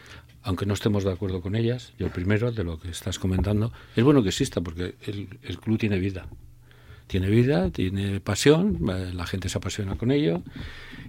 aunque 0.42 0.66
no 0.66 0.74
estemos 0.74 1.04
de 1.04 1.12
acuerdo 1.12 1.42
con 1.42 1.56
ellas, 1.56 1.94
yo 2.00 2.10
primero 2.10 2.52
de 2.52 2.64
lo 2.64 2.80
que 2.80 2.90
estás 2.90 3.20
comentando, 3.20 3.72
es 3.96 4.04
bueno 4.04 4.24
que 4.24 4.30
exista 4.30 4.62
porque 4.62 4.96
el, 5.06 5.28
el 5.44 5.60
club 5.60 5.78
tiene 5.78 6.00
vida. 6.00 6.28
Tiene 7.08 7.28
vida, 7.30 7.70
tiene 7.70 8.22
pasión, 8.22 8.80
la 9.14 9.28
gente 9.28 9.50
se 9.50 9.58
apasiona 9.58 9.96
con 9.96 10.10
ello 10.10 10.42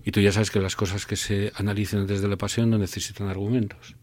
y 0.04 0.10
tú 0.12 0.20
ya 0.20 0.32
sabes 0.32 0.50
que 0.50 0.60
las 0.60 0.76
cosas 0.76 1.06
que 1.06 1.16
se 1.16 1.52
analicen 1.56 2.06
desde 2.06 2.28
la 2.28 2.36
pasión 2.36 2.70
no 2.70 2.78
necesitan 2.78 3.28
argumentos. 3.28 3.96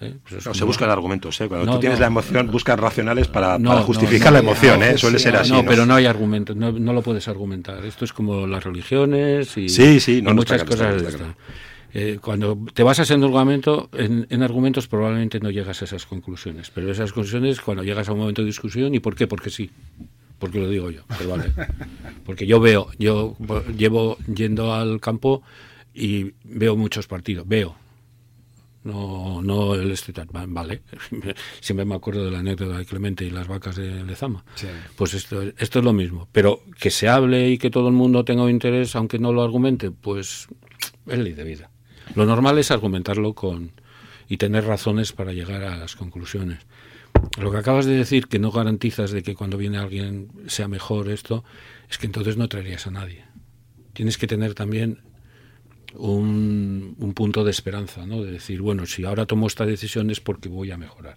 ¿eh? 0.00 0.14
Pues 0.28 0.46
no, 0.46 0.54
se 0.54 0.64
buscan 0.64 0.90
argumentos. 0.90 1.40
¿eh? 1.40 1.48
Cuando 1.48 1.72
tú 1.72 1.80
tienes 1.80 1.98
la 1.98 2.06
emoción, 2.06 2.50
buscas 2.50 2.78
racionales 2.78 3.26
para, 3.26 3.58
justificar 3.82 4.32
la 4.32 4.38
emoción. 4.38 4.82
¿eh? 4.82 4.96
Suele 4.96 5.18
ser 5.18 5.36
así. 5.36 5.52
No, 5.52 5.64
pero 5.64 5.86
no 5.86 5.94
hay 5.94 6.06
argumentos. 6.06 6.54
No, 6.54 6.70
lo 6.70 7.02
puedes 7.02 7.26
argumentar. 7.26 7.84
Esto 7.84 8.04
es 8.04 8.12
como 8.12 8.46
las 8.46 8.62
religiones 8.62 9.56
y, 9.56 9.68
sí, 9.68 9.98
sí, 9.98 10.22
muchas 10.22 10.64
cosas. 10.64 11.02
Eh, 11.94 12.18
cuando 12.20 12.58
te 12.74 12.82
basas 12.82 13.10
en, 13.12 13.24
argumento, 13.24 13.88
en, 13.94 14.26
en, 14.28 14.42
argumentos 14.42 14.86
probablemente 14.86 15.40
no 15.40 15.50
llegas 15.50 15.80
a 15.80 15.86
esas 15.86 16.04
conclusiones, 16.04 16.70
pero 16.70 16.92
esas 16.92 17.12
conclusiones 17.14 17.62
cuando 17.62 17.82
llegas 17.82 18.10
a 18.10 18.12
un 18.12 18.18
momento 18.18 18.42
de 18.42 18.46
discusión, 18.46 18.94
¿y 18.94 19.00
por 19.00 19.14
qué? 19.16 19.26
Porque 19.26 19.48
sí, 19.48 19.70
porque 20.38 20.60
lo 20.60 20.68
digo 20.68 20.90
yo, 20.90 21.02
pero 21.18 21.30
vale. 21.30 21.52
Porque 22.24 22.46
yo 22.46 22.60
veo, 22.60 22.90
yo 22.98 23.36
llevo 23.76 24.18
yendo 24.32 24.74
al 24.74 25.00
campo 25.00 25.42
y 25.94 26.32
veo 26.44 26.76
muchos 26.76 27.06
partidos, 27.06 27.46
veo, 27.48 27.76
no, 28.84 29.42
no 29.42 29.74
el 29.74 29.90
este 29.90 30.12
vale. 30.32 30.82
Siempre 31.60 31.84
me 31.84 31.94
acuerdo 31.94 32.24
de 32.24 32.30
la 32.30 32.38
anécdota 32.38 32.78
de 32.78 32.86
Clemente 32.86 33.24
y 33.24 33.30
las 33.30 33.48
vacas 33.48 33.76
de 33.76 34.04
Lezama. 34.04 34.44
Pues 34.96 35.14
esto, 35.14 35.42
esto 35.42 35.78
es 35.78 35.84
lo 35.84 35.92
mismo. 35.92 36.28
Pero 36.32 36.62
que 36.78 36.90
se 36.90 37.08
hable 37.08 37.50
y 37.50 37.58
que 37.58 37.70
todo 37.70 37.88
el 37.88 37.94
mundo 37.94 38.24
tenga 38.24 38.48
interés, 38.48 38.94
aunque 38.96 39.18
no 39.18 39.32
lo 39.32 39.42
argumente, 39.42 39.90
pues 39.90 40.48
es 41.06 41.18
ley 41.18 41.34
de 41.34 41.44
vida. 41.44 41.70
Lo 42.14 42.24
normal 42.24 42.58
es 42.58 42.70
argumentarlo 42.70 43.34
con 43.34 43.72
y 44.28 44.36
tener 44.36 44.64
razones 44.64 45.12
para 45.12 45.32
llegar 45.32 45.62
a 45.64 45.76
las 45.76 45.96
conclusiones. 45.96 46.58
Lo 47.38 47.50
que 47.50 47.58
acabas 47.58 47.86
de 47.86 47.94
decir, 47.94 48.26
que 48.26 48.38
no 48.38 48.50
garantizas 48.50 49.10
de 49.10 49.22
que 49.22 49.34
cuando 49.34 49.56
viene 49.56 49.78
alguien 49.78 50.28
sea 50.46 50.68
mejor 50.68 51.08
esto, 51.08 51.44
es 51.90 51.98
que 51.98 52.06
entonces 52.06 52.36
no 52.36 52.48
traerías 52.48 52.86
a 52.86 52.90
nadie. 52.90 53.24
Tienes 53.92 54.18
que 54.18 54.26
tener 54.26 54.54
también 54.54 55.00
un, 55.94 56.96
un, 56.98 57.14
punto 57.14 57.44
de 57.44 57.50
esperanza, 57.50 58.06
¿no? 58.06 58.22
De 58.22 58.32
decir, 58.32 58.60
bueno, 58.60 58.86
si 58.86 59.04
ahora 59.04 59.26
tomo 59.26 59.46
esta 59.46 59.66
decisión 59.66 60.10
es 60.10 60.20
porque 60.20 60.48
voy 60.48 60.70
a 60.70 60.76
mejorar. 60.76 61.16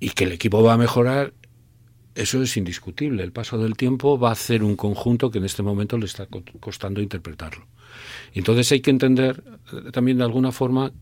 Y 0.00 0.10
que 0.10 0.24
el 0.24 0.32
equipo 0.32 0.62
va 0.62 0.74
a 0.74 0.78
mejorar, 0.78 1.32
eso 2.14 2.42
es 2.42 2.56
indiscutible. 2.56 3.22
El 3.22 3.32
paso 3.32 3.58
del 3.58 3.76
tiempo 3.76 4.18
va 4.18 4.30
a 4.30 4.32
hacer 4.32 4.62
un 4.62 4.76
conjunto 4.76 5.30
que 5.30 5.38
en 5.38 5.44
este 5.44 5.62
momento 5.62 5.98
le 5.98 6.06
está 6.06 6.26
costando 6.60 7.00
interpretarlo. 7.00 7.66
Entonces 8.32 8.72
hay 8.72 8.80
que 8.80 8.90
entender 8.90 9.42
eh, 9.72 9.90
también 9.92 10.18
de 10.18 10.24
alguna 10.24 10.52
forma 10.52 10.92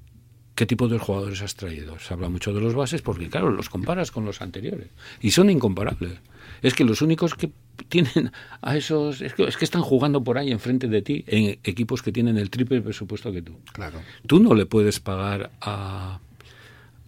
qué 0.55 0.67
tipo 0.67 0.89
de 0.89 0.99
jugadores 0.99 1.43
has 1.43 1.55
traído. 1.55 1.99
Se 1.99 2.15
habla 2.15 2.29
mucho 2.29 2.53
de 2.53 2.61
los 2.61 2.75
bases 2.75 3.03
porque, 3.03 3.29
claro, 3.29 3.51
los 3.51 3.69
comparas 3.69 4.11
con 4.11 4.25
los 4.25 4.41
anteriores 4.41 4.89
y 5.21 5.31
son 5.31 5.51
incomparables. 5.51 6.19
Es 6.63 6.75
que 6.75 6.85
los 6.85 7.03
únicos 7.03 7.35
que 7.35 7.51
tienen 7.89 8.33
a 8.63 8.77
esos. 8.77 9.21
Es 9.21 9.35
que, 9.35 9.45
es 9.45 9.57
que 9.57 9.65
están 9.65 9.83
jugando 9.83 10.23
por 10.23 10.39
ahí 10.39 10.51
enfrente 10.51 10.89
de 10.89 11.03
ti 11.03 11.25
en 11.27 11.59
equipos 11.65 12.03
que 12.03 12.13
tienen 12.13 12.39
el 12.39 12.51
triple 12.51 12.81
presupuesto 12.81 13.33
que 13.33 13.43
tú. 13.43 13.59
Claro. 13.73 14.01
Tú 14.27 14.41
no 14.41 14.55
le 14.55 14.67
puedes 14.67 15.01
pagar 15.01 15.51
a. 15.61 16.21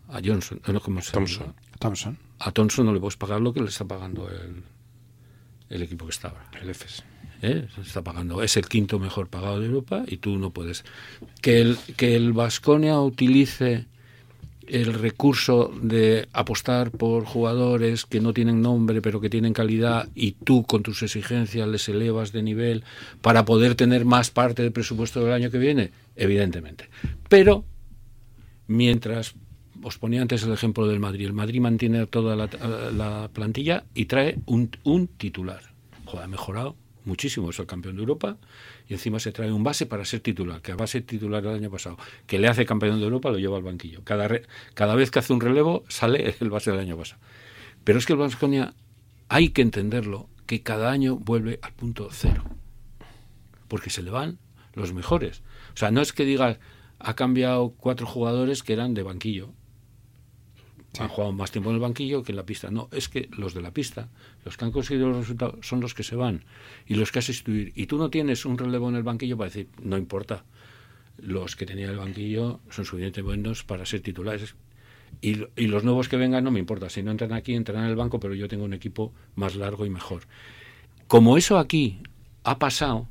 A 0.08 0.20
Johnson, 0.24 0.60
no, 0.68 0.80
¿cómo 0.80 1.00
se 1.00 1.10
Thompson. 1.10 1.52
Thompson. 1.80 2.16
A 2.38 2.52
Thompson 2.52 2.86
no 2.86 2.94
le 2.94 3.00
puedes 3.00 3.16
pagar 3.16 3.40
lo 3.40 3.52
que 3.52 3.60
le 3.60 3.66
está 3.66 3.84
pagando 3.84 4.28
el, 4.30 4.62
el 5.68 5.82
equipo 5.82 6.06
que 6.06 6.12
está 6.12 6.28
ahora. 6.28 6.48
El 6.62 6.70
EFES. 6.70 7.02
¿Eh? 7.46 7.68
Se 7.74 7.80
está 7.82 8.02
pagando. 8.02 8.42
Es 8.42 8.56
el 8.56 8.66
quinto 8.66 8.98
mejor 8.98 9.28
pagado 9.28 9.60
de 9.60 9.66
Europa 9.66 10.04
y 10.06 10.18
tú 10.18 10.38
no 10.38 10.50
puedes. 10.50 10.84
Que 11.40 11.60
el 11.60 11.78
que 11.96 12.16
el 12.16 12.32
Vasconia 12.32 13.00
utilice 13.00 13.86
el 14.66 14.94
recurso 14.94 15.72
de 15.80 16.28
apostar 16.32 16.90
por 16.90 17.24
jugadores 17.24 18.04
que 18.04 18.20
no 18.20 18.32
tienen 18.32 18.62
nombre 18.62 19.00
pero 19.00 19.20
que 19.20 19.30
tienen 19.30 19.52
calidad 19.52 20.08
y 20.14 20.32
tú 20.32 20.64
con 20.64 20.82
tus 20.82 21.02
exigencias 21.02 21.68
les 21.68 21.88
elevas 21.88 22.32
de 22.32 22.42
nivel 22.42 22.84
para 23.22 23.44
poder 23.44 23.74
tener 23.74 24.04
más 24.04 24.30
parte 24.30 24.62
del 24.62 24.72
presupuesto 24.72 25.20
del 25.20 25.32
año 25.32 25.50
que 25.50 25.58
viene, 25.58 25.92
evidentemente. 26.16 26.88
Pero 27.28 27.64
mientras 28.66 29.34
os 29.82 29.98
ponía 29.98 30.22
antes 30.22 30.42
el 30.42 30.52
ejemplo 30.52 30.86
del 30.86 31.00
Madrid, 31.00 31.26
el 31.26 31.32
Madrid 31.32 31.60
mantiene 31.60 32.06
toda 32.06 32.34
la, 32.34 32.48
la 32.92 33.30
plantilla 33.32 33.84
y 33.94 34.06
trae 34.06 34.38
un, 34.46 34.70
un 34.82 35.06
titular. 35.06 35.60
Joder, 36.06 36.24
ha 36.24 36.28
mejorado 36.28 36.76
muchísimo, 37.06 37.50
es 37.50 37.58
el 37.58 37.66
campeón 37.66 37.96
de 37.96 38.02
Europa, 38.02 38.36
y 38.88 38.94
encima 38.94 39.18
se 39.18 39.32
trae 39.32 39.50
un 39.50 39.64
base 39.64 39.86
para 39.86 40.04
ser 40.04 40.20
titular, 40.20 40.60
que 40.60 40.72
a 40.72 40.76
base 40.76 41.00
titular 41.00 41.44
el 41.44 41.54
año 41.54 41.70
pasado, 41.70 41.96
que 42.26 42.38
le 42.38 42.48
hace 42.48 42.66
campeón 42.66 42.98
de 42.98 43.04
Europa, 43.04 43.30
lo 43.30 43.38
lleva 43.38 43.56
al 43.56 43.62
banquillo. 43.62 44.02
Cada, 44.04 44.28
cada 44.74 44.94
vez 44.94 45.10
que 45.10 45.20
hace 45.20 45.32
un 45.32 45.40
relevo 45.40 45.84
sale 45.88 46.34
el 46.40 46.50
base 46.50 46.70
del 46.70 46.80
año 46.80 46.96
pasado. 46.96 47.20
Pero 47.84 47.98
es 47.98 48.06
que 48.06 48.12
el 48.12 48.18
Vasconia 48.18 48.74
hay 49.28 49.50
que 49.50 49.62
entenderlo, 49.62 50.28
que 50.46 50.62
cada 50.62 50.90
año 50.90 51.16
vuelve 51.16 51.58
al 51.62 51.72
punto 51.72 52.08
cero, 52.12 52.44
porque 53.68 53.90
se 53.90 54.02
le 54.02 54.10
van 54.10 54.38
los 54.74 54.92
mejores. 54.92 55.42
O 55.74 55.76
sea, 55.76 55.90
no 55.90 56.00
es 56.00 56.12
que 56.12 56.24
digas, 56.24 56.58
ha 56.98 57.14
cambiado 57.14 57.70
cuatro 57.70 58.06
jugadores 58.06 58.62
que 58.62 58.72
eran 58.72 58.94
de 58.94 59.02
banquillo, 59.02 59.52
Sí. 60.96 61.02
han 61.02 61.08
jugado 61.08 61.32
más 61.32 61.50
tiempo 61.50 61.70
en 61.70 61.76
el 61.76 61.80
banquillo 61.80 62.22
que 62.22 62.32
en 62.32 62.36
la 62.36 62.46
pista. 62.46 62.70
No, 62.70 62.88
es 62.92 63.08
que 63.08 63.28
los 63.36 63.54
de 63.54 63.62
la 63.62 63.70
pista, 63.70 64.08
los 64.44 64.56
que 64.56 64.64
han 64.64 64.72
conseguido 64.72 65.08
los 65.08 65.18
resultados, 65.18 65.66
son 65.66 65.80
los 65.80 65.94
que 65.94 66.02
se 66.02 66.16
van 66.16 66.44
y 66.86 66.94
los 66.94 67.12
que 67.12 67.18
has 67.18 67.26
sustituir. 67.26 67.72
Y 67.74 67.86
tú 67.86 67.98
no 67.98 68.10
tienes 68.10 68.44
un 68.44 68.58
relevo 68.58 68.88
en 68.88 68.96
el 68.96 69.02
banquillo 69.02 69.36
para 69.36 69.48
decir, 69.48 69.68
no 69.82 69.96
importa. 69.96 70.44
Los 71.18 71.56
que 71.56 71.64
tenían 71.64 71.90
el 71.90 71.96
banquillo 71.96 72.60
son 72.68 72.84
suficientemente 72.84 73.22
buenos 73.22 73.64
para 73.64 73.86
ser 73.86 74.00
titulares. 74.00 74.54
Y, 75.20 75.44
y, 75.56 75.66
los 75.68 75.82
nuevos 75.82 76.08
que 76.08 76.16
vengan 76.16 76.44
no 76.44 76.50
me 76.50 76.58
importa. 76.58 76.90
Si 76.90 77.02
no 77.02 77.10
entran 77.10 77.32
aquí, 77.32 77.54
entran 77.54 77.84
en 77.84 77.90
el 77.90 77.96
banco, 77.96 78.20
pero 78.20 78.34
yo 78.34 78.48
tengo 78.48 78.64
un 78.64 78.74
equipo 78.74 79.12
más 79.34 79.54
largo 79.54 79.86
y 79.86 79.90
mejor. 79.90 80.24
Como 81.06 81.38
eso 81.38 81.58
aquí 81.58 82.00
ha 82.42 82.58
pasado, 82.58 83.08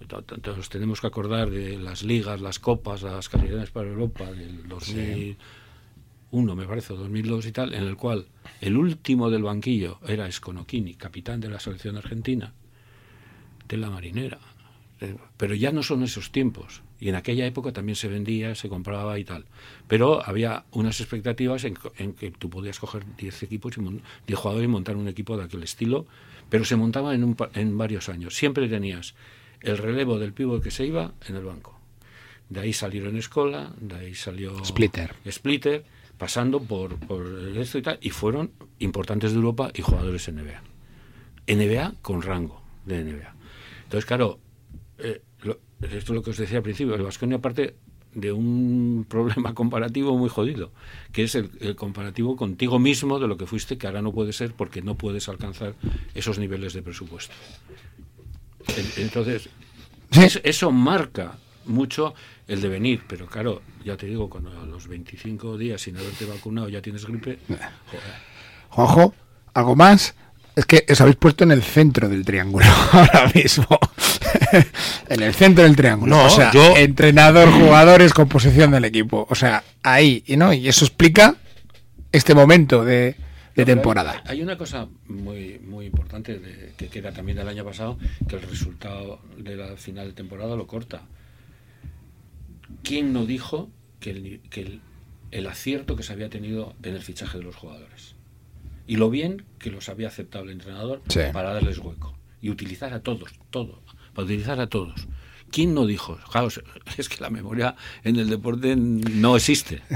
entonces 0.00 0.68
tenemos 0.68 1.00
que 1.00 1.06
acordar 1.06 1.50
de 1.50 1.78
las 1.78 2.02
ligas, 2.02 2.40
las 2.40 2.58
copas, 2.58 3.02
las 3.02 3.28
calidades 3.28 3.70
para 3.70 3.88
Europa 3.88 4.30
del 4.30 4.68
2000. 4.68 4.94
Sí 4.94 5.36
uno, 6.32 6.56
me 6.56 6.66
parece, 6.66 6.94
2002 6.94 7.46
y 7.46 7.52
tal, 7.52 7.74
en 7.74 7.84
el 7.84 7.96
cual 7.96 8.26
el 8.60 8.76
último 8.76 9.30
del 9.30 9.42
banquillo 9.42 9.98
era 10.06 10.26
Esconocchini, 10.26 10.94
capitán 10.94 11.40
de 11.40 11.50
la 11.50 11.60
selección 11.60 11.96
argentina, 11.96 12.52
de 13.68 13.76
la 13.76 13.90
marinera. 13.90 14.38
Pero 15.36 15.54
ya 15.54 15.72
no 15.72 15.82
son 15.82 16.02
esos 16.02 16.32
tiempos. 16.32 16.82
Y 17.00 17.08
en 17.08 17.16
aquella 17.16 17.44
época 17.44 17.72
también 17.72 17.96
se 17.96 18.08
vendía, 18.08 18.54
se 18.54 18.68
compraba 18.68 19.18
y 19.18 19.24
tal. 19.24 19.44
Pero 19.88 20.26
había 20.26 20.64
unas 20.70 21.00
expectativas 21.00 21.64
en, 21.64 21.76
en 21.98 22.14
que 22.14 22.30
tú 22.30 22.48
podías 22.48 22.78
coger 22.78 23.04
10 23.16 23.42
equipos, 23.42 23.76
y 23.76 23.80
10 24.26 24.38
jugadores 24.38 24.64
y 24.64 24.68
montar 24.68 24.96
un 24.96 25.08
equipo 25.08 25.36
de 25.36 25.44
aquel 25.44 25.62
estilo, 25.64 26.06
pero 26.48 26.64
se 26.64 26.76
montaba 26.76 27.14
en, 27.14 27.24
un, 27.24 27.36
en 27.54 27.76
varios 27.76 28.08
años. 28.08 28.36
Siempre 28.36 28.68
tenías 28.68 29.14
el 29.60 29.76
relevo 29.76 30.18
del 30.18 30.32
pívot 30.32 30.62
que 30.62 30.70
se 30.70 30.86
iba 30.86 31.12
en 31.28 31.36
el 31.36 31.44
banco. 31.44 31.78
De 32.48 32.60
ahí 32.60 32.72
salieron 32.72 33.16
Escola, 33.16 33.72
de 33.80 33.96
ahí 33.96 34.14
salió 34.14 34.64
Splitter. 34.64 35.14
Splitter 35.30 35.84
pasando 36.22 36.60
por, 36.60 37.00
por 37.00 37.26
esto 37.56 37.78
y 37.78 37.82
tal, 37.82 37.98
y 38.00 38.10
fueron 38.10 38.52
importantes 38.78 39.32
de 39.32 39.38
Europa 39.38 39.72
y 39.74 39.82
jugadores 39.82 40.30
NBA. 40.32 40.62
NBA 41.48 41.94
con 42.00 42.22
rango 42.22 42.62
de 42.86 43.02
NBA. 43.02 43.34
Entonces, 43.82 44.06
claro, 44.06 44.38
eh, 44.98 45.20
lo, 45.42 45.58
esto 45.80 45.96
es 45.96 46.10
lo 46.10 46.22
que 46.22 46.30
os 46.30 46.36
decía 46.36 46.58
al 46.58 46.62
principio, 46.62 46.94
el 46.94 47.02
Vasconia 47.02 47.38
aparte 47.38 47.74
de 48.14 48.30
un 48.30 49.04
problema 49.08 49.52
comparativo 49.52 50.16
muy 50.16 50.28
jodido, 50.28 50.70
que 51.10 51.24
es 51.24 51.34
el, 51.34 51.50
el, 51.58 51.74
comparativo 51.74 52.36
contigo 52.36 52.78
mismo 52.78 53.18
de 53.18 53.26
lo 53.26 53.36
que 53.36 53.46
fuiste, 53.46 53.76
que 53.76 53.88
ahora 53.88 54.00
no 54.00 54.12
puede 54.12 54.32
ser 54.32 54.52
porque 54.52 54.80
no 54.80 54.94
puedes 54.94 55.28
alcanzar 55.28 55.74
esos 56.14 56.38
niveles 56.38 56.72
de 56.72 56.82
presupuesto. 56.82 57.34
Entonces, 58.96 59.48
eso 60.44 60.70
marca 60.70 61.36
mucho 61.66 62.14
el 62.48 62.60
devenir, 62.60 63.02
pero 63.08 63.26
claro, 63.26 63.62
ya 63.84 63.96
te 63.96 64.06
digo, 64.06 64.28
cuando 64.28 64.50
a 64.50 64.66
los 64.66 64.88
25 64.88 65.56
días 65.58 65.80
sin 65.80 65.96
haberte 65.96 66.24
vacunado 66.24 66.68
ya 66.68 66.82
tienes 66.82 67.06
gripe. 67.06 67.38
Joder. 67.48 68.32
Juanjo, 68.68 69.14
¿algo 69.54 69.76
más? 69.76 70.14
Es 70.54 70.66
que 70.66 70.84
os 70.90 71.00
habéis 71.00 71.16
puesto 71.16 71.44
en 71.44 71.52
el 71.52 71.62
centro 71.62 72.08
del 72.08 72.24
triángulo 72.24 72.66
ahora 72.92 73.30
mismo. 73.34 73.66
en 75.08 75.22
el 75.22 75.34
centro 75.34 75.64
del 75.64 75.76
triángulo. 75.76 76.16
No, 76.16 76.24
o 76.26 76.30
sea, 76.30 76.52
yo... 76.52 76.76
entrenador, 76.76 77.50
jugadores, 77.50 78.12
composición 78.12 78.70
del 78.70 78.84
equipo. 78.84 79.26
O 79.30 79.34
sea, 79.34 79.64
ahí, 79.82 80.22
y 80.26 80.36
no, 80.36 80.52
y 80.52 80.68
eso 80.68 80.84
explica 80.84 81.36
este 82.12 82.34
momento 82.34 82.84
de, 82.84 83.16
de 83.54 83.62
No, 83.62 83.64
temporada. 83.64 84.22
Hay, 84.24 84.36
hay, 84.38 84.42
una 84.42 84.58
cosa 84.58 84.88
muy, 85.08 85.58
muy 85.58 85.86
importante 85.86 86.38
de, 86.38 86.72
que 86.76 86.88
queda 86.88 87.12
también 87.12 87.38
del 87.38 87.48
año 87.48 87.64
pasado, 87.64 87.98
que 88.28 88.36
el 88.36 88.42
resultado 88.42 89.20
de 89.38 89.56
la 89.56 89.76
final 89.76 90.08
de 90.08 90.12
temporada 90.12 90.54
lo 90.54 90.66
corta. 90.66 91.02
¿Quién 92.82 93.12
no 93.12 93.26
dijo 93.26 93.70
que, 94.00 94.10
el, 94.10 94.40
que 94.50 94.62
el, 94.62 94.80
el, 95.30 95.46
acierto 95.46 95.96
que 95.96 96.02
se 96.02 96.12
había 96.12 96.28
tenido 96.30 96.74
en 96.82 96.94
el 96.94 97.02
fichaje 97.02 97.38
de 97.38 97.44
los 97.44 97.56
jugadores? 97.56 98.14
Y 98.86 98.96
lo 98.96 99.10
bien 99.10 99.44
que 99.58 99.70
los 99.70 99.88
había 99.88 100.08
aceptado 100.08 100.44
el 100.44 100.50
entrenador 100.50 101.02
Sí. 101.08 101.20
para 101.32 101.52
darles 101.52 101.78
hueco. 101.78 102.16
Y 102.40 102.50
utilizar 102.50 102.92
a 102.92 103.00
todos, 103.00 103.30
todo, 103.50 103.82
para 104.14 104.24
utilizar 104.26 104.58
a 104.60 104.66
todos. 104.68 105.06
¿Quién 105.50 105.74
no 105.74 105.86
dijo? 105.86 106.18
Claro, 106.30 106.48
es 106.98 107.08
que 107.08 107.20
la 107.20 107.30
memoria 107.30 107.76
en 108.04 108.16
el 108.16 108.28
deporte 108.28 108.74
no 108.76 109.36
existe. 109.36 109.82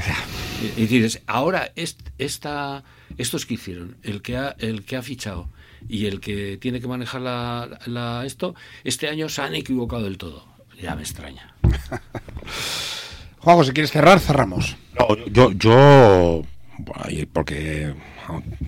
Y, 0.79 0.85
y 0.85 0.87
dices, 0.87 1.23
ahora 1.27 1.71
est, 1.77 2.01
esta, 2.17 2.83
estos 3.19 3.45
que 3.45 3.55
hicieron, 3.55 3.99
el 4.03 4.23
que 4.23 4.39
ha, 4.39 4.57
el 4.59 4.87
que 4.87 4.97
ha 4.97 5.03
fichado 5.03 5.51
y 5.87 6.07
el 6.07 6.19
que 6.19 6.57
tiene 6.57 6.81
que 6.81 6.89
manejar 6.89 7.21
la, 7.21 7.79
la 7.85 8.25
esto, 8.25 8.55
este 8.83 9.07
año 9.11 9.29
se 9.29 9.43
han 9.43 9.55
equivocado 9.55 10.05
del 10.05 10.17
todo. 10.17 10.47
Ya 10.81 10.95
me 10.97 11.03
extraña. 11.03 11.55
Juanjo, 13.39 13.65
si 13.65 13.73
quieres 13.73 13.93
cerrar, 13.93 14.21
cerramos. 14.21 14.77
Yo, 15.31 15.53
yo 15.53 16.43
porque, 17.33 17.95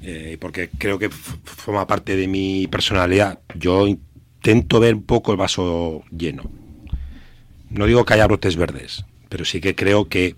eh, 0.03 0.37
porque 0.41 0.71
creo 0.79 0.99
que 0.99 1.11
forma 1.11 1.87
parte 1.87 2.17
de 2.17 2.29
mi 2.29 2.67
personalidad. 2.69 3.41
Yo 3.55 3.87
intento 3.87 4.81
ver 4.81 4.95
un 4.95 5.03
poco 5.03 5.33
el 5.33 5.39
vaso 5.39 6.05
lleno. 6.17 6.51
No 7.71 7.87
digo 7.87 8.05
que 8.05 8.15
haya 8.15 8.27
brotes 8.27 8.57
verdes, 8.57 9.05
pero 9.29 9.45
sí 9.45 9.61
que 9.61 9.75
creo 9.75 10.09
que 10.09 10.37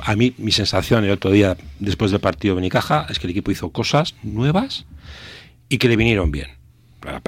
a 0.00 0.14
mí 0.14 0.34
mi 0.36 0.52
sensación 0.52 1.04
el 1.04 1.10
otro 1.10 1.30
día 1.30 1.56
después 1.78 2.10
del 2.10 2.20
partido 2.20 2.54
de 2.54 2.60
Benicaja 2.60 3.06
es 3.08 3.18
que 3.18 3.26
el 3.26 3.30
equipo 3.30 3.50
hizo 3.50 3.70
cosas 3.70 4.14
nuevas 4.22 4.84
y 5.68 5.78
que 5.78 5.88
le 5.88 5.96
vinieron 5.96 6.30
bien. 6.30 6.48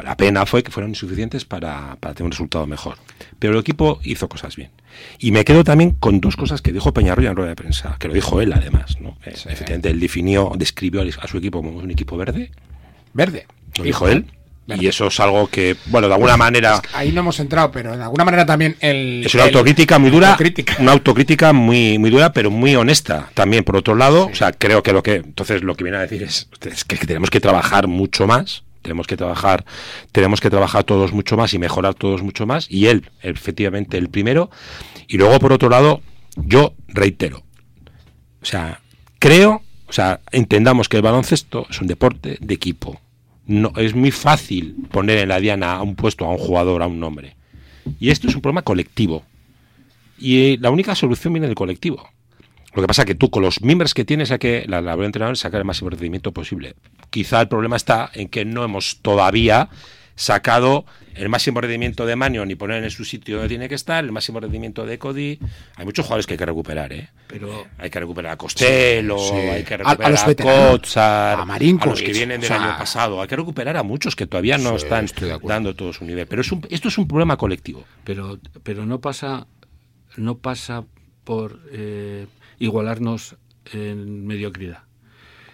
La 0.03 0.17
pena 0.17 0.45
fue 0.45 0.65
que 0.65 0.73
fueron 0.73 0.91
insuficientes 0.91 1.45
para, 1.45 1.97
para, 2.01 2.13
tener 2.13 2.27
un 2.27 2.33
resultado 2.33 2.67
mejor. 2.67 2.97
Pero 3.39 3.53
el 3.53 3.61
equipo 3.61 4.01
hizo 4.03 4.29
cosas 4.29 4.57
bien. 4.57 4.71
Y 5.19 5.33
me 5.33 5.45
quedo 5.45 5.65
también 5.65 5.93
con 5.93 6.21
dos 6.21 6.37
cosas 6.37 6.63
que 6.63 6.73
dijo 6.73 6.93
Peñarroya 6.93 7.31
en 7.31 7.37
rueda 7.37 7.51
de 7.51 7.57
prensa, 7.57 7.97
que 7.99 8.09
lo 8.09 8.15
dijo 8.15 8.41
él 8.41 8.53
además. 8.53 9.01
¿no? 9.01 9.17
Sí. 9.25 9.49
Efectivamente, 9.49 9.91
él 9.91 10.01
definió, 10.01 10.53
describió 10.57 11.03
a 11.03 11.29
su 11.29 11.39
equipo 11.39 11.63
como 11.63 11.79
un 11.79 11.91
equipo 11.91 12.17
verde. 12.17 12.51
Verde. 13.13 13.47
Lo 13.77 13.85
dijo 13.85 14.09
él. 14.09 14.27
Verde. 14.67 14.85
Y 14.85 14.87
eso 14.87 15.07
es 15.07 15.19
algo 15.19 15.47
que, 15.47 15.77
bueno, 15.87 16.09
de 16.09 16.15
alguna 16.15 16.33
pues, 16.33 16.39
manera. 16.39 16.75
Es 16.75 16.81
que 16.83 16.89
ahí 16.93 17.11
no 17.11 17.21
hemos 17.21 17.41
entrado, 17.41 17.73
pero 17.73 17.97
de 17.97 18.03
alguna 18.03 18.25
manera 18.27 18.45
también 18.45 18.77
el. 18.81 19.25
Es 19.25 19.35
una 19.35 19.45
el, 19.45 19.49
autocrítica 19.49 19.99
muy 19.99 20.11
dura. 20.11 20.29
Autocrítica. 20.33 20.77
Una 20.79 20.93
autocrítica 20.93 21.53
muy, 21.55 21.99
muy 21.99 22.11
dura, 22.11 22.35
pero 22.35 22.51
muy 22.51 22.77
honesta 22.77 23.31
también, 23.33 23.65
por 23.65 23.77
otro 23.77 23.95
lado. 23.95 24.27
Sí. 24.27 24.33
O 24.33 24.35
sea, 24.37 24.53
creo 24.53 24.83
que 24.83 24.93
lo 24.93 25.03
que. 25.03 25.17
Entonces, 25.17 25.63
lo 25.63 25.75
que 25.75 25.85
viene 25.85 25.97
a 25.97 26.03
decir 26.03 26.23
es, 26.23 26.51
es 26.61 26.85
que 26.85 26.97
tenemos 26.99 27.31
que 27.31 27.41
trabajar 27.41 27.87
mucho 27.87 28.27
más 28.27 28.63
tenemos 28.89 29.07
que 29.07 29.19
trabajar 29.19 29.67
tenemos 30.13 30.41
que 30.41 30.49
trabajar 30.49 30.83
todos 30.85 31.13
mucho 31.13 31.37
más 31.37 31.53
y 31.53 31.59
mejorar 31.59 31.95
todos 31.95 32.23
mucho 32.23 32.47
más 32.47 32.71
y 32.71 32.87
él 32.87 33.11
efectivamente 33.23 33.99
el 33.99 34.09
primero. 34.09 34.51
Y 35.07 35.19
luego 35.19 35.39
por 35.39 35.53
otro 35.53 35.69
lado 35.69 36.01
yo 36.37 36.73
reitero 36.89 37.43
o 38.41 38.47
sea 38.47 38.81
creo 39.19 39.63
o 39.87 39.93
sea 39.93 40.21
entendamos 40.33 40.89
que 40.89 40.97
el 40.97 41.03
baloncesto 41.03 41.67
es 41.69 41.81
un 41.83 41.87
deporte 41.87 42.39
de 42.41 42.55
equipo. 42.55 42.99
No 43.45 43.73
es 43.77 43.95
muy 43.95 44.11
fácil 44.11 44.75
poner 44.91 45.19
en 45.19 45.29
la 45.29 45.39
diana 45.39 45.75
a 45.75 45.83
un 45.83 45.95
puesto 45.95 46.25
a 46.25 46.31
un 46.31 46.39
jugador 46.39 46.83
a 46.83 46.87
un 46.87 46.99
nombre. 46.99 47.37
Y 48.01 48.11
esto 48.11 48.29
es 48.29 48.35
un 48.35 48.41
problema 48.41 48.63
colectivo. 48.63 49.23
Y 50.19 50.57
la 50.59 50.71
única 50.71 50.95
solución 50.95 51.35
viene 51.35 51.47
del 51.47 51.57
colectivo 51.57 52.09
lo 52.79 52.83
que 52.83 52.87
pasa 52.87 53.03
es 53.03 53.07
que 53.07 53.17
tú 53.17 53.29
con 53.29 53.43
los 53.43 53.61
miembros 53.61 53.93
que 53.93 54.05
tienes 54.05 54.31
hay 54.31 54.39
que 54.39 54.65
la 54.69 54.81
labor 54.81 55.01
de 55.01 55.07
entrenador 55.07 55.33
es 55.33 55.41
sacar 55.41 55.59
el 55.59 55.65
máximo 55.65 55.91
rendimiento 55.91 56.31
posible. 56.31 56.77
Quizá 57.11 57.41
el 57.41 57.49
problema 57.49 57.75
está 57.75 58.09
en 58.15 58.29
que 58.29 58.45
no 58.45 58.63
hemos 58.63 59.01
todavía 59.03 59.69
sacado 60.15 60.85
el 61.17 61.29
máximo 61.29 61.61
rendimiento 61.61 62.07
de 62.07 62.15
Manion 62.15 62.49
y 62.53 62.55
poner 62.55 62.85
en 62.85 62.91
su 62.93 63.05
sitio 63.05 63.39
donde 63.39 63.49
tiene 63.49 63.69
que 63.69 63.75
estar, 63.75 64.05
el 64.05 64.13
máximo 64.13 64.39
rendimiento 64.39 64.87
de 64.87 64.97
Cody. 64.97 65.41
Hay 65.75 65.85
muchos 65.85 66.07
jugadores 66.07 66.29
que 66.29 66.35
hay 66.35 66.39
que 66.39 66.47
recuperar, 66.47 66.93
¿eh? 66.93 67.09
Pero 67.27 67.67
hay 67.79 67.91
que 67.91 67.99
recuperar 67.99 68.35
a 68.35 68.37
Costello, 68.37 69.19
sí, 69.19 69.29
sí. 69.29 69.35
hay 69.35 69.65
que 69.65 69.77
recuperar 69.79 70.03
a, 70.03 70.07
a, 70.07 70.11
los 70.11 70.23
a 70.23 70.35
Kotsar, 70.37 71.41
a, 71.41 71.59
los 71.85 72.01
que 72.01 72.13
vienen 72.13 72.41
del 72.41 72.53
o 72.53 72.55
sea, 72.55 72.63
año 72.63 72.79
pasado. 72.79 73.21
Hay 73.21 73.27
que 73.27 73.35
recuperar 73.35 73.77
a 73.77 73.83
muchos 73.83 74.15
que 74.15 74.29
todavía 74.29 74.57
no 74.57 74.79
sí, 74.79 74.85
están 74.85 75.09
dando 75.43 75.75
todo 75.75 75.93
su 75.93 76.05
nivel. 76.05 76.29
Pero 76.29 76.43
es 76.43 76.53
un, 76.53 76.65
esto 76.71 76.87
es 76.87 76.97
un 76.97 77.09
problema 77.09 77.37
colectivo. 77.37 77.85
Pero, 78.05 78.39
pero 78.63 78.87
no 78.87 79.01
pasa, 79.01 79.49
no 80.17 80.39
pasa 80.39 80.85
por 81.25 81.61
eh, 81.73 82.27
igualarnos 82.59 83.37
en 83.73 84.27
mediocridad. 84.27 84.85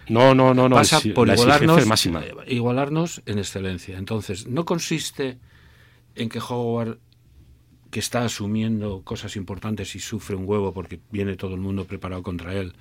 No, 0.08 0.34
no, 0.34 0.52
no, 0.54 0.68
no. 0.68 0.76
Pasa 0.76 1.00
por 1.14 1.28
igualarnos, 1.28 1.86
máxima. 1.86 2.22
igualarnos 2.46 3.22
en 3.26 3.38
excelencia. 3.38 3.96
Entonces, 3.96 4.46
no 4.46 4.64
consiste 4.64 5.38
en 6.14 6.28
que 6.28 6.40
Howard, 6.40 6.98
que 7.90 8.00
está 8.00 8.24
asumiendo 8.24 9.02
cosas 9.02 9.36
importantes 9.36 9.94
y 9.96 10.00
sufre 10.00 10.36
un 10.36 10.48
huevo 10.48 10.72
porque 10.72 11.00
viene 11.10 11.36
todo 11.36 11.54
el 11.54 11.60
mundo 11.60 11.86
preparado 11.86 12.22
contra 12.22 12.54
él 12.54 12.74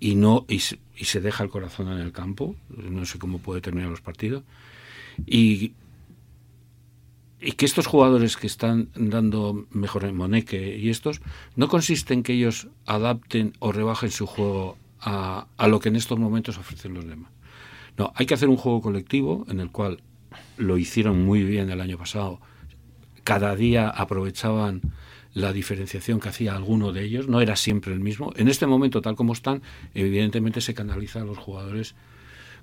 y 0.00 0.14
no 0.14 0.46
y, 0.48 0.56
y 0.96 1.04
se 1.04 1.20
deja 1.20 1.44
el 1.44 1.50
corazón 1.50 1.88
en 1.88 1.98
el 1.98 2.12
campo, 2.12 2.56
no 2.68 3.04
sé 3.04 3.18
cómo 3.18 3.38
puede 3.38 3.60
terminar 3.60 3.90
los 3.90 4.00
partidos, 4.00 4.42
y, 5.26 5.72
y 7.40 7.52
que 7.52 7.64
estos 7.64 7.86
jugadores 7.86 8.36
que 8.36 8.46
están 8.46 8.90
dando 8.94 9.66
mejor 9.70 10.04
en 10.04 10.16
Moneque 10.16 10.76
y 10.76 10.90
estos, 10.90 11.20
no 11.56 11.68
consiste 11.68 12.14
en 12.14 12.22
que 12.22 12.34
ellos 12.34 12.68
adapten 12.86 13.54
o 13.58 13.72
rebajen 13.72 14.10
su 14.10 14.26
juego 14.26 14.76
a, 15.00 15.46
a, 15.56 15.68
lo 15.68 15.80
que 15.80 15.88
en 15.88 15.96
estos 15.96 16.18
momentos 16.18 16.58
ofrecen 16.58 16.94
los 16.94 17.06
demás. 17.06 17.32
No, 17.96 18.12
hay 18.14 18.26
que 18.26 18.34
hacer 18.34 18.48
un 18.48 18.56
juego 18.56 18.82
colectivo 18.82 19.46
en 19.48 19.60
el 19.60 19.70
cual 19.70 20.02
lo 20.58 20.76
hicieron 20.76 21.24
muy 21.24 21.42
bien 21.42 21.70
el 21.70 21.80
año 21.80 21.96
pasado. 21.96 22.40
Cada 23.24 23.56
día 23.56 23.88
aprovechaban 23.88 24.82
la 25.32 25.52
diferenciación 25.52 26.20
que 26.20 26.28
hacía 26.28 26.54
alguno 26.54 26.92
de 26.92 27.04
ellos, 27.04 27.28
no 27.28 27.40
era 27.40 27.56
siempre 27.56 27.92
el 27.92 28.00
mismo. 28.00 28.32
En 28.36 28.48
este 28.48 28.66
momento, 28.66 29.00
tal 29.00 29.16
como 29.16 29.32
están, 29.32 29.62
evidentemente 29.94 30.60
se 30.60 30.74
canaliza 30.74 31.22
a 31.22 31.24
los 31.24 31.38
jugadores 31.38 31.94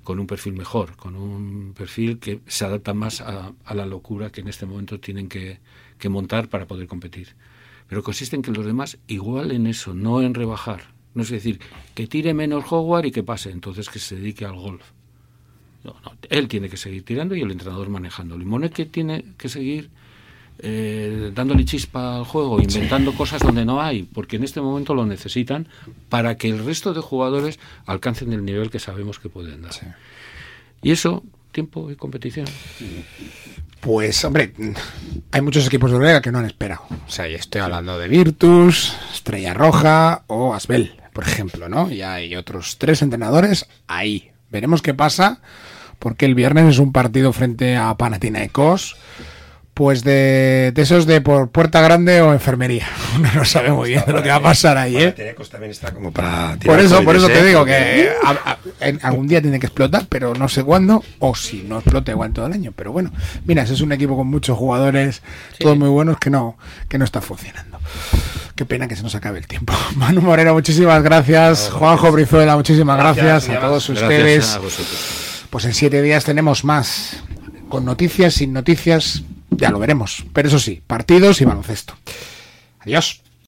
con 0.07 0.21
un 0.21 0.25
perfil 0.25 0.53
mejor, 0.53 0.95
con 0.95 1.17
un 1.17 1.73
perfil 1.73 2.17
que 2.17 2.39
se 2.47 2.63
adapta 2.63 2.93
más 2.93 3.19
a, 3.19 3.51
a 3.65 3.73
la 3.73 3.85
locura 3.85 4.29
que 4.29 4.39
en 4.39 4.47
este 4.47 4.65
momento 4.65 5.01
tienen 5.01 5.27
que, 5.27 5.59
que, 5.99 6.07
montar 6.07 6.47
para 6.47 6.65
poder 6.65 6.87
competir. 6.87 7.35
Pero 7.89 8.03
consiste 8.03 8.37
en 8.37 8.41
que 8.41 8.53
los 8.53 8.65
demás 8.65 8.99
igualen 9.07 9.67
eso, 9.67 9.93
no 9.93 10.21
en 10.21 10.33
rebajar. 10.33 10.93
No 11.13 11.23
es 11.23 11.29
decir, 11.29 11.59
que 11.93 12.07
tire 12.07 12.33
menos 12.33 12.71
Howard 12.71 13.07
y 13.07 13.11
que 13.11 13.21
pase, 13.21 13.51
entonces 13.51 13.89
que 13.89 13.99
se 13.99 14.15
dedique 14.15 14.45
al 14.45 14.55
golf. 14.55 14.93
No, 15.83 15.93
no, 16.05 16.13
él 16.29 16.47
tiene 16.47 16.69
que 16.69 16.77
seguir 16.77 17.03
tirando 17.03 17.35
y 17.35 17.41
el 17.41 17.51
entrenador 17.51 17.89
manejándolo. 17.89 18.65
Y 18.65 18.69
que 18.69 18.85
tiene 18.85 19.25
que 19.37 19.49
seguir 19.49 19.89
eh, 20.59 21.31
dándole 21.35 21.65
chispa 21.65 22.17
al 22.17 22.23
juego, 22.25 22.59
inventando 22.59 23.11
sí. 23.11 23.17
cosas 23.17 23.41
donde 23.41 23.65
no 23.65 23.81
hay, 23.81 24.03
porque 24.03 24.37
en 24.37 24.43
este 24.43 24.61
momento 24.61 24.95
lo 24.95 25.05
necesitan 25.05 25.67
para 26.09 26.35
que 26.35 26.49
el 26.49 26.63
resto 26.65 26.93
de 26.93 27.01
jugadores 27.01 27.59
alcancen 27.85 28.33
el 28.33 28.43
nivel 28.43 28.69
que 28.69 28.79
sabemos 28.79 29.19
que 29.19 29.29
pueden 29.29 29.61
dar. 29.61 29.73
Sí. 29.73 29.85
Y 30.81 30.91
eso, 30.91 31.23
tiempo 31.51 31.91
y 31.91 31.95
competición. 31.95 32.47
Pues, 33.81 34.23
hombre, 34.25 34.53
hay 35.31 35.41
muchos 35.41 35.67
equipos 35.67 35.91
de 35.91 35.95
Euroliga 35.95 36.21
que 36.21 36.31
no 36.31 36.39
han 36.39 36.45
esperado. 36.45 36.81
O 37.07 37.09
sea, 37.09 37.27
yo 37.27 37.37
estoy 37.37 37.61
hablando 37.61 37.97
de 37.99 38.07
Virtus, 38.07 38.95
Estrella 39.13 39.53
Roja 39.53 40.23
o 40.27 40.53
Asbel, 40.53 40.99
por 41.13 41.23
ejemplo, 41.23 41.69
¿no? 41.69 41.91
Y 41.91 42.01
hay 42.01 42.35
otros 42.35 42.77
tres 42.77 43.01
entrenadores 43.01 43.67
ahí. 43.87 44.31
Veremos 44.49 44.81
qué 44.81 44.93
pasa, 44.93 45.41
porque 45.99 46.25
el 46.25 46.35
viernes 46.35 46.65
es 46.65 46.79
un 46.79 46.91
partido 46.91 47.33
frente 47.33 47.75
a 47.75 47.95
Panathinaikos 47.95 48.97
pues 49.77 50.03
de, 50.03 50.71
de, 50.73 50.81
esos 50.81 51.05
de 51.05 51.21
por 51.21 51.51
puerta 51.51 51.81
grande 51.81 52.19
o 52.19 52.33
enfermería. 52.33 52.87
Uno 53.15 53.29
no 53.35 53.45
sabe 53.45 53.69
muy 53.69 53.89
bien 53.89 54.03
de 54.07 54.11
lo 54.11 54.23
que 54.23 54.29
va 54.29 54.37
a 54.37 54.41
pasar 54.41 54.75
ahí, 54.75 54.97
¿eh? 54.97 55.35
también 55.51 55.69
está 55.69 55.91
como 55.91 56.11
para 56.11 56.57
por 56.65 56.79
eso, 56.79 57.03
por 57.03 57.15
eso 57.15 57.27
te 57.27 57.45
digo 57.45 57.63
que 57.63 58.09
a, 58.23 58.31
a, 58.31 58.57
en 58.79 58.99
algún 59.03 59.27
día 59.27 59.39
tiene 59.39 59.59
que 59.59 59.67
explotar, 59.67 60.07
pero 60.09 60.33
no 60.33 60.49
sé 60.49 60.63
cuándo, 60.63 61.03
o 61.19 61.35
si 61.35 61.61
no 61.61 61.77
explota 61.77 62.11
igual 62.11 62.33
todo 62.33 62.47
el 62.47 62.53
año. 62.53 62.73
Pero 62.75 62.91
bueno, 62.91 63.11
mira, 63.45 63.61
ese 63.61 63.75
es 63.75 63.81
un 63.81 63.91
equipo 63.91 64.17
con 64.17 64.25
muchos 64.25 64.57
jugadores, 64.57 65.21
sí. 65.51 65.63
todos 65.63 65.77
muy 65.77 65.89
buenos, 65.89 66.17
que 66.17 66.31
no, 66.31 66.57
que 66.89 66.97
no 66.97 67.05
está 67.05 67.21
funcionando. 67.21 67.79
Qué 68.55 68.65
pena 68.65 68.87
que 68.87 68.95
se 68.95 69.03
nos 69.03 69.13
acabe 69.13 69.37
el 69.37 69.45
tiempo. 69.45 69.73
Manu 69.95 70.21
Moreno, 70.21 70.53
muchísimas 70.53 71.03
gracias. 71.03 71.69
No, 71.71 71.77
Juanjo 71.77 72.11
Brizuela, 72.11 72.55
muchísimas 72.55 72.97
gracias, 72.97 73.25
gracias 73.25 73.57
a 73.57 73.61
todos 73.61 73.87
ustedes. 73.89 74.55
A 74.55 74.61
pues 75.51 75.65
en 75.65 75.75
siete 75.75 76.01
días 76.01 76.25
tenemos 76.25 76.63
más, 76.63 77.21
con 77.69 77.85
noticias, 77.85 78.33
sin 78.33 78.53
noticias, 78.53 79.21
ya 79.51 79.69
lo 79.69 79.79
veremos. 79.79 80.25
Pero 80.33 80.47
eso 80.47 80.59
sí, 80.59 80.81
partidos 80.85 81.41
y 81.41 81.45
baloncesto. 81.45 81.95
Adiós. 82.79 83.21